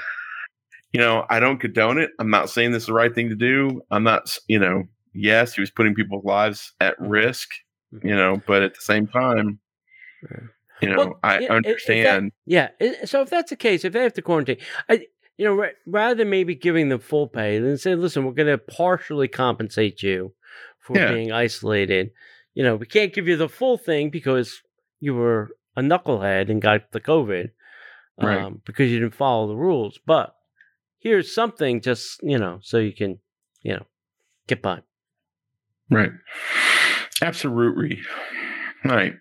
you 0.92 1.01
know, 1.01 1.26
I 1.30 1.40
don't 1.40 1.59
condone 1.59 1.98
it. 1.98 2.11
I'm 2.18 2.30
not 2.30 2.51
saying 2.51 2.72
this 2.72 2.84
is 2.84 2.86
the 2.88 2.92
right 2.94 3.14
thing 3.14 3.28
to 3.30 3.34
do. 3.36 3.82
I'm 3.90 4.03
not, 4.05 4.36
you 4.48 4.59
know, 4.59 4.84
yes, 5.14 5.55
he 5.55 5.61
was 5.61 5.70
putting 5.70 5.94
people's 5.94 6.24
lives 6.24 6.72
at 6.80 6.98
risk, 7.01 7.48
mm-hmm. 7.94 8.07
you 8.07 8.14
know, 8.14 8.40
but 8.46 8.62
at 8.62 8.74
the 8.74 8.80
same 8.82 9.07
time, 9.07 9.59
you 10.82 10.88
know, 10.88 10.96
Well, 10.96 11.20
I 11.22 11.38
yeah, 11.40 11.40
i- 11.40 11.42
if 11.42 11.48
that- 11.48 11.55
understand. 11.57 12.32
Yeah. 12.46 12.68
So 13.05 13.22
if 13.22 13.30
that's 13.30 13.51
the 13.51 13.57
case, 13.57 13.84
if 13.84 13.92
they 13.92 14.03
have 14.03 14.14
to 14.14 14.22
quarantine, 14.22 14.59
I, 14.88 15.07
you 15.36 15.44
know, 15.46 15.55
ra- 15.55 15.68
rather 15.86 16.14
than 16.14 16.30
maybe 16.30 16.55
giving 16.55 16.88
them 16.88 17.01
full 17.01 17.26
pay, 17.28 17.59
then 17.59 17.78
say, 17.78 17.94
listen, 17.94 18.24
we're 18.24 18.32
going 18.32 18.48
to 18.48 18.59
partially 18.59 19.28
compensate 19.28 20.03
you 20.03 20.34
for 20.78 20.96
Yeah. 20.96 21.12
being 21.12 21.32
isolated. 21.32 22.11
You 22.55 22.64
know, 22.64 22.76
we 22.76 22.86
can't 22.86 23.12
give 23.12 23.28
you 23.28 23.36
the 23.36 23.48
full 23.48 23.78
thing 23.78 24.11
because 24.11 24.61
you 24.98 25.14
were 25.14 25.51
a 25.76 25.82
knucklehead 25.82 26.51
and 26.51 26.61
got 26.61 26.90
the 26.92 27.01
COVID 27.01 27.51
um, 28.18 28.26
Right. 28.26 28.64
because 28.64 28.90
you 28.90 28.98
didn't 29.01 29.14
follow 29.14 29.48
the 29.48 29.57
rules. 29.57 29.98
But 30.05 30.34
here's 30.98 31.34
something 31.34 31.80
just, 31.80 32.20
you 32.22 32.38
know, 32.38 32.59
so 32.62 32.78
you 32.78 32.92
can, 32.92 33.18
you 33.62 33.74
know, 33.74 33.86
get 34.46 34.61
by. 34.62 34.82
Right. 35.90 36.12
Absolutely. 37.22 38.01
All 38.84 38.92
right. 38.92 39.14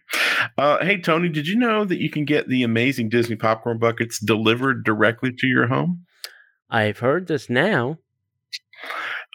Uh, 0.58 0.84
hey, 0.84 1.00
Tony, 1.00 1.30
did 1.30 1.48
you 1.48 1.56
know 1.58 1.84
that 1.86 2.00
you 2.00 2.10
can 2.10 2.26
get 2.26 2.48
the 2.48 2.64
amazing 2.64 3.10
Disney 3.10 3.36
popcorn 3.36 3.78
buckets 3.78 4.20
delivered 4.20 4.84
directly 4.84 5.32
to 5.38 5.48
your 5.48 5.68
home? 5.68 6.06
I've 6.70 7.00
heard 7.00 7.28
this 7.28 7.50
now. 7.50 7.98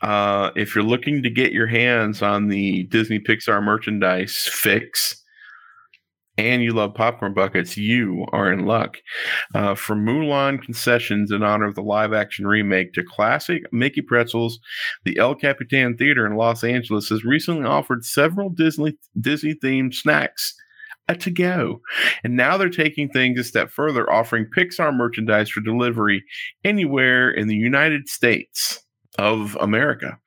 Uh, 0.05 0.51
if 0.55 0.75
you're 0.75 0.85
looking 0.85 1.23
to 1.23 1.31
get 1.31 1.53
your 1.53 1.67
hands 1.67 2.21
on 2.21 2.49
the 2.49 2.83
Disney 2.85 3.19
Pixar 3.19 3.63
merchandise 3.63 4.37
fix, 4.53 5.19
and 6.37 6.63
you 6.63 6.75
love 6.75 6.93
popcorn 6.93 7.33
buckets, 7.33 7.79
you 7.79 8.27
are 8.31 8.53
in 8.53 8.67
luck. 8.67 8.99
Uh, 9.55 9.75
from 9.75 10.05
Mulan 10.05 10.61
concessions 10.61 11.33
in 11.33 11.43
honor 11.43 11.65
of 11.65 11.75
the 11.75 11.83
live 11.83 12.13
action 12.13 12.47
remake 12.47 12.93
to 12.93 13.03
classic 13.03 13.63
Mickey 13.73 14.03
pretzels, 14.03 14.59
the 15.05 15.17
El 15.17 15.35
Capitan 15.37 15.97
Theater 15.97 16.27
in 16.27 16.37
Los 16.37 16.63
Angeles 16.63 17.09
has 17.09 17.25
recently 17.25 17.65
offered 17.65 18.05
several 18.05 18.51
Disney 18.51 18.99
Disney 19.19 19.55
themed 19.55 19.95
snacks 19.95 20.55
uh, 21.09 21.15
to 21.15 21.31
go. 21.31 21.81
And 22.23 22.37
now 22.37 22.59
they're 22.59 22.69
taking 22.69 23.09
things 23.09 23.41
a 23.41 23.45
step 23.45 23.71
further, 23.71 24.13
offering 24.13 24.51
Pixar 24.55 24.95
merchandise 24.95 25.49
for 25.49 25.63
delivery 25.63 26.25
anywhere 26.63 27.31
in 27.31 27.49
the 27.49 27.57
United 27.57 28.07
States 28.07 28.84
of 29.19 29.57
America. 29.61 30.19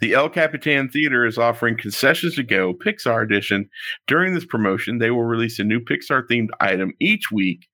The 0.00 0.12
El 0.14 0.28
Capitan 0.28 0.88
Theater 0.88 1.24
is 1.26 1.38
offering 1.38 1.76
concessions 1.76 2.34
to 2.36 2.42
go 2.42 2.74
Pixar 2.74 3.22
edition. 3.24 3.68
During 4.06 4.34
this 4.34 4.44
promotion, 4.44 4.98
they 4.98 5.10
will 5.10 5.24
release 5.24 5.58
a 5.58 5.64
new 5.64 5.80
Pixar 5.80 6.22
themed 6.30 6.48
item 6.60 6.92
each 7.00 7.30
week 7.32 7.66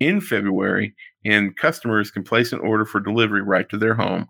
in 0.00 0.20
February, 0.20 0.94
and 1.24 1.54
customers 1.56 2.10
can 2.10 2.22
place 2.24 2.52
an 2.52 2.60
order 2.60 2.84
for 2.86 2.98
delivery 3.00 3.42
right 3.42 3.68
to 3.68 3.76
their 3.76 3.94
home. 3.94 4.26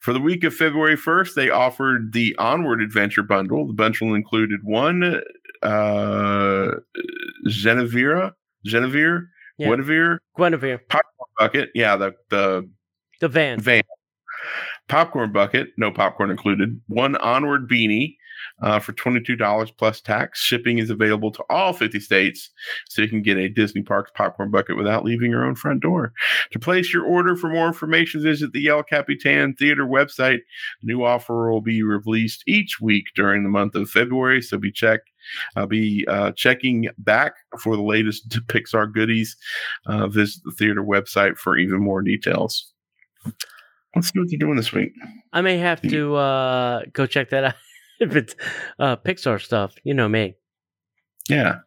For 0.00 0.12
the 0.12 0.20
week 0.20 0.44
of 0.44 0.54
February 0.54 0.96
1st, 0.96 1.34
they 1.34 1.50
offered 1.50 2.12
the 2.12 2.34
Onward 2.38 2.80
Adventure 2.80 3.24
bundle. 3.24 3.66
The 3.66 3.72
bundle 3.74 4.14
included 4.14 4.60
one 4.62 5.20
uh 5.62 6.70
Genevieve, 7.48 8.30
Genevieve, 8.64 9.20
Yeah. 9.58 9.68
Guinevere 9.68 10.18
Guinevere, 10.38 10.78
popcorn 10.88 11.28
bucket. 11.38 11.70
Yeah, 11.74 11.96
the 11.96 12.14
the 12.30 12.70
the 13.20 13.28
van. 13.28 13.60
van. 13.60 13.82
Popcorn 14.90 15.32
bucket, 15.32 15.68
no 15.76 15.92
popcorn 15.92 16.32
included. 16.32 16.80
One 16.88 17.14
onward 17.18 17.70
beanie 17.70 18.16
uh, 18.60 18.80
for 18.80 18.92
$22 18.92 19.70
plus 19.78 20.00
tax. 20.00 20.40
Shipping 20.40 20.78
is 20.78 20.90
available 20.90 21.30
to 21.30 21.44
all 21.48 21.72
50 21.72 22.00
states, 22.00 22.50
so 22.88 23.00
you 23.00 23.08
can 23.08 23.22
get 23.22 23.36
a 23.36 23.48
Disney 23.48 23.82
Parks 23.82 24.10
popcorn 24.16 24.50
bucket 24.50 24.76
without 24.76 25.04
leaving 25.04 25.30
your 25.30 25.44
own 25.44 25.54
front 25.54 25.80
door. 25.80 26.12
To 26.50 26.58
place 26.58 26.92
your 26.92 27.04
order 27.04 27.36
for 27.36 27.48
more 27.48 27.68
information, 27.68 28.20
visit 28.20 28.52
the 28.52 28.66
El 28.66 28.82
Capitan 28.82 29.54
Theater 29.54 29.86
website. 29.86 30.40
New 30.82 31.04
offer 31.04 31.52
will 31.52 31.60
be 31.60 31.84
released 31.84 32.42
each 32.48 32.80
week 32.80 33.04
during 33.14 33.44
the 33.44 33.48
month 33.48 33.76
of 33.76 33.88
February, 33.88 34.42
so 34.42 34.58
be 34.58 34.72
check. 34.72 35.02
I'll 35.54 35.68
be 35.68 36.04
uh, 36.08 36.32
checking 36.32 36.88
back 36.98 37.34
for 37.60 37.76
the 37.76 37.82
latest 37.82 38.28
Pixar 38.48 38.92
goodies. 38.92 39.36
Uh, 39.86 40.08
visit 40.08 40.42
the 40.44 40.50
theater 40.50 40.82
website 40.82 41.36
for 41.36 41.56
even 41.56 41.78
more 41.78 42.02
details. 42.02 42.72
Let's 43.94 44.08
see 44.12 44.18
what 44.20 44.28
they're 44.30 44.38
doing 44.38 44.56
this 44.56 44.72
week. 44.72 44.92
I 45.32 45.40
may 45.40 45.58
have 45.58 45.80
to 45.82 46.14
uh, 46.14 46.82
go 46.92 47.06
check 47.06 47.30
that 47.30 47.44
out 47.44 47.54
if 48.00 48.14
it's 48.16 48.34
uh, 48.78 48.96
Pixar 48.96 49.40
stuff. 49.40 49.74
You 49.84 49.94
know 49.94 50.08
me. 50.08 50.34
Yeah. 51.28 51.58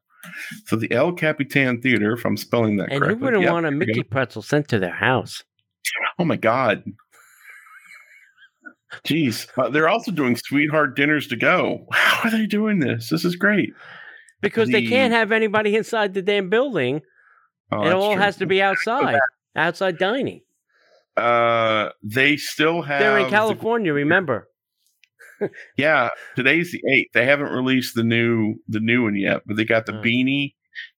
So 0.65 0.77
the 0.77 0.89
El 0.91 1.11
Capitan 1.13 1.81
Theater, 1.81 2.13
if 2.13 2.25
I'm 2.25 2.37
spelling 2.37 2.77
that 2.77 2.91
And 2.91 3.01
correctly. 3.01 3.19
who 3.19 3.25
wouldn't 3.25 3.43
Yep, 3.43 3.51
want 3.51 3.65
a 3.65 3.69
there 3.71 3.77
we 3.79 3.85
go. 3.85 3.89
Mickey 3.91 4.03
pretzel 4.03 4.41
sent 4.41 4.69
to 4.69 4.79
their 4.79 4.93
house? 4.95 5.43
Oh 6.17 6.23
my 6.25 6.37
God. 6.37 6.83
Jeez. 9.05 9.47
Uh, 9.57 9.69
they're 9.69 9.89
also 9.89 10.11
doing 10.11 10.35
sweetheart 10.35 10.95
dinners 10.95 11.27
to 11.27 11.35
go. 11.35 11.87
How 11.91 12.27
are 12.27 12.31
they 12.31 12.45
doing 12.45 12.79
this? 12.79 13.09
This 13.09 13.25
is 13.25 13.35
great. 13.35 13.73
Because 14.41 14.69
they 14.69 14.85
can't 14.85 15.13
have 15.13 15.31
anybody 15.31 15.75
inside 15.75 16.13
the 16.13 16.21
damn 16.21 16.49
building. 16.49 17.01
Oh, 17.71 17.85
it 17.85 17.93
all 17.93 18.13
true. 18.13 18.21
has 18.21 18.37
to 18.37 18.45
be 18.45 18.61
outside, 18.61 19.19
outside 19.55 19.97
dining. 19.97 20.41
Uh, 21.15 21.89
they 22.03 22.37
still 22.37 22.81
have. 22.81 22.99
They're 22.99 23.17
in 23.19 23.23
the- 23.25 23.29
California, 23.29 23.93
remember? 23.93 24.47
yeah, 25.77 26.09
today's 26.35 26.71
the 26.71 26.81
eighth. 26.91 27.11
They 27.13 27.25
haven't 27.25 27.51
released 27.51 27.95
the 27.95 28.03
new 28.03 28.55
the 28.67 28.79
new 28.79 29.03
one 29.03 29.15
yet, 29.15 29.41
but 29.45 29.57
they 29.57 29.65
got 29.65 29.85
the 29.85 29.97
Oh. 29.97 30.01
beanie 30.01 30.53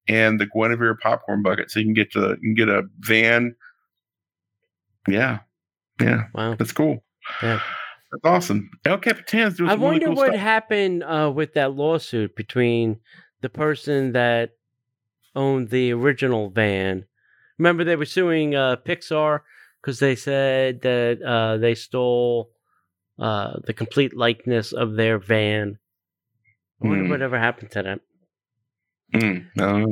and 0.07 0.39
the 0.39 0.45
Guinevere 0.47 0.95
popcorn 1.01 1.41
bucket, 1.43 1.71
so 1.71 1.79
you 1.79 1.85
can 1.85 1.93
get 1.93 2.11
to 2.13 2.37
you 2.41 2.41
can 2.41 2.53
get 2.53 2.69
a 2.69 2.83
van. 2.99 3.55
Yeah, 5.07 5.39
yeah, 6.01 6.23
Wow. 6.33 6.55
that's 6.55 6.71
cool. 6.71 7.03
Yeah. 7.43 7.59
That's 8.11 8.23
awesome. 8.25 8.69
El 8.85 8.97
Capitan's 8.99 9.57
doing 9.57 9.69
I 9.69 9.73
some 9.73 9.81
really 9.81 9.91
wonder 9.93 10.05
cool 10.07 10.15
what 10.15 10.27
stuff. 10.29 10.39
happened 10.39 11.03
uh, 11.03 11.31
with 11.35 11.53
that 11.55 11.73
lawsuit 11.73 12.35
between 12.35 12.99
the 13.41 13.49
person 13.49 14.13
that 14.13 14.51
owned 15.35 15.69
the 15.69 15.91
original 15.91 16.49
van. 16.49 17.05
Remember, 17.57 17.83
they 17.83 17.95
were 17.95 18.05
suing 18.05 18.55
uh, 18.55 18.77
Pixar 18.77 19.41
because 19.85 19.99
they 19.99 20.15
said 20.15 20.81
that 20.81 21.21
uh, 21.21 21.57
they 21.57 21.75
stole 21.75 22.49
uh, 23.19 23.59
the 23.65 23.73
complete 23.73 24.17
likeness 24.17 24.73
of 24.73 24.95
their 24.95 25.19
van. 25.19 25.77
I 26.83 26.87
wonder 26.87 27.03
Hmm. 27.03 27.11
whatever 27.11 27.37
happened 27.37 27.69
to 27.71 27.83
them. 27.83 28.01
Mm. 29.13 29.45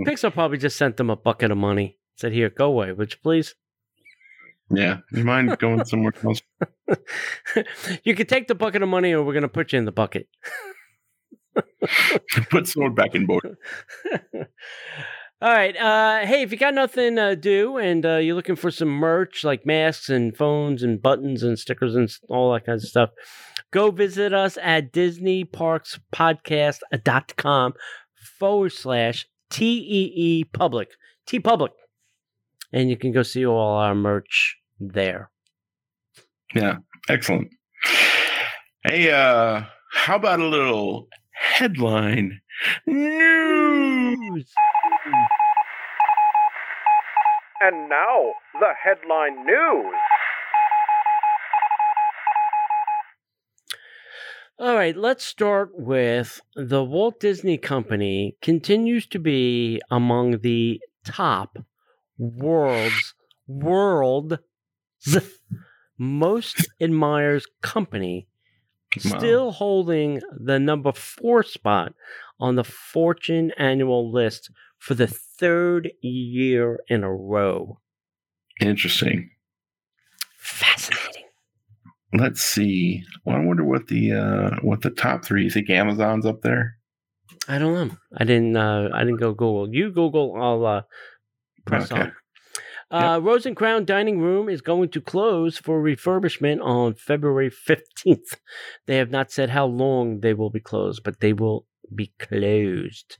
Pixar 0.07 0.33
probably 0.33 0.57
just 0.57 0.77
sent 0.77 0.97
them 0.97 1.11
a 1.11 1.15
bucket 1.15 1.51
of 1.51 1.57
money. 1.57 1.99
Said, 2.15 2.33
"Here, 2.33 2.49
go 2.49 2.65
away, 2.65 2.91
would 2.91 3.13
you 3.13 3.19
please?" 3.21 3.53
Yeah, 4.71 4.97
you 5.11 5.23
mind 5.23 5.55
going 5.59 5.85
somewhere 5.85 6.13
else? 6.23 6.41
you 8.03 8.15
can 8.15 8.25
take 8.25 8.47
the 8.47 8.55
bucket 8.55 8.81
of 8.81 8.89
money, 8.89 9.13
or 9.13 9.23
we're 9.23 9.33
going 9.33 9.43
to 9.43 9.47
put 9.47 9.71
you 9.73 9.79
in 9.79 9.85
the 9.85 9.91
bucket. 9.91 10.27
Put 12.49 12.67
someone 12.67 12.95
back 12.95 13.13
in 13.13 13.27
board. 13.27 13.57
All 15.43 15.51
right. 15.51 15.75
Uh, 15.75 16.25
hey, 16.25 16.41
if 16.43 16.53
you 16.53 16.57
got 16.57 16.73
nothing 16.73 17.17
to 17.17 17.35
do 17.35 17.75
and 17.75 18.05
uh, 18.05 18.15
you're 18.15 18.33
looking 18.33 18.55
for 18.55 18.71
some 18.71 18.87
merch 18.87 19.43
like 19.43 19.65
masks 19.65 20.07
and 20.07 20.33
phones 20.37 20.83
and 20.83 21.01
buttons 21.01 21.43
and 21.43 21.59
stickers 21.59 21.95
and 21.95 22.09
all 22.29 22.53
that 22.53 22.65
kind 22.65 22.77
of 22.77 22.83
stuff, 22.83 23.09
go 23.69 23.91
visit 23.91 24.33
us 24.33 24.57
at 24.61 24.93
DisneyParksPodcast.com 24.93 27.73
forward 28.39 28.71
slash 28.71 29.27
TEE 29.49 30.45
Public. 30.53 30.91
T 31.27 31.41
Public. 31.41 31.73
And 32.71 32.89
you 32.89 32.95
can 32.95 33.11
go 33.11 33.21
see 33.21 33.45
all 33.45 33.75
our 33.75 33.95
merch 33.95 34.55
there. 34.79 35.29
Yeah, 36.55 36.77
excellent. 37.09 37.49
Hey, 38.85 39.11
uh, 39.11 39.63
how 39.91 40.15
about 40.15 40.39
a 40.39 40.45
little 40.45 41.09
headline 41.33 42.39
news? 42.87 44.53
And 47.61 47.89
now, 47.89 48.33
the 48.59 48.73
headline 48.83 49.45
news. 49.45 49.95
All 54.59 54.75
right, 54.75 54.95
let's 54.95 55.25
start 55.25 55.71
with 55.73 56.41
the 56.55 56.83
Walt 56.83 57.19
Disney 57.19 57.57
Company 57.57 58.37
continues 58.41 59.07
to 59.07 59.19
be 59.19 59.81
among 59.89 60.39
the 60.39 60.79
top 61.05 61.57
world's 62.17 63.13
world's 63.47 64.37
most 65.97 66.67
admired 66.79 67.43
company, 67.61 68.27
Wow. 69.03 69.17
still 69.17 69.51
holding 69.51 70.21
the 70.31 70.59
number 70.59 70.91
four 70.91 71.41
spot 71.43 71.93
on 72.39 72.55
the 72.55 72.63
Fortune 72.63 73.51
annual 73.57 74.11
list 74.11 74.51
for 74.77 74.93
the 74.93 75.07
third 75.43 75.91
year 76.01 76.79
in 76.87 77.03
a 77.03 77.13
row. 77.13 77.79
Interesting. 78.61 79.29
Fascinating. 80.37 81.23
Let's 82.13 82.41
see. 82.41 83.03
Well, 83.25 83.35
I 83.35 83.39
wonder 83.39 83.63
what 83.63 83.87
the 83.87 84.13
uh 84.13 84.55
what 84.61 84.81
the 84.81 84.91
top 84.91 85.25
three. 85.25 85.43
You 85.43 85.49
think 85.49 85.69
Amazon's 85.69 86.25
up 86.25 86.41
there? 86.41 86.77
I 87.47 87.57
don't 87.57 87.73
know. 87.89 87.95
I 88.17 88.23
didn't. 88.23 88.55
Uh, 88.55 88.89
I 88.93 88.99
didn't 89.03 89.19
go 89.19 89.31
Google. 89.33 89.67
You 89.73 89.91
Google. 89.91 90.35
I'll 90.39 90.65
uh, 90.65 90.81
press 91.65 91.91
Okay. 91.91 92.01
on. 92.01 92.13
Uh, 92.91 93.19
Rose 93.19 93.47
and 93.47 93.55
Crown 93.55 93.85
Dining 93.85 94.19
Room 94.19 94.47
is 94.47 94.61
going 94.61 94.89
to 94.89 95.01
close 95.01 95.57
for 95.57 95.81
refurbishment 95.81 96.63
on 96.63 96.93
February 96.93 97.49
fifteenth. 97.49 98.39
They 98.85 98.97
have 98.97 99.09
not 99.09 99.31
said 99.31 99.49
how 99.49 99.65
long 99.65 100.19
they 100.19 100.35
will 100.35 100.51
be 100.51 100.59
closed, 100.59 101.01
but 101.03 101.19
they 101.19 101.33
will 101.33 101.65
be 101.93 102.13
closed. 102.19 103.17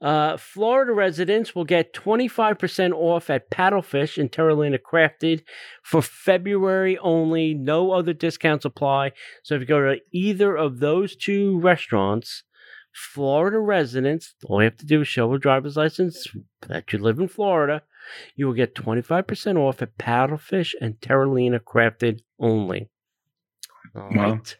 Uh, 0.00 0.36
Florida 0.38 0.92
residents 0.92 1.54
will 1.54 1.64
get 1.64 1.92
25% 1.92 2.92
off 2.92 3.28
at 3.28 3.50
Paddlefish 3.50 4.16
in 4.16 4.28
Terralina 4.30 4.78
Crafted 4.78 5.42
for 5.82 6.00
February 6.00 6.96
only. 6.98 7.52
No 7.52 7.92
other 7.92 8.12
discounts 8.14 8.64
apply. 8.64 9.12
So 9.42 9.54
if 9.56 9.60
you 9.60 9.66
go 9.66 9.80
to 9.80 10.00
either 10.12 10.56
of 10.56 10.78
those 10.80 11.14
two 11.16 11.60
restaurants, 11.60 12.44
Florida 12.92 13.58
residents, 13.58 14.34
all 14.46 14.60
you 14.62 14.64
have 14.64 14.76
to 14.78 14.86
do 14.86 15.02
is 15.02 15.08
show 15.08 15.32
a 15.34 15.38
driver's 15.38 15.76
license 15.76 16.26
that 16.66 16.92
you 16.92 16.98
live 16.98 17.18
in 17.18 17.28
Florida. 17.28 17.82
You 18.36 18.46
will 18.46 18.54
get 18.54 18.74
25% 18.74 19.56
off 19.58 19.82
at 19.82 19.98
Paddlefish 19.98 20.72
and 20.80 20.94
Terralina 21.00 21.60
Crafted 21.60 22.20
only. 22.38 22.88
All 23.94 24.08
Wow. 24.10 24.32
right. 24.32 24.56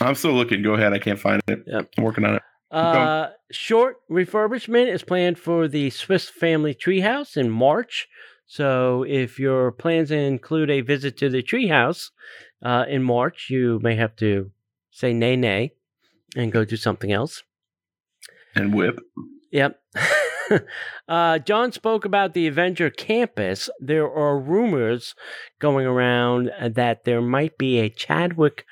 I'm 0.00 0.14
still 0.14 0.32
looking. 0.32 0.62
Go 0.62 0.74
ahead. 0.74 0.92
I 0.92 0.98
can't 0.98 1.18
find 1.18 1.40
it. 1.46 1.64
Yep. 1.66 1.88
I'm 1.96 2.04
working 2.04 2.24
on 2.24 2.36
it. 2.36 2.42
Uh, 2.70 3.30
short 3.50 3.96
refurbishment 4.10 4.92
is 4.92 5.02
planned 5.02 5.38
for 5.38 5.68
the 5.68 5.90
Swiss 5.90 6.28
Family 6.28 6.74
Treehouse 6.74 7.36
in 7.36 7.50
March. 7.50 8.08
So, 8.46 9.04
if 9.08 9.38
your 9.38 9.72
plans 9.72 10.10
include 10.10 10.70
a 10.70 10.80
visit 10.80 11.16
to 11.18 11.28
the 11.28 11.42
treehouse 11.42 12.10
uh, 12.62 12.84
in 12.88 13.02
March, 13.02 13.48
you 13.50 13.80
may 13.82 13.96
have 13.96 14.14
to 14.16 14.50
say 14.90 15.12
nay, 15.12 15.36
nay, 15.36 15.72
and 16.36 16.52
go 16.52 16.64
do 16.64 16.76
something 16.76 17.12
else. 17.12 17.42
And 18.54 18.72
whip. 18.72 19.00
Yep. 19.50 19.80
uh, 21.08 21.38
John 21.40 21.72
spoke 21.72 22.04
about 22.04 22.34
the 22.34 22.46
Avenger 22.46 22.90
campus. 22.90 23.68
There 23.80 24.10
are 24.10 24.38
rumors 24.38 25.14
going 25.58 25.86
around 25.86 26.50
that 26.60 27.04
there 27.04 27.22
might 27.22 27.58
be 27.58 27.78
a 27.78 27.88
Chadwick 27.88 28.64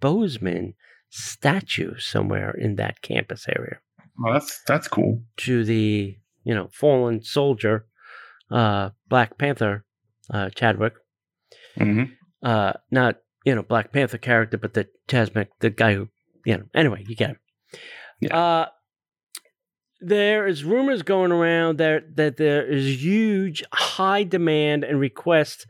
Boseman 0.00 0.74
statue 1.10 1.96
somewhere 1.98 2.50
in 2.50 2.76
that 2.76 3.00
campus 3.02 3.46
area 3.48 3.78
Oh, 4.24 4.32
that's 4.32 4.60
that's 4.66 4.88
cool. 4.88 5.22
to 5.38 5.64
the 5.64 6.16
you 6.44 6.54
know 6.54 6.68
fallen 6.72 7.22
soldier, 7.22 7.86
uh, 8.50 8.90
Black 9.08 9.38
Panther, 9.38 9.84
uh, 10.30 10.50
Chadwick. 10.50 10.94
hmm 11.76 12.04
Uh, 12.42 12.74
not 12.90 13.16
you 13.44 13.54
know 13.54 13.62
Black 13.62 13.92
Panther 13.92 14.18
character, 14.18 14.56
but 14.58 14.74
the 14.74 14.86
Chasmic, 15.08 15.48
the 15.60 15.70
guy 15.70 15.94
who 15.94 16.08
you 16.44 16.56
know. 16.58 16.64
Anyway, 16.74 17.04
you 17.08 17.16
get 17.16 17.30
him. 17.30 17.38
Yeah. 18.20 18.36
Uh, 18.36 18.66
there 20.00 20.46
is 20.46 20.64
rumors 20.64 21.02
going 21.02 21.32
around 21.32 21.78
that 21.78 22.16
that 22.16 22.36
there 22.36 22.64
is 22.66 23.02
huge 23.02 23.64
high 23.72 24.22
demand 24.24 24.84
and 24.84 25.00
request 25.00 25.66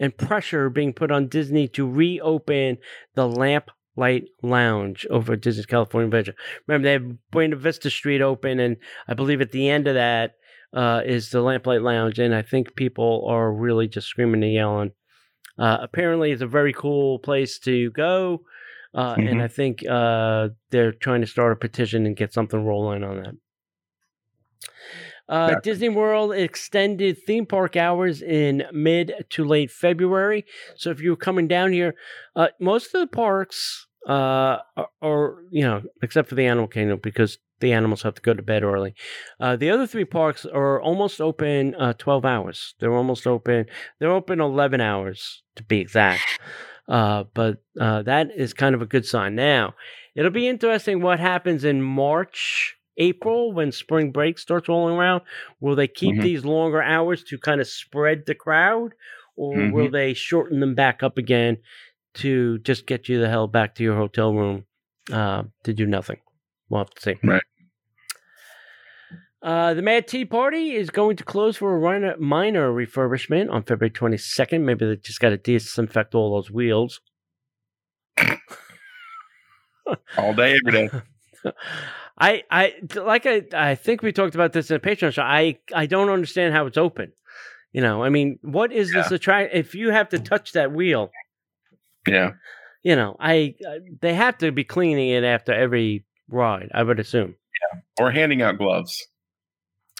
and 0.00 0.16
pressure 0.16 0.70
being 0.70 0.92
put 0.92 1.10
on 1.10 1.28
Disney 1.28 1.68
to 1.68 1.88
reopen 1.88 2.78
the 3.14 3.26
Lamplight 3.28 4.26
Lounge 4.42 5.06
over 5.10 5.32
at 5.32 5.40
Disney's 5.40 5.66
California 5.66 6.06
Adventure. 6.06 6.34
Remember, 6.66 6.86
they 6.86 6.92
have 6.92 7.30
Buena 7.30 7.56
Vista 7.56 7.90
Street 7.90 8.20
open, 8.22 8.60
and 8.60 8.76
I 9.08 9.14
believe 9.14 9.40
at 9.40 9.52
the 9.52 9.68
end 9.68 9.88
of 9.88 9.94
that 9.94 10.34
uh, 10.72 11.02
is 11.04 11.30
the 11.30 11.42
Lamplight 11.42 11.82
Lounge, 11.82 12.18
and 12.18 12.34
I 12.34 12.42
think 12.42 12.76
people 12.76 13.26
are 13.28 13.52
really 13.52 13.88
just 13.88 14.06
screaming 14.08 14.42
and 14.44 14.52
yelling. 14.52 14.92
Uh, 15.58 15.78
apparently, 15.80 16.30
it's 16.30 16.42
a 16.42 16.46
very 16.46 16.72
cool 16.72 17.18
place 17.18 17.58
to 17.60 17.90
go, 17.90 18.42
uh, 18.94 19.16
and 19.18 19.40
Mhm. 19.40 19.42
I 19.42 19.48
think 19.48 19.84
uh, 19.88 20.50
they're 20.70 20.92
trying 20.92 21.22
to 21.22 21.26
start 21.26 21.52
a 21.52 21.56
petition 21.56 22.06
and 22.06 22.16
get 22.16 22.32
something 22.32 22.64
rolling 22.64 23.02
on 23.02 23.22
that. 23.22 23.34
Uh, 25.28 25.50
Yeah. 25.52 25.60
Disney 25.62 25.88
World 25.88 26.32
extended 26.32 27.18
theme 27.26 27.46
park 27.46 27.76
hours 27.76 28.22
in 28.22 28.64
mid 28.72 29.12
to 29.30 29.44
late 29.44 29.70
February. 29.70 30.44
So 30.76 30.90
if 30.90 31.00
you're 31.00 31.16
coming 31.16 31.48
down 31.48 31.72
here, 31.72 31.94
uh, 32.34 32.48
most 32.60 32.94
of 32.94 33.00
the 33.00 33.06
parks 33.06 33.86
uh, 34.08 34.58
are, 34.76 34.88
are, 35.02 35.36
you 35.50 35.62
know, 35.62 35.82
except 36.02 36.28
for 36.28 36.34
the 36.34 36.46
Animal 36.46 36.68
Kingdom 36.68 36.98
because 37.02 37.38
the 37.60 37.72
animals 37.72 38.02
have 38.02 38.14
to 38.14 38.22
go 38.22 38.32
to 38.32 38.40
bed 38.42 38.62
early. 38.62 38.94
Uh, 39.40 39.56
the 39.56 39.68
other 39.68 39.86
three 39.86 40.04
parks 40.04 40.46
are 40.46 40.80
almost 40.80 41.20
open 41.20 41.74
uh, 41.74 41.92
12 41.98 42.24
hours. 42.24 42.74
They're 42.78 42.94
almost 42.94 43.26
open. 43.26 43.66
They're 43.98 44.12
open 44.12 44.40
11 44.40 44.80
hours 44.80 45.42
to 45.56 45.62
be 45.64 45.80
exact. 45.80 46.22
Uh, 46.88 47.24
but 47.34 47.58
uh, 47.78 48.02
that 48.02 48.30
is 48.34 48.54
kind 48.54 48.74
of 48.74 48.80
a 48.80 48.86
good 48.86 49.04
sign. 49.04 49.34
Now, 49.34 49.74
it'll 50.14 50.30
be 50.30 50.48
interesting 50.48 51.02
what 51.02 51.20
happens 51.20 51.64
in 51.64 51.82
March, 51.82 52.77
April 52.98 53.52
when 53.52 53.72
spring 53.72 54.10
break 54.12 54.38
starts 54.38 54.68
rolling 54.68 54.96
around. 54.96 55.22
Will 55.60 55.74
they 55.76 55.88
keep 55.88 56.16
Mhm. 56.16 56.22
these 56.22 56.44
longer 56.44 56.82
hours 56.82 57.22
to 57.24 57.38
kind 57.38 57.60
of 57.60 57.66
spread 57.66 58.26
the 58.26 58.34
crowd, 58.34 58.92
or 59.36 59.70
will 59.72 59.90
they 59.90 60.14
shorten 60.14 60.60
them 60.60 60.74
back 60.74 61.02
up 61.02 61.16
again 61.16 61.58
to 62.14 62.58
just 62.58 62.86
get 62.86 63.08
you 63.08 63.20
the 63.20 63.28
hell 63.28 63.46
back 63.46 63.74
to 63.76 63.82
your 63.84 63.96
hotel 63.96 64.34
room 64.34 64.66
uh, 65.12 65.44
to 65.62 65.72
do 65.72 65.86
nothing? 65.86 66.18
We'll 66.68 66.80
have 66.80 66.90
to 66.90 67.00
see. 67.00 67.14
Right. 67.22 67.42
Uh, 69.40 69.72
the 69.72 69.82
Mad 69.82 70.08
Tea 70.08 70.24
Party 70.24 70.72
is 70.74 70.90
going 70.90 71.16
to 71.16 71.22
close 71.24 71.56
for 71.56 71.76
a 71.76 71.80
minor, 71.80 72.16
minor 72.18 72.72
refurbishment 72.72 73.48
on 73.52 73.62
February 73.62 73.90
22nd. 73.90 74.62
Maybe 74.64 74.84
they 74.84 74.96
just 74.96 75.20
got 75.20 75.30
to 75.30 75.36
disinfect 75.36 76.16
all 76.16 76.34
those 76.34 76.50
wheels. 76.50 77.00
All 80.18 80.34
day, 80.34 80.56
every 80.66 80.72
day. 80.72 80.90
I, 82.18 82.42
I 82.50 82.74
like 82.96 83.26
I, 83.26 83.42
I 83.54 83.74
think 83.76 84.02
we 84.02 84.12
talked 84.12 84.34
about 84.34 84.52
this 84.52 84.70
in 84.70 84.76
a 84.76 84.80
Patreon 84.80 85.12
show. 85.12 85.22
I, 85.22 85.58
I 85.74 85.86
don't 85.86 86.08
understand 86.10 86.52
how 86.54 86.66
it's 86.66 86.78
open. 86.78 87.12
You 87.72 87.82
know, 87.82 88.02
I 88.02 88.08
mean, 88.08 88.38
what 88.42 88.72
is 88.72 88.92
this 88.92 89.10
attract? 89.12 89.54
If 89.54 89.74
you 89.74 89.90
have 89.90 90.08
to 90.10 90.18
touch 90.18 90.52
that 90.52 90.72
wheel, 90.72 91.10
Yeah. 92.06 92.32
you 92.82 92.96
know, 92.96 93.16
I, 93.20 93.54
I 93.68 93.78
they 94.00 94.14
have 94.14 94.38
to 94.38 94.50
be 94.52 94.64
cleaning 94.64 95.10
it 95.10 95.22
after 95.22 95.52
every 95.52 96.04
ride. 96.28 96.70
I 96.74 96.82
would 96.82 96.98
assume. 96.98 97.34
Yeah, 97.72 97.80
Or 98.00 98.10
handing 98.10 98.40
out 98.42 98.56
gloves. 98.58 99.06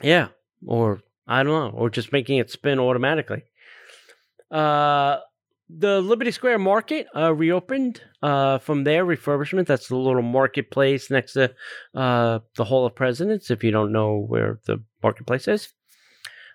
Yeah, 0.03 0.28
or 0.66 1.01
I 1.26 1.43
don't 1.43 1.53
know, 1.72 1.78
or 1.78 1.91
just 1.91 2.11
making 2.12 2.39
it 2.39 2.51
spin 2.51 2.78
automatically. 2.78 3.43
Uh, 4.51 5.18
the 5.70 6.00
Liberty 6.00 6.30
Square 6.30 6.58
Market 6.60 7.06
uh, 7.14 7.34
reopened 7.34 8.00
uh, 8.22 8.58
from 8.58 8.84
their 8.84 9.04
refurbishment. 9.04 9.66
That's 9.66 9.88
the 9.88 9.96
little 9.96 10.22
marketplace 10.22 11.10
next 11.10 11.34
to 11.34 11.52
uh, 11.94 12.40
the 12.56 12.64
Hall 12.64 12.86
of 12.86 12.94
Presidents. 12.94 13.50
If 13.50 13.62
you 13.62 13.70
don't 13.70 13.92
know 13.92 14.18
where 14.26 14.60
the 14.66 14.82
marketplace 15.02 15.46
is, 15.48 15.72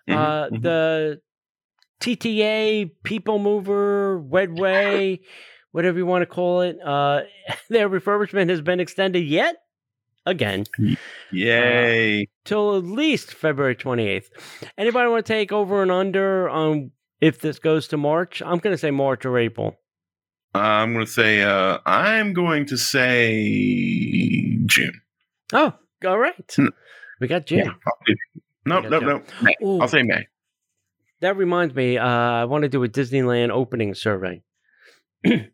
Mhm, 0.10 0.16
uh, 0.16 0.50
mhm. 0.50 0.62
the 0.62 1.22
TTA 2.02 2.92
People 3.04 3.40
Mover 3.40 4.22
Wedway, 4.22 5.20
whatever 5.72 5.98
you 5.98 6.06
want 6.06 6.24
to 6.24 6.26
call 6.26 6.62
it, 6.62 6.78
uh, 6.84 7.22
their 7.70 7.90
refurbishment 7.90 8.50
has 8.50 8.62
been 8.62 8.80
extended 8.80 9.24
yet 9.26 9.56
again 10.26 10.66
Yay. 11.32 12.28
till 12.46 12.78
at 12.78 12.84
least 12.84 13.34
February 13.34 13.76
28th. 13.76 14.26
Anybody 14.78 15.10
want 15.10 15.26
to 15.26 15.34
take 15.34 15.52
over 15.52 15.82
and 15.82 15.92
under 15.92 16.50
on 16.50 16.92
if 17.24 17.40
this 17.40 17.58
goes 17.58 17.88
to 17.88 17.98
March? 17.98 18.42
I'm 18.42 18.58
going 18.58 18.74
to 18.74 18.78
say 18.78 18.92
March 18.92 19.26
or 19.26 19.38
April. 19.38 19.80
I'm 20.54 20.94
going 20.94 21.06
to 21.06 21.12
say, 21.12 21.42
uh, 21.42 21.80
I'm 21.86 22.34
going 22.34 22.66
to 22.68 22.78
say 22.78 24.58
June. 24.66 25.02
Oh, 25.54 25.74
all 26.06 26.20
right. 26.20 26.56
We 27.20 27.28
got. 27.28 27.50
Yeah. 27.50 27.72
No, 28.66 28.82
got 28.82 28.92
no, 28.92 29.00
June. 29.00 29.08
no. 29.08 29.24
May. 29.42 29.56
I'll 29.82 29.88
say 29.88 30.04
May. 30.04 30.28
that 31.22 31.38
reminds 31.38 31.74
me, 31.74 31.98
uh, 31.98 32.06
I 32.06 32.46
want 32.46 32.64
to 32.64 32.70
do 32.70 32.84
a 32.84 32.90
Disneyland 32.90 33.50
opening 33.52 33.94
survey. 33.96 34.44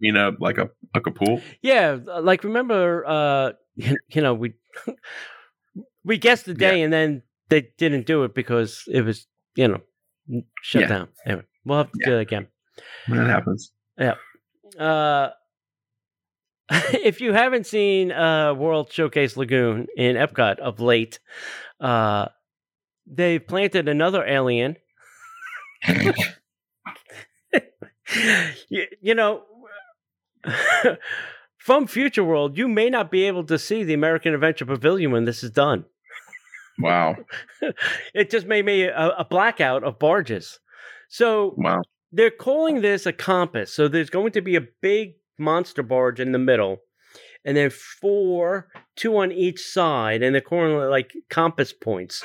You 0.00 0.12
know, 0.12 0.36
like 0.38 0.58
a 0.58 0.70
like 0.94 1.08
a 1.08 1.10
pool. 1.10 1.42
Yeah, 1.60 1.98
like 2.20 2.44
remember, 2.44 3.04
uh, 3.04 3.52
you 3.74 4.22
know, 4.22 4.32
we 4.32 4.52
we 6.04 6.18
guessed 6.18 6.44
the 6.46 6.54
day 6.54 6.82
and 6.82 6.92
then 6.92 7.22
they 7.48 7.70
didn't 7.78 8.06
do 8.06 8.22
it 8.22 8.32
because 8.32 8.84
it 8.86 9.02
was, 9.02 9.26
you 9.56 9.66
know, 9.66 9.80
shut 10.62 10.82
Yeah. 10.82 10.88
down. 10.88 11.08
Anyway, 11.26 11.42
we'll 11.64 11.78
have 11.78 11.92
to 11.92 11.98
do 12.04 12.16
it 12.18 12.22
again. 12.22 12.46
When 13.06 13.20
it 13.20 13.26
happens. 13.28 13.72
Yeah. 13.98 14.14
Uh, 14.78 15.30
if 16.70 17.20
you 17.20 17.32
haven't 17.32 17.66
seen 17.66 18.12
uh, 18.12 18.54
World 18.54 18.92
Showcase 18.92 19.36
Lagoon 19.36 19.86
in 19.96 20.16
Epcot 20.16 20.58
of 20.58 20.80
late, 20.80 21.18
uh, 21.80 22.28
they've 23.06 23.44
planted 23.46 23.88
another 23.88 24.24
alien. 24.24 24.76
you, 28.68 28.86
you 29.00 29.14
know, 29.14 29.42
from 31.58 31.86
Future 31.86 32.24
World, 32.24 32.56
you 32.56 32.68
may 32.68 32.90
not 32.90 33.10
be 33.10 33.24
able 33.24 33.44
to 33.44 33.58
see 33.58 33.84
the 33.84 33.94
American 33.94 34.34
Adventure 34.34 34.66
Pavilion 34.66 35.10
when 35.10 35.24
this 35.24 35.42
is 35.42 35.50
done. 35.50 35.84
Wow. 36.78 37.16
It 38.14 38.30
just 38.30 38.46
made 38.46 38.64
me 38.64 38.82
a, 38.84 39.08
a 39.18 39.24
blackout 39.28 39.84
of 39.84 39.98
barges. 39.98 40.58
So 41.08 41.54
Wow. 41.56 41.82
they're 42.12 42.30
calling 42.30 42.80
this 42.80 43.06
a 43.06 43.12
compass. 43.12 43.72
So 43.72 43.88
there's 43.88 44.10
going 44.10 44.32
to 44.32 44.40
be 44.40 44.56
a 44.56 44.66
big 44.82 45.14
monster 45.38 45.82
barge 45.82 46.20
in 46.20 46.32
the 46.32 46.38
middle, 46.38 46.78
and 47.44 47.56
then 47.56 47.70
four, 47.70 48.68
two 48.96 49.16
on 49.18 49.32
each 49.32 49.60
side, 49.60 50.22
and 50.22 50.34
they're 50.34 50.42
calling 50.42 50.72
it 50.72 50.90
like 50.90 51.12
compass 51.30 51.72
points, 51.72 52.24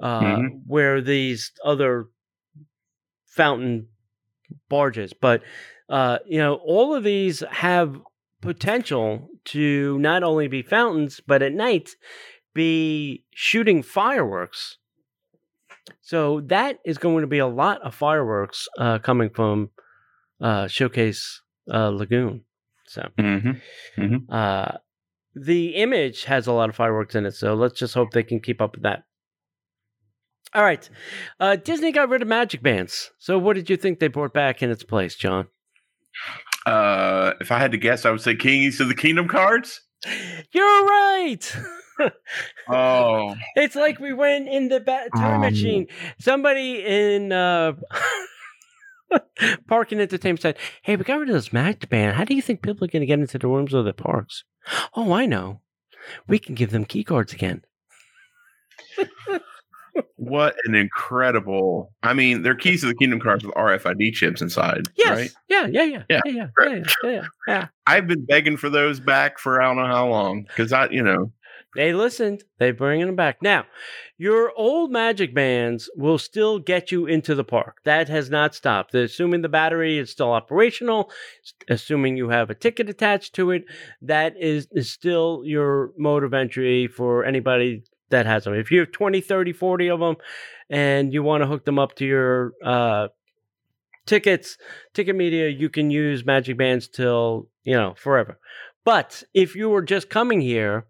uh, 0.00 0.22
Mhm. 0.22 0.62
where 0.66 1.00
these 1.00 1.52
other 1.64 2.08
fountain 3.26 3.88
barges. 4.68 5.12
But 5.12 5.42
uh, 5.88 6.18
you 6.26 6.38
know, 6.38 6.56
all 6.56 6.94
of 6.94 7.04
these 7.04 7.40
have 7.50 8.00
potential 8.42 9.28
to 9.46 9.98
not 10.00 10.22
only 10.22 10.48
be 10.48 10.62
fountains, 10.62 11.20
but 11.26 11.42
at 11.42 11.52
night 11.52 11.90
be 12.56 13.24
shooting 13.32 13.82
fireworks. 13.82 14.78
So 16.00 16.40
that 16.46 16.78
is 16.84 16.98
going 16.98 17.20
to 17.20 17.28
be 17.28 17.38
a 17.38 17.46
lot 17.46 17.80
of 17.82 17.94
fireworks 17.94 18.66
uh, 18.78 18.98
coming 18.98 19.30
from 19.30 19.70
uh, 20.40 20.66
Showcase 20.66 21.42
uh, 21.72 21.90
Lagoon. 21.90 22.42
So 22.88 23.08
hmm 23.18 24.16
uh, 24.30 24.72
the 25.34 25.74
image 25.74 26.24
has 26.24 26.46
a 26.46 26.52
lot 26.52 26.68
of 26.70 26.76
fireworks 26.76 27.14
in 27.14 27.26
it. 27.26 27.34
So 27.34 27.54
let's 27.54 27.78
just 27.78 27.94
hope 27.94 28.10
they 28.10 28.22
can 28.22 28.40
keep 28.40 28.60
up 28.60 28.74
with 28.74 28.82
that. 28.84 29.04
All 30.54 30.62
right, 30.62 30.88
uh, 31.40 31.56
Disney 31.56 31.92
got 31.92 32.08
rid 32.08 32.22
of 32.22 32.28
magic 32.28 32.62
bands. 32.62 33.10
So 33.18 33.38
what 33.38 33.56
did 33.56 33.68
you 33.68 33.76
think 33.76 33.98
they 33.98 34.08
brought 34.08 34.32
back 34.32 34.62
in 34.62 34.70
its 34.70 34.84
place, 34.84 35.14
John? 35.14 35.48
Uh, 36.64 37.34
if 37.40 37.52
I 37.52 37.58
had 37.58 37.72
to 37.72 37.78
guess, 37.78 38.06
I 38.06 38.10
would 38.10 38.22
say 38.22 38.34
Keys 38.34 38.80
of 38.80 38.88
the 38.88 38.94
Kingdom 38.94 39.28
cards. 39.28 39.82
You're 40.52 40.84
right. 40.86 41.56
Oh, 42.68 43.34
it's 43.56 43.74
like 43.76 43.98
we 43.98 44.12
went 44.12 44.48
in 44.48 44.68
the 44.68 44.80
ba- 44.80 45.08
time 45.16 45.34
Um. 45.36 45.40
machine. 45.42 45.86
Somebody 46.18 46.82
in 46.84 47.32
uh, 47.32 47.72
Park 49.68 49.92
and 49.92 50.00
Entertainment 50.00 50.42
said, 50.42 50.56
"Hey, 50.82 50.96
we 50.96 51.04
got 51.04 51.18
rid 51.20 51.28
of 51.28 51.34
this 51.34 51.52
Magic 51.52 51.88
Band. 51.88 52.16
How 52.16 52.24
do 52.24 52.34
you 52.34 52.42
think 52.42 52.62
people 52.62 52.84
are 52.84 52.88
going 52.90 53.00
to 53.00 53.06
get 53.06 53.18
into 53.20 53.38
the 53.38 53.48
rooms 53.48 53.72
of 53.74 53.84
the 53.84 53.92
parks?" 53.92 54.44
Oh, 54.94 55.12
I 55.12 55.26
know. 55.26 55.60
We 56.28 56.38
can 56.38 56.54
give 56.54 56.70
them 56.70 56.84
key 56.84 57.04
cards 57.04 57.32
again. 57.32 57.62
what 60.16 60.54
an 60.64 60.74
incredible! 60.74 61.92
I 62.02 62.14
mean, 62.14 62.42
they're 62.42 62.54
Keys 62.54 62.80
to 62.82 62.86
the 62.88 62.94
Kingdom 62.94 63.20
cards 63.20 63.44
with 63.44 63.54
RFID 63.54 64.12
chips 64.12 64.42
inside. 64.42 64.88
Yes. 64.96 65.08
Right? 65.16 65.30
Yeah. 65.48 65.66
Yeah. 65.66 65.84
Yeah. 65.84 66.02
Yeah. 66.08 66.20
Yeah. 66.24 66.32
Yeah. 66.32 66.46
Right. 66.58 66.86
Yeah. 67.02 67.10
Yeah. 67.10 67.24
yeah. 67.48 67.66
I've 67.86 68.06
been 68.06 68.24
begging 68.24 68.56
for 68.56 68.68
those 68.70 69.00
back 69.00 69.38
for 69.38 69.60
I 69.62 69.66
don't 69.66 69.76
know 69.76 69.86
how 69.86 70.08
long 70.08 70.42
because 70.42 70.72
I, 70.72 70.88
you 70.90 71.02
know, 71.02 71.32
They 71.76 71.92
listened. 71.92 72.42
They 72.58 72.70
bringing 72.70 73.06
them 73.06 73.16
back. 73.16 73.42
Now, 73.42 73.66
your 74.16 74.50
old 74.56 74.90
magic 74.90 75.34
bands 75.34 75.90
will 75.94 76.16
still 76.16 76.58
get 76.58 76.90
you 76.90 77.04
into 77.06 77.34
the 77.34 77.44
park. 77.44 77.80
That 77.84 78.08
has 78.08 78.30
not 78.30 78.54
stopped. 78.54 78.94
Assuming 78.94 79.42
the 79.42 79.50
battery 79.50 79.98
is 79.98 80.10
still 80.10 80.32
operational, 80.32 81.10
assuming 81.68 82.16
you 82.16 82.30
have 82.30 82.48
a 82.48 82.54
ticket 82.54 82.88
attached 82.88 83.34
to 83.34 83.50
it, 83.50 83.64
that 84.00 84.34
is, 84.40 84.68
is 84.72 84.90
still 84.90 85.42
your 85.44 85.92
mode 85.98 86.24
of 86.24 86.32
entry 86.32 86.88
for 86.88 87.24
anybody 87.26 87.84
that 88.08 88.24
has 88.24 88.44
them. 88.44 88.54
If 88.54 88.70
you 88.70 88.80
have 88.80 88.92
20, 88.92 89.20
30, 89.20 89.52
40 89.52 89.90
of 89.90 90.00
them 90.00 90.16
and 90.70 91.12
you 91.12 91.22
want 91.22 91.42
to 91.42 91.46
hook 91.46 91.66
them 91.66 91.78
up 91.78 91.94
to 91.96 92.06
your 92.06 92.52
uh, 92.64 93.08
tickets, 94.06 94.56
ticket 94.94 95.14
media, 95.14 95.48
you 95.48 95.68
can 95.68 95.90
use 95.90 96.24
magic 96.24 96.56
bands 96.56 96.88
till, 96.88 97.48
you 97.64 97.74
know, 97.74 97.94
forever. 97.98 98.38
But 98.84 99.24
if 99.34 99.54
you 99.54 99.68
were 99.68 99.82
just 99.82 100.08
coming 100.08 100.40
here, 100.40 100.86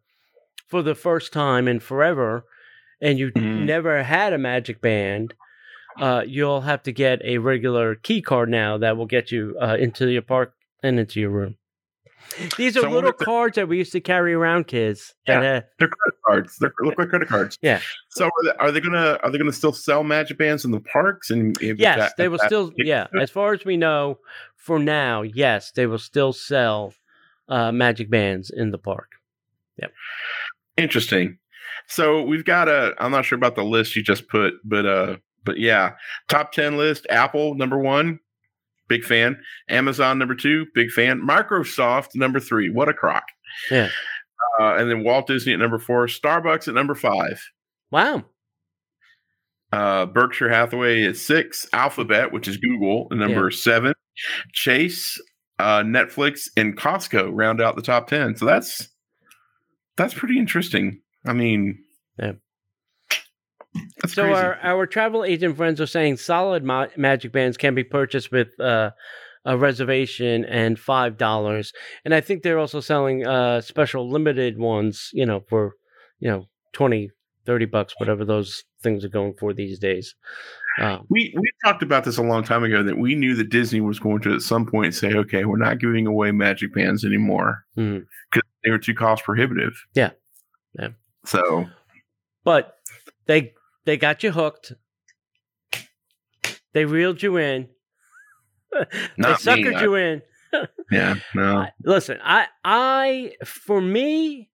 for 0.67 0.83
the 0.83 0.95
first 0.95 1.33
time 1.33 1.69
in 1.69 1.81
forever 1.81 2.45
and 3.01 3.19
you 3.19 3.31
Mhm. 3.33 3.65
never 3.65 4.03
had 4.03 4.33
a 4.33 4.39
magic 4.39 4.81
band 4.81 5.35
uh, 5.99 6.23
you'll 6.27 6.61
have 6.63 6.83
to 6.83 6.93
get 6.93 7.23
a 7.25 7.39
regular 7.39 7.95
key 7.95 8.21
card 8.21 8.49
now 8.51 8.77
that 8.77 8.97
will 8.99 9.07
get 9.07 9.33
you 9.33 9.57
uh, 9.61 9.77
into 9.81 10.11
your 10.11 10.23
park 10.23 10.53
and 10.83 10.99
into 11.01 11.21
your 11.21 11.31
room 11.31 11.57
these 12.57 12.77
are 12.77 12.91
little 12.91 13.13
the- 13.17 13.25
cards 13.25 13.55
that 13.55 13.69
we 13.69 13.79
used 13.79 13.93
to 13.93 14.01
carry 14.01 14.35
around 14.35 14.67
kids 14.67 15.15
that 15.27 15.43
Yeah. 15.43 15.61
they're 15.79 15.89
credit 15.89 16.19
cards. 16.27 16.59
They 16.59 16.67
look 16.81 16.99
like 16.99 17.09
credit 17.11 17.29
cards. 17.29 17.57
Yeah. 17.63 17.81
So 18.09 18.25
are 18.27 18.31
they, 18.45 18.51
are 18.59 18.73
they 18.73 18.81
gonna 18.81 19.19
are 19.23 19.31
they 19.31 19.39
gonna 19.39 19.53
still 19.53 19.73
sell 19.73 20.03
magic 20.03 20.37
bands 20.37 20.65
in 20.65 20.73
the 20.73 20.81
parks? 20.81 21.31
And 21.31 21.57
yes 21.61 21.97
that- 21.99 22.17
they 22.19 22.27
will 22.29 22.39
that- 22.39 22.49
still 22.49 22.73
yeah 22.77 23.07
as 23.21 23.31
far 23.31 23.53
as 23.55 23.65
we 23.65 23.77
know 23.77 24.19
for 24.57 24.79
now 24.81 25.23
yes 25.23 25.71
they 25.71 25.87
will 25.87 25.99
still 26.01 26.33
sell 26.33 26.95
uh, 27.49 27.71
magic 27.71 28.11
bands 28.11 28.51
in 28.51 28.71
the 28.73 28.79
park 28.79 29.11
Interesting. 30.77 31.39
So 31.89 32.23
we've 32.23 32.45
got 32.45 32.69
a. 32.69 32.95
I'm 32.99 33.13
not 33.13 33.25
sure 33.25 33.37
about 33.37 33.55
the 33.55 33.65
list 33.65 33.97
you 33.97 34.03
just 34.03 34.29
put, 34.29 34.55
but 34.65 34.87
uh, 34.87 35.17
but 35.45 35.59
yeah, 35.59 35.93
top 36.29 36.53
ten 36.53 36.77
list. 36.77 37.07
Apple 37.11 37.55
number 37.55 37.79
one, 37.79 38.19
big 38.89 39.05
fan. 39.05 39.39
Amazon 39.69 40.19
number 40.19 40.35
two, 40.35 40.67
big 40.75 40.91
fan. 40.91 41.21
Microsoft 41.21 42.15
number 42.15 42.41
three. 42.41 42.71
What 42.71 42.89
a 42.89 42.93
crock. 42.93 43.25
Yeah. 43.71 43.89
Uh, 44.61 44.75
and 44.77 44.91
then 44.91 45.05
Walt 45.05 45.27
Disney 45.27 45.53
at 45.53 45.59
number 45.59 45.79
four. 45.79 46.07
Starbucks 46.07 46.69
at 46.69 46.75
number 46.75 46.95
five. 46.95 47.43
wow 47.91 48.25
Uh, 49.73 50.07
Berkshire 50.07 50.49
Hathaway 50.49 51.05
at 51.05 51.17
six. 51.17 51.67
Alphabet, 51.73 52.33
which 52.33 52.49
is 52.49 52.57
Google, 52.57 53.09
number 53.11 53.51
seven. 53.51 53.95
Chase, 54.53 55.21
uh, 55.59 55.81
Netflix, 55.81 56.49
and 56.57 56.77
Costco 56.77 57.31
round 57.33 57.61
out 57.61 57.77
the 57.77 57.83
top 57.83 58.09
ten. 58.09 58.35
So 58.37 58.47
that's 58.47 58.89
that's 59.97 60.15
pretty 60.15 60.39
interesting. 60.39 61.01
I 61.25 61.33
mean, 61.33 61.79
Yeah. 62.19 62.33
That's 64.01 64.15
So 64.15 64.23
crazy. 64.23 64.35
our, 64.35 64.59
our 64.63 64.87
travel 64.87 65.25
agent 65.25 65.57
friends 65.57 65.81
are 65.81 65.87
saying 65.87 66.17
solid 66.17 66.65
ma- 66.65 66.87
magic 66.97 67.33
bands 67.33 67.57
can 67.57 67.75
be 67.75 67.85
purchased 67.85 68.33
with 68.33 68.59
uh, 68.61 68.91
a 69.45 69.57
reservation 69.57 70.45
and 70.45 70.79
five 70.79 71.17
dollars, 71.19 71.73
and 72.05 72.15
I 72.15 72.21
think 72.21 72.43
they're 72.43 72.59
also 72.59 72.81
selling 72.81 73.27
uh, 73.27 73.61
special 73.61 74.11
limited 74.11 74.59
ones, 74.59 75.11
you 75.13 75.27
know, 75.27 75.41
for 75.49 75.75
you 76.19 76.29
know 76.31 76.49
20, 76.73 77.11
30 77.45 77.67
bucks, 77.67 77.95
whatever 77.99 78.25
those 78.25 78.65
things 78.83 79.05
are 79.05 79.09
going 79.09 79.35
for 79.39 79.53
these 79.53 79.79
days. 79.79 80.15
Um, 80.79 81.07
we 81.09 81.35
we 81.39 81.51
talked 81.65 81.83
about 81.83 82.05
this 82.05 82.19
a 82.19 82.23
long 82.23 82.43
time 82.43 82.65
ago 82.65 82.83
that 82.83 82.99
we 82.99 83.15
knew 83.15 83.35
that 83.37 83.49
Disney 83.49 83.81
was 83.81 83.99
going 83.99 84.21
to 84.23 84.35
at 84.35 84.43
some 84.43 84.67
point 84.67 84.95
say, 84.95 85.15
okay, 85.15 85.45
we're 85.45 85.57
not 85.57 85.79
giving 85.81 86.07
away 86.07 86.33
magic 86.33 86.75
bands 86.75 87.05
anymore 87.05 87.65
mhm. 87.79 88.05
because 88.31 88.47
they 88.67 88.71
were 88.73 88.79
too 88.79 88.95
cost 88.95 89.23
prohibitive. 89.25 89.73
Yeah. 89.95 90.11
Yeah. 90.79 90.89
So 91.25 91.67
But 92.45 92.77
they 93.27 93.55
they 93.87 93.97
got 93.97 94.23
you 94.23 94.33
hooked. 94.33 94.73
They 96.75 96.85
reeled 96.85 97.23
you 97.23 97.37
in. 97.39 97.69
they 98.73 98.85
Not 99.17 99.45
me, 99.45 99.53
suckered 99.53 99.77
I- 99.77 99.83
you 99.83 99.95
in. 99.95 100.23
yeah, 100.91 101.15
no. 101.35 101.67
Listen, 101.85 102.19
I 102.23 102.47
I 102.65 103.33
for 103.45 103.81
me, 103.81 104.51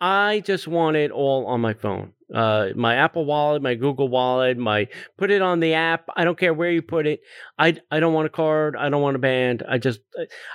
I 0.00 0.40
just 0.40 0.66
want 0.68 0.96
it 0.96 1.10
all 1.10 1.46
on 1.46 1.60
my 1.60 1.72
phone. 1.74 2.12
Uh, 2.34 2.68
my 2.74 2.96
Apple 2.96 3.24
Wallet, 3.24 3.62
my 3.62 3.74
Google 3.74 4.08
Wallet, 4.08 4.58
my 4.58 4.88
put 5.16 5.30
it 5.30 5.42
on 5.42 5.60
the 5.60 5.74
app. 5.74 6.08
I 6.16 6.24
don't 6.24 6.38
care 6.38 6.52
where 6.52 6.70
you 6.70 6.82
put 6.82 7.06
it. 7.06 7.20
I 7.58 7.76
I 7.90 8.00
don't 8.00 8.14
want 8.14 8.26
a 8.26 8.30
card. 8.30 8.74
I 8.76 8.88
don't 8.88 9.02
want 9.02 9.14
a 9.14 9.20
band. 9.20 9.62
I 9.68 9.78
just 9.78 10.00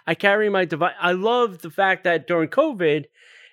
I 0.06 0.16
carry 0.16 0.50
my 0.50 0.66
device. 0.66 0.96
I 1.00 1.14
love 1.14 1.60
the 1.60 1.70
fact 1.70 2.04
that 2.04 2.28
during 2.28 2.50
COVID, 2.50 3.06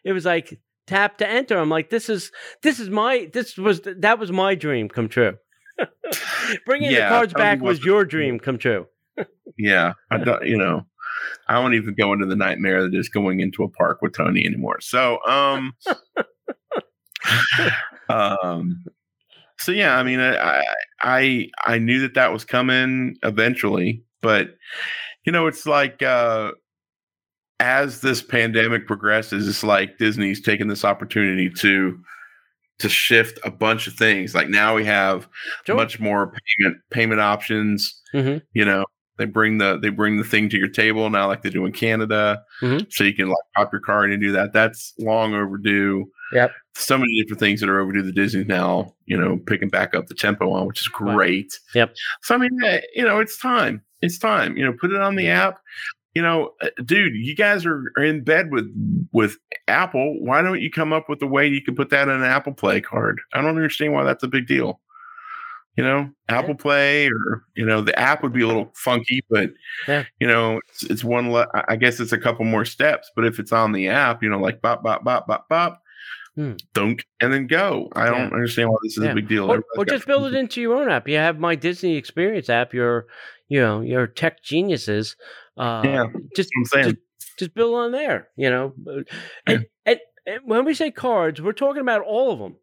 it 0.04 0.12
was 0.12 0.24
like 0.24 0.58
tap 0.88 1.18
to 1.18 1.28
enter. 1.28 1.56
I'm 1.58 1.68
like, 1.68 1.90
this 1.90 2.08
is 2.08 2.32
this 2.62 2.80
is 2.80 2.90
my 2.90 3.30
this 3.32 3.56
was 3.56 3.82
that 3.84 4.18
was 4.18 4.32
my 4.32 4.56
dream 4.56 4.88
come 4.88 5.08
true. 5.08 5.36
Bringing 6.66 6.90
Yeah, 6.90 7.08
the 7.08 7.14
cards 7.14 7.34
back 7.34 7.60
was 7.60 7.84
your 7.84 8.04
dream 8.04 8.40
come 8.40 8.58
true. 8.58 8.86
Yeah, 9.56 9.92
I 10.10 10.18
don't. 10.18 10.44
You 10.44 10.58
know, 10.58 10.86
I 11.46 11.54
don't 11.54 11.74
even 11.74 11.94
go 11.94 12.12
into 12.12 12.26
the 12.26 12.36
nightmare 12.36 12.82
that 12.82 12.94
is 12.94 13.08
going 13.08 13.38
into 13.38 13.62
a 13.62 13.68
park 13.68 14.02
with 14.02 14.12
Tony 14.12 14.44
anymore. 14.44 14.80
So, 14.80 15.24
um, 15.24 15.74
um, 18.08 18.84
so 19.58 19.72
yeah, 19.72 19.96
I 19.98 20.02
mean, 20.02 20.20
I, 20.20 20.64
I 21.02 21.48
I 21.66 21.78
knew 21.78 22.00
that 22.00 22.14
that 22.14 22.32
was 22.32 22.44
coming 22.44 23.16
eventually, 23.22 24.02
but 24.22 24.54
you 25.24 25.32
know, 25.32 25.46
it's 25.46 25.66
like 25.66 26.02
uh, 26.02 26.52
as 27.60 28.00
this 28.00 28.22
pandemic 28.22 28.86
progresses, 28.86 29.48
it's 29.48 29.64
like 29.64 29.98
Disney's 29.98 30.40
taking 30.40 30.68
this 30.68 30.84
opportunity 30.84 31.50
to 31.58 31.98
to 32.78 32.88
shift 32.88 33.40
a 33.44 33.50
bunch 33.50 33.88
of 33.88 33.94
things. 33.94 34.34
Like 34.36 34.48
now 34.48 34.76
we 34.76 34.84
have 34.84 35.28
Sure. 35.66 35.74
much 35.74 35.98
more 35.98 36.32
payment 36.60 36.76
payment 36.90 37.20
options. 37.20 38.00
Mhm. 38.14 38.40
You 38.52 38.64
know, 38.64 38.84
they 39.18 39.24
bring 39.24 39.58
the 39.58 39.78
they 39.82 39.88
bring 39.90 40.16
the 40.18 40.24
thing 40.24 40.48
to 40.50 40.56
your 40.58 40.68
table 40.68 41.10
now, 41.10 41.26
like 41.26 41.42
they 41.42 41.50
do 41.50 41.66
in 41.66 41.72
Canada, 41.72 42.40
Mhm. 42.62 42.86
so 42.92 43.02
you 43.02 43.14
can 43.14 43.28
like 43.28 43.38
pop 43.56 43.72
your 43.72 43.80
card 43.80 44.12
and 44.12 44.22
do 44.22 44.30
that. 44.32 44.52
That's 44.52 44.94
long 45.00 45.34
overdue. 45.34 46.06
Yep. 46.32 46.52
So 46.74 46.98
many 46.98 47.20
different 47.20 47.40
things 47.40 47.60
that 47.60 47.68
are 47.68 47.80
overdue. 47.80 48.02
The 48.02 48.12
Disney 48.12 48.44
now, 48.44 48.94
you 49.06 49.16
know, 49.16 49.38
picking 49.46 49.68
back 49.68 49.94
up 49.94 50.06
the 50.06 50.14
tempo 50.14 50.50
on, 50.52 50.66
which 50.66 50.80
is 50.80 50.88
great. 50.88 51.58
Yep. 51.74 51.94
So 52.22 52.34
I 52.34 52.38
mean, 52.38 52.58
you 52.94 53.04
know, 53.04 53.18
it's 53.20 53.38
time. 53.38 53.82
It's 54.02 54.18
time. 54.18 54.56
You 54.56 54.64
know, 54.64 54.72
put 54.72 54.92
it 54.92 55.00
on 55.00 55.16
the 55.16 55.28
app. 55.28 55.58
You 56.14 56.22
know, 56.22 56.50
uh, 56.62 56.68
dude, 56.84 57.14
you 57.14 57.34
guys 57.36 57.64
are, 57.64 57.92
are 57.96 58.04
in 58.04 58.24
bed 58.24 58.50
with 58.50 58.66
with 59.12 59.36
Apple. 59.68 60.16
Why 60.24 60.42
don't 60.42 60.60
you 60.60 60.70
come 60.70 60.92
up 60.92 61.08
with 61.08 61.22
a 61.22 61.26
way 61.26 61.46
you 61.46 61.62
can 61.62 61.74
put 61.74 61.90
that 61.90 62.08
in 62.08 62.14
an 62.14 62.24
Apple 62.24 62.54
Play 62.54 62.80
card? 62.80 63.20
I 63.32 63.40
don't 63.40 63.50
understand 63.50 63.92
why 63.92 64.04
that's 64.04 64.22
a 64.24 64.28
big 64.28 64.46
deal. 64.46 64.80
You 65.76 65.84
know, 65.84 66.10
Apple 66.28 66.56
Play 66.56 67.06
or 67.06 67.44
you 67.54 67.64
know, 67.64 67.80
the 67.82 67.96
app 67.96 68.22
would 68.24 68.32
be 68.32 68.42
a 68.42 68.48
little 68.48 68.72
funky, 68.74 69.20
but 69.30 69.50
Yeah. 69.86 70.04
you 70.20 70.26
know, 70.26 70.60
it's, 70.68 70.82
it's 70.84 71.04
one. 71.04 71.30
Le- 71.30 71.46
I- 71.54 71.64
I 71.68 71.76
guess 71.76 72.00
it's 72.00 72.12
a 72.12 72.18
couple 72.18 72.44
more 72.44 72.64
steps, 72.64 73.10
but 73.14 73.24
if 73.24 73.38
it's 73.38 73.52
on 73.52 73.70
the 73.72 73.86
app, 73.88 74.22
you 74.22 74.28
know, 74.28 74.38
like 74.40 74.60
bop 74.60 74.82
bop 74.82 75.04
bop 75.04 75.28
bop 75.28 75.48
bop, 75.48 75.80
Hmm. 76.38 76.52
dunk, 76.72 77.04
and 77.20 77.32
then 77.32 77.48
go. 77.48 77.88
I 77.96 78.06
don't 78.06 78.32
understand 78.32 78.68
why 78.70 78.76
this 78.84 78.96
is 78.96 79.02
Yeah. 79.02 79.10
a 79.10 79.14
big 79.16 79.26
deal. 79.26 79.50
or, 79.50 79.64
or 79.76 79.84
just 79.84 80.06
build 80.06 80.32
it 80.32 80.34
into 80.34 80.60
your 80.60 80.76
own 80.76 80.88
app. 80.88 81.08
You 81.08 81.16
have 81.16 81.40
my 81.40 81.56
Disney 81.56 81.96
Experience 81.96 82.48
app. 82.48 82.72
Your, 82.72 83.06
you 83.48 83.60
know, 83.60 83.80
your 83.80 84.06
tech 84.06 84.40
geniuses. 84.44 85.16
Uh, 85.56 85.82
Yeah. 85.84 86.04
just 86.36 86.50
saying. 86.66 86.96
just 87.40 87.54
build 87.54 87.74
on 87.74 87.90
there. 87.90 88.28
You 88.36 88.50
know, 88.50 88.72
and, 89.48 89.66
and, 89.84 89.98
and 90.26 90.40
when 90.44 90.64
we 90.64 90.74
say 90.74 90.92
cards, 90.92 91.42
we're 91.42 91.50
talking 91.52 91.82
about 91.82 92.02
all 92.02 92.30
of 92.32 92.38
them. 92.38 92.54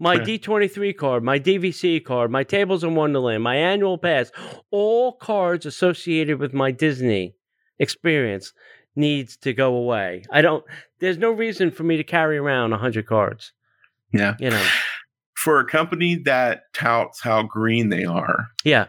My 0.00 0.18
D 0.18 0.36
twenty 0.38 0.66
three 0.68 0.92
card, 0.92 1.22
my 1.22 1.38
DVC 1.38 2.04
card, 2.04 2.30
my 2.32 2.42
Tables 2.42 2.82
in 2.84 2.96
Wonderland, 2.96 3.42
my 3.44 3.54
annual 3.56 3.98
pass, 3.98 4.32
all 4.72 5.12
cards 5.12 5.64
associated 5.64 6.38
with 6.40 6.52
my 6.52 6.70
Disney 6.72 7.34
experience 7.78 8.52
needs 8.96 9.36
to 9.38 9.52
go 9.52 9.74
away. 9.76 10.24
I 10.32 10.40
don't. 10.42 10.64
There's 10.98 11.18
no 11.18 11.30
reason 11.30 11.70
for 11.70 11.82
me 11.84 11.96
to 11.98 12.04
carry 12.04 12.38
around 12.38 12.72
hundred 12.72 13.06
cards. 13.06 13.52
Yeah. 14.12 14.34
You 14.40 14.50
know. 14.50 14.66
for 15.36 15.60
a 15.60 15.64
company 15.66 16.16
that 16.24 16.62
touts 16.74 17.20
how 17.22 17.42
green 17.42 17.90
they 17.90 18.04
are, 18.04 18.48
Yeah. 18.64 18.86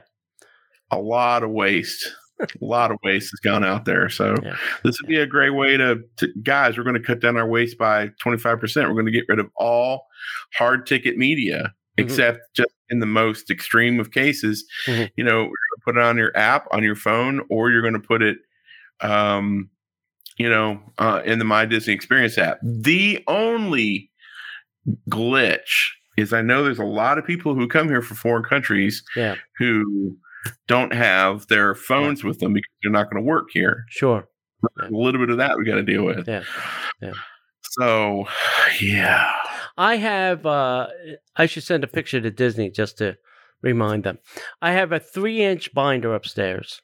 a 0.91 0.97
lot 0.97 1.43
of 1.43 1.51
waste. 1.51 2.07
a 2.39 2.47
lot 2.61 2.91
of 2.91 2.97
waste 3.03 3.31
has 3.31 3.39
gone 3.39 3.63
out 3.63 3.85
there. 3.85 4.09
So 4.09 4.35
Yeah. 4.43 4.55
this 4.83 4.99
would 5.01 5.09
be 5.09 5.17
a 5.19 5.25
great 5.27 5.49
way 5.51 5.75
to, 5.75 6.01
to 6.17 6.27
guys. 6.43 6.77
We're 6.77 6.83
going 6.83 6.95
to 6.95 7.01
cut 7.01 7.19
down 7.19 7.35
our 7.37 7.47
waste 7.47 7.77
by 7.77 8.09
twenty 8.19 8.37
five 8.37 8.59
percent. 8.59 8.87
We're 8.87 8.93
going 8.95 9.05
to 9.07 9.11
get 9.11 9.25
rid 9.27 9.39
of 9.39 9.47
all 9.57 10.05
hard 10.53 10.85
ticket 10.85 11.17
media, 11.17 11.73
Mhm. 11.99 12.03
except 12.03 12.39
just 12.55 12.69
in 12.89 12.99
the 12.99 13.05
most 13.07 13.49
extreme 13.51 13.99
of 13.99 14.11
cases. 14.11 14.65
Mhm. 14.85 15.09
You 15.17 15.23
know, 15.25 15.49
put 15.83 15.97
it 15.97 16.03
on 16.03 16.17
your 16.17 16.35
app 16.37 16.67
on 16.71 16.83
your 16.83 16.95
phone, 16.95 17.41
or 17.49 17.69
you're 17.71 17.81
going 17.81 17.93
to 17.93 17.99
put 17.99 18.21
it, 18.21 18.37
um, 19.01 19.69
you 20.37 20.49
know, 20.49 20.79
uh, 20.97 21.21
in 21.25 21.39
the 21.39 21.45
My 21.45 21.65
Disney 21.65 21.93
Experience 21.93 22.37
app. 22.37 22.59
The 22.63 23.23
only 23.27 24.11
glitch 25.09 25.89
is 26.17 26.33
I 26.33 26.41
know 26.41 26.63
there's 26.63 26.79
a 26.79 26.83
lot 26.85 27.17
of 27.17 27.25
people 27.25 27.53
who 27.55 27.67
come 27.67 27.87
here 27.89 28.01
from 28.01 28.17
foreign 28.17 28.43
countries 28.43 29.03
Yeah. 29.15 29.35
who 29.57 30.17
don't 30.67 30.93
have 30.93 31.47
their 31.47 31.75
phones 31.75 32.23
with 32.23 32.39
them 32.39 32.53
because 32.53 32.71
they're 32.81 32.91
not 32.91 33.11
going 33.11 33.21
to 33.23 33.27
work 33.27 33.47
here. 33.51 33.83
Sure. 33.89 34.27
A 34.81 34.89
little 34.89 35.19
bit 35.19 35.29
of 35.29 35.37
that 35.37 35.57
we 35.57 35.65
got 35.65 35.75
to 35.75 35.83
deal 35.83 36.03
with. 36.03 36.27
Yeah. 36.27 36.43
Yeah. 37.01 37.11
So, 37.71 38.25
yeah. 38.81 39.31
I 39.77 39.97
have. 39.97 40.45
Uh, 40.45 40.87
I 41.35 41.45
should 41.45 41.61
send 41.63 41.83
a 41.83 41.87
picture 41.87 42.19
to 42.19 42.31
Disney 42.31 42.71
just 42.71 42.97
to 42.97 43.17
remind 43.61 44.03
them. 44.03 44.17
I 44.61 44.71
have 44.71 44.91
a 44.91 44.99
three-inch 44.99 45.73
binder 45.75 46.15
upstairs 46.15 46.81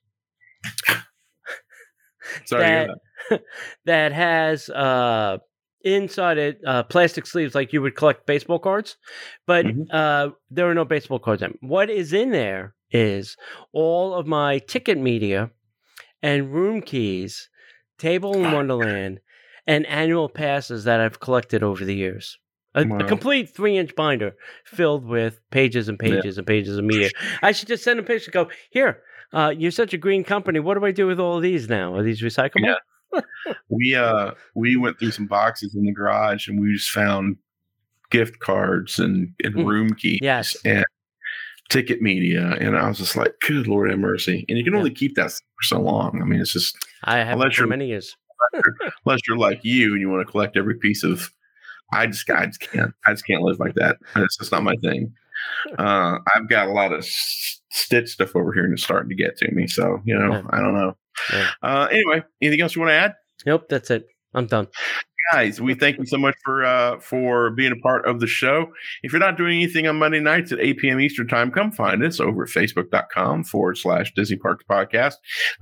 Sorry. 2.45 2.64
to 2.64 2.68
hear 2.68 2.88
that 2.88 2.97
that. 3.86 4.11
has 4.11 4.69
uh, 4.69 5.38
inside 5.82 6.38
it 6.38 6.59
uh, 6.65 6.84
plastic 6.84 7.26
sleeves 7.26 7.55
like 7.55 7.74
you 7.74 7.82
would 7.82 7.95
collect 7.95 8.26
baseball 8.26 8.59
cards, 8.59 8.97
but 9.45 9.65
Mhm. 9.65 9.86
uh, 9.91 10.30
there 10.49 10.69
are 10.69 10.74
no 10.74 10.86
baseball 10.86 11.19
cards. 11.19 11.41
in. 11.41 11.57
What 11.61 11.89
is 11.89 12.13
in 12.13 12.32
there 12.32 12.74
is 12.91 13.36
all 13.74 14.13
of 14.13 14.26
my 14.28 14.59
ticket 14.59 14.97
media 14.97 15.51
and 16.21 16.53
room 16.53 16.82
keys, 16.82 17.49
Table 17.97 18.34
in 18.38 18.51
Wonderland, 18.51 19.19
and 19.67 19.86
annual 19.88 20.30
passes 20.30 20.84
that 20.86 20.99
I've 21.01 21.19
collected 21.19 21.63
over 21.63 21.84
the 21.86 21.95
years. 21.95 22.38
A, 22.76 22.82
a 22.82 23.03
complete 23.03 23.49
three-inch 23.55 23.93
binder 23.95 24.36
filled 24.65 25.05
with 25.05 25.39
pages 25.51 25.89
and 25.89 25.99
Yeah. 26.01 26.15
pages 26.15 26.38
and 26.38 26.47
pages 26.47 26.78
of 26.78 26.84
media. 26.86 27.09
I 27.43 27.51
should 27.51 27.67
just 27.67 27.84
send 27.84 27.99
a 27.99 28.03
picture. 28.03 28.32
and 28.34 28.47
Go 28.49 28.55
here. 28.71 29.03
Uh, 29.32 29.53
you're 29.55 29.71
such 29.71 29.93
a 29.93 29.97
green 29.97 30.24
company. 30.24 30.59
What 30.59 30.78
do 30.78 30.86
I 30.86 30.91
do 30.91 31.05
with 31.07 31.19
all 31.19 31.38
of 31.38 31.43
these 31.43 31.67
now? 31.69 31.93
Are 31.95 32.03
these 32.03 32.21
recyclable? 32.24 32.65
Yeah. 32.65 32.76
We 33.70 33.95
uh 33.95 34.32
we 34.55 34.76
went 34.76 34.99
through 34.99 35.11
some 35.11 35.28
boxes 35.28 35.76
in 35.76 35.84
the 35.86 35.91
garage 35.91 36.47
and 36.47 36.59
we 36.59 36.74
just 36.74 36.89
found 36.91 37.38
gift 38.11 38.39
cards 38.39 38.99
and, 38.99 39.34
and 39.43 39.55
Mm. 39.55 39.66
room 39.66 39.93
keys 39.95 40.20
Yes. 40.22 40.55
and 40.66 40.86
ticket 41.70 42.01
media. 42.01 42.55
And 42.59 42.78
I 42.78 42.88
was 42.88 42.99
just 42.99 43.16
like, 43.16 43.34
good 43.47 43.68
Lord 43.68 43.89
have 43.89 43.99
mercy. 43.99 44.45
And 44.47 44.57
you 44.57 44.64
can 44.64 44.74
Yeah. 44.74 44.80
only 44.80 44.91
keep 44.91 45.16
that 45.16 45.32
for 45.32 45.64
so 45.64 45.80
long. 45.82 46.22
I 46.22 46.26
mean, 46.26 46.39
it's 46.39 46.53
just 46.53 46.78
I 47.03 47.18
have 47.20 47.34
Unless 47.34 47.57
you're- 47.57 47.70
many 47.70 47.88
years. 47.88 48.16
unless 49.05 49.22
you're 49.28 49.38
like 49.38 49.64
you 49.64 49.93
and 49.93 50.01
you 50.01 50.09
want 50.09 50.26
to 50.26 50.30
collect 50.32 50.57
every 50.57 50.76
piece 50.76 51.03
of 51.03 51.32
I 51.93 52.07
just 52.07 52.30
I 52.30 52.45
just 52.47 52.59
can't 52.59 52.91
I 53.05 53.11
just 53.14 53.26
can't 53.26 53.41
live 53.41 53.59
like 53.59 53.76
that. 53.76 53.97
It's 54.18 54.38
just 54.38 54.51
not 54.51 54.64
my 54.64 54.76
thing. 54.78 55.14
Uh, 55.78 56.20
I've 56.34 56.47
got 56.47 56.68
a 56.70 56.72
lot 56.72 56.93
of 56.93 57.03
stitch 57.03 58.09
stuff 58.11 58.34
over 58.36 58.53
here 58.53 58.64
and 58.64 58.74
it's 58.74 58.84
starting 58.84 59.09
to 59.09 59.16
get 59.16 59.36
to 59.38 59.51
me. 59.51 59.68
So 59.68 60.01
you 60.05 60.18
know, 60.18 60.32
Yeah. 60.32 60.43
I 60.51 60.59
don't 60.59 60.74
know. 60.76 60.95
Yeah. 61.32 61.49
Uh, 61.61 61.88
anyway, 61.91 62.24
anything 62.41 62.61
else 62.61 62.76
you 62.76 62.82
want 62.82 62.91
to 62.91 62.95
add? 62.95 63.14
Nope, 63.45 63.66
that's 63.70 63.91
it. 63.91 64.05
I'm 64.34 64.47
done. 64.47 64.68
guys 65.32 65.61
we 65.61 65.74
thank 65.74 65.97
you 65.97 66.05
so 66.05 66.18
much 66.18 66.36
for 66.43 66.66
uh 66.66 66.99
for 66.99 67.51
being 67.51 67.72
a 67.72 67.78
part 67.78 68.05
of 68.05 68.20
the 68.20 68.28
show 68.28 68.68
if 69.03 69.11
you're 69.11 69.20
not 69.20 69.38
doing 69.38 69.55
anything 69.61 69.88
on 69.88 69.97
monday 69.97 70.20
nights 70.20 70.51
at 70.51 70.59
8 70.59 70.78
p.m 70.80 70.99
eastern 70.99 71.28
time 71.28 71.49
come 71.49 71.72
find 71.72 72.03
us 72.03 72.20
over 72.20 72.43
at 72.43 72.49
facebook.com 72.49 73.43
forward 73.45 73.78
slash 73.78 74.14
disney 74.16 74.38
parks 74.38 74.66
podcast 74.70 75.14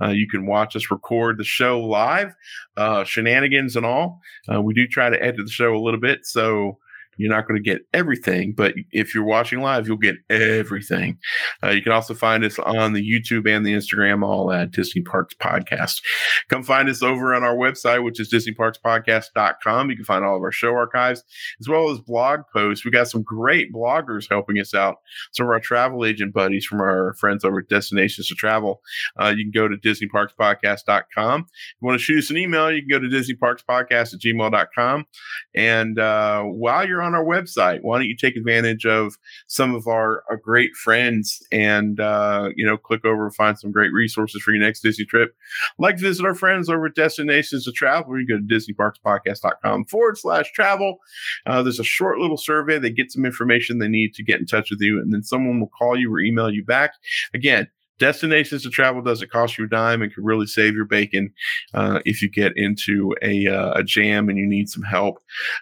uh, 0.02 0.08
you 0.08 0.28
can 0.28 0.46
watch 0.46 0.74
us 0.74 0.90
record 0.90 1.38
the 1.38 1.44
show 1.44 1.80
live 1.80 2.32
uh 2.76 3.04
shenanigans 3.04 3.76
and 3.76 3.86
all 3.86 4.20
uh, 4.52 4.60
we 4.60 4.74
do 4.74 4.86
try 4.86 5.08
to 5.08 5.22
edit 5.22 5.44
the 5.46 5.52
show 5.52 5.74
a 5.76 5.78
little 5.78 6.00
bit 6.00 6.24
so 6.24 6.78
you're 7.16 7.32
not 7.32 7.46
going 7.46 7.62
to 7.62 7.70
get 7.70 7.82
everything, 7.92 8.54
but 8.56 8.74
if 8.90 9.14
you're 9.14 9.24
watching 9.24 9.60
live, 9.60 9.86
you'll 9.86 9.96
get 9.96 10.16
everything. 10.30 11.18
Uh, 11.62 11.70
you 11.70 11.82
can 11.82 11.92
also 11.92 12.14
find 12.14 12.44
us 12.44 12.58
on 12.58 12.92
the 12.92 13.02
YouTube 13.02 13.48
and 13.48 13.64
the 13.64 13.72
Instagram, 13.72 14.24
all 14.24 14.50
at 14.52 14.70
Disney 14.70 15.02
Parks 15.02 15.34
Podcast. 15.34 16.00
Come 16.48 16.62
find 16.62 16.88
us 16.88 17.02
over 17.02 17.34
on 17.34 17.44
our 17.44 17.54
website, 17.54 18.02
which 18.04 18.20
is 18.20 18.32
DisneyParksPodcast.com. 18.32 19.90
You 19.90 19.96
can 19.96 20.04
find 20.04 20.24
all 20.24 20.36
of 20.36 20.42
our 20.42 20.52
show 20.52 20.74
archives 20.74 21.22
as 21.60 21.68
well 21.68 21.90
as 21.90 21.98
blog 22.00 22.40
posts. 22.52 22.84
We 22.84 22.90
got 22.90 23.08
some 23.08 23.22
great 23.22 23.72
bloggers 23.72 24.28
helping 24.28 24.58
us 24.58 24.74
out. 24.74 24.96
Some 25.32 25.46
of 25.46 25.50
our 25.50 25.60
travel 25.60 26.04
agent 26.04 26.32
buddies 26.32 26.64
from 26.64 26.80
our 26.80 27.14
friends 27.14 27.44
over 27.44 27.60
at 27.60 27.68
Destinations 27.68 28.28
to 28.28 28.34
Travel. 28.34 28.80
Uh, 29.20 29.34
you 29.36 29.44
can 29.44 29.52
go 29.52 29.68
to 29.68 29.76
DisneyParksPodcast.com. 29.76 31.40
If 31.40 31.46
you 31.80 31.86
want 31.86 31.98
to 31.98 32.04
shoot 32.04 32.18
us 32.18 32.30
an 32.30 32.38
email, 32.38 32.70
you 32.72 32.80
can 32.80 32.88
go 32.88 32.98
to 32.98 33.08
DisneyParksPodcast 33.08 34.14
at 34.14 34.20
gmail.com. 34.20 35.06
And 35.54 35.98
uh, 35.98 36.42
while 36.42 36.86
you're 36.86 37.01
on 37.02 37.14
our 37.14 37.24
website, 37.24 37.80
why 37.82 37.98
don't 37.98 38.08
you 38.08 38.16
take 38.16 38.36
advantage 38.36 38.86
of 38.86 39.16
some 39.46 39.74
of 39.74 39.86
our, 39.86 40.24
our 40.30 40.36
great 40.36 40.74
friends 40.74 41.42
and, 41.50 42.00
uh, 42.00 42.50
you 42.56 42.64
know, 42.64 42.76
click 42.76 43.04
over 43.04 43.26
and 43.26 43.34
find 43.34 43.58
some 43.58 43.72
great 43.72 43.92
resources 43.92 44.42
for 44.42 44.52
your 44.52 44.62
next 44.62 44.80
Disney 44.80 45.04
trip. 45.04 45.34
Like 45.78 45.98
visit 45.98 46.24
our 46.24 46.34
friends 46.34 46.68
over 46.68 46.86
at 46.86 46.94
Destinations 46.94 47.64
to 47.64 47.72
Travel. 47.72 48.18
You 48.18 48.26
go 48.26 48.36
to 48.36 48.42
DisneyParksPodcast.com 48.42 49.86
forward 49.86 50.18
slash 50.18 50.52
travel. 50.52 50.98
Uh, 51.46 51.62
there's 51.62 51.80
a 51.80 51.84
short 51.84 52.18
little 52.18 52.36
survey. 52.36 52.78
They 52.78 52.90
get 52.90 53.12
some 53.12 53.24
information 53.24 53.78
they 53.78 53.88
need 53.88 54.14
to 54.14 54.24
get 54.24 54.40
in 54.40 54.46
touch 54.46 54.70
with 54.70 54.80
you, 54.80 55.00
and 55.00 55.12
then 55.12 55.22
someone 55.22 55.60
will 55.60 55.68
call 55.68 55.96
you 55.98 56.12
or 56.12 56.20
email 56.20 56.50
you 56.50 56.64
back. 56.64 56.92
Again, 57.34 57.68
Destinations 57.98 58.62
to 58.62 58.70
Travel 58.70 59.02
doesn't 59.02 59.30
cost 59.30 59.58
you 59.58 59.64
a 59.64 59.68
dime 59.68 60.02
and 60.02 60.12
can 60.12 60.24
really 60.24 60.46
save 60.46 60.74
your 60.74 60.84
bacon 60.84 61.32
uh, 61.74 62.00
if 62.04 62.22
you 62.22 62.28
get 62.28 62.52
into 62.56 63.14
a, 63.22 63.46
uh, 63.46 63.74
a 63.74 63.82
jam 63.82 64.28
and 64.28 64.38
you 64.38 64.46
need 64.46 64.68
some 64.68 64.82
help. 64.82 65.18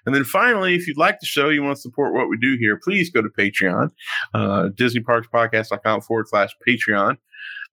And 0.07 0.15
then 0.15 0.25
finally, 0.25 0.75
if 0.75 0.87
you'd 0.87 0.97
like 0.97 1.21
the 1.21 1.27
show, 1.27 1.49
you 1.49 1.63
want 1.63 1.77
to 1.77 1.83
support 1.83 2.15
what 2.15 2.29
we 2.29 2.37
do 2.39 2.57
here, 2.59 2.79
please 2.83 3.11
go 3.11 3.23
to 3.23 3.29
Patreon, 3.29 3.91
uh, 4.35 4.69
DisneyParksPodcast.com 4.75 6.01
forward 6.03 6.29
slash 6.29 6.51
Patreon. 6.67 7.17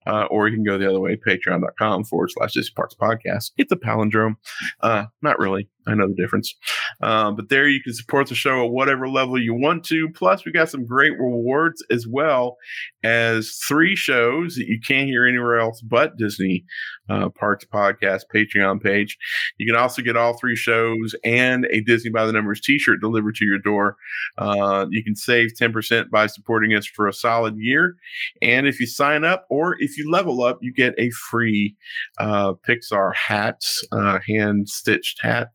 Uh, 0.06 0.24
or 0.30 0.48
you 0.48 0.54
can 0.54 0.64
go 0.64 0.78
the 0.78 0.88
other 0.88 1.00
way, 1.00 1.16
patreon.com 1.16 2.04
forward 2.04 2.30
slash 2.30 2.54
Disney 2.54 2.72
Parks 2.74 2.94
Podcast. 2.94 3.50
It's 3.58 3.72
a 3.72 3.76
palindrome. 3.76 4.36
Uh, 4.80 5.06
not 5.20 5.38
really. 5.38 5.68
I 5.88 5.94
know 5.94 6.08
the 6.08 6.14
difference. 6.14 6.54
Uh, 7.00 7.32
but 7.32 7.48
there 7.48 7.68
you 7.68 7.82
can 7.82 7.94
support 7.94 8.28
the 8.28 8.34
show 8.34 8.64
at 8.64 8.70
whatever 8.70 9.08
level 9.08 9.40
you 9.40 9.54
want 9.54 9.84
to. 9.86 10.08
Plus, 10.14 10.44
we 10.44 10.52
got 10.52 10.68
some 10.68 10.86
great 10.86 11.12
rewards 11.12 11.82
as 11.90 12.06
well 12.06 12.56
as 13.02 13.58
three 13.66 13.96
shows 13.96 14.56
that 14.56 14.66
you 14.66 14.78
can't 14.86 15.08
hear 15.08 15.26
anywhere 15.26 15.58
else 15.58 15.80
but 15.80 16.16
Disney 16.16 16.64
uh, 17.08 17.28
Parks 17.30 17.64
Podcast 17.64 18.22
Patreon 18.34 18.82
page. 18.82 19.16
You 19.58 19.66
can 19.66 19.80
also 19.80 20.02
get 20.02 20.16
all 20.16 20.36
three 20.38 20.56
shows 20.56 21.14
and 21.24 21.66
a 21.70 21.80
Disney 21.80 22.10
by 22.10 22.26
the 22.26 22.32
Numbers 22.32 22.60
t 22.60 22.78
shirt 22.78 23.00
delivered 23.00 23.36
to 23.36 23.44
your 23.44 23.58
door. 23.58 23.96
Uh, 24.36 24.86
you 24.90 25.02
can 25.02 25.16
save 25.16 25.52
10% 25.60 26.10
by 26.10 26.26
supporting 26.26 26.74
us 26.74 26.86
for 26.86 27.08
a 27.08 27.12
solid 27.12 27.56
year. 27.56 27.96
And 28.42 28.66
if 28.66 28.80
you 28.80 28.86
sign 28.86 29.24
up 29.24 29.46
or 29.48 29.76
if 29.78 29.96
you 29.96 30.10
level 30.10 30.42
up, 30.42 30.58
you 30.60 30.72
get 30.72 30.94
a 30.98 31.10
free 31.10 31.76
uh, 32.18 32.54
Pixar 32.68 33.14
hat, 33.14 33.62
uh, 33.92 34.18
hand 34.26 34.68
stitched 34.68 35.20
hat. 35.22 35.48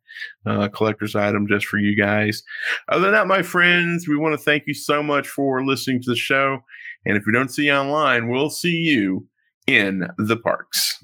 Uh, 0.45 0.67
collector's 0.69 1.15
item 1.15 1.47
just 1.47 1.65
for 1.65 1.77
you 1.77 1.95
guys. 1.95 2.43
Other 2.89 3.05
than 3.05 3.13
that, 3.13 3.27
my 3.27 3.41
friends, 3.41 4.07
we 4.07 4.17
want 4.17 4.33
to 4.33 4.43
thank 4.43 4.63
you 4.67 4.73
so 4.73 5.01
much 5.01 5.27
for 5.27 5.65
listening 5.65 6.01
to 6.03 6.11
the 6.11 6.15
show. 6.15 6.59
And 7.05 7.17
if 7.17 7.23
we 7.25 7.33
don't 7.33 7.49
see 7.49 7.65
you 7.65 7.73
online, 7.73 8.29
we'll 8.29 8.49
see 8.49 8.77
you 8.77 9.27
in 9.67 10.07
the 10.17 10.37
parks. 10.37 11.03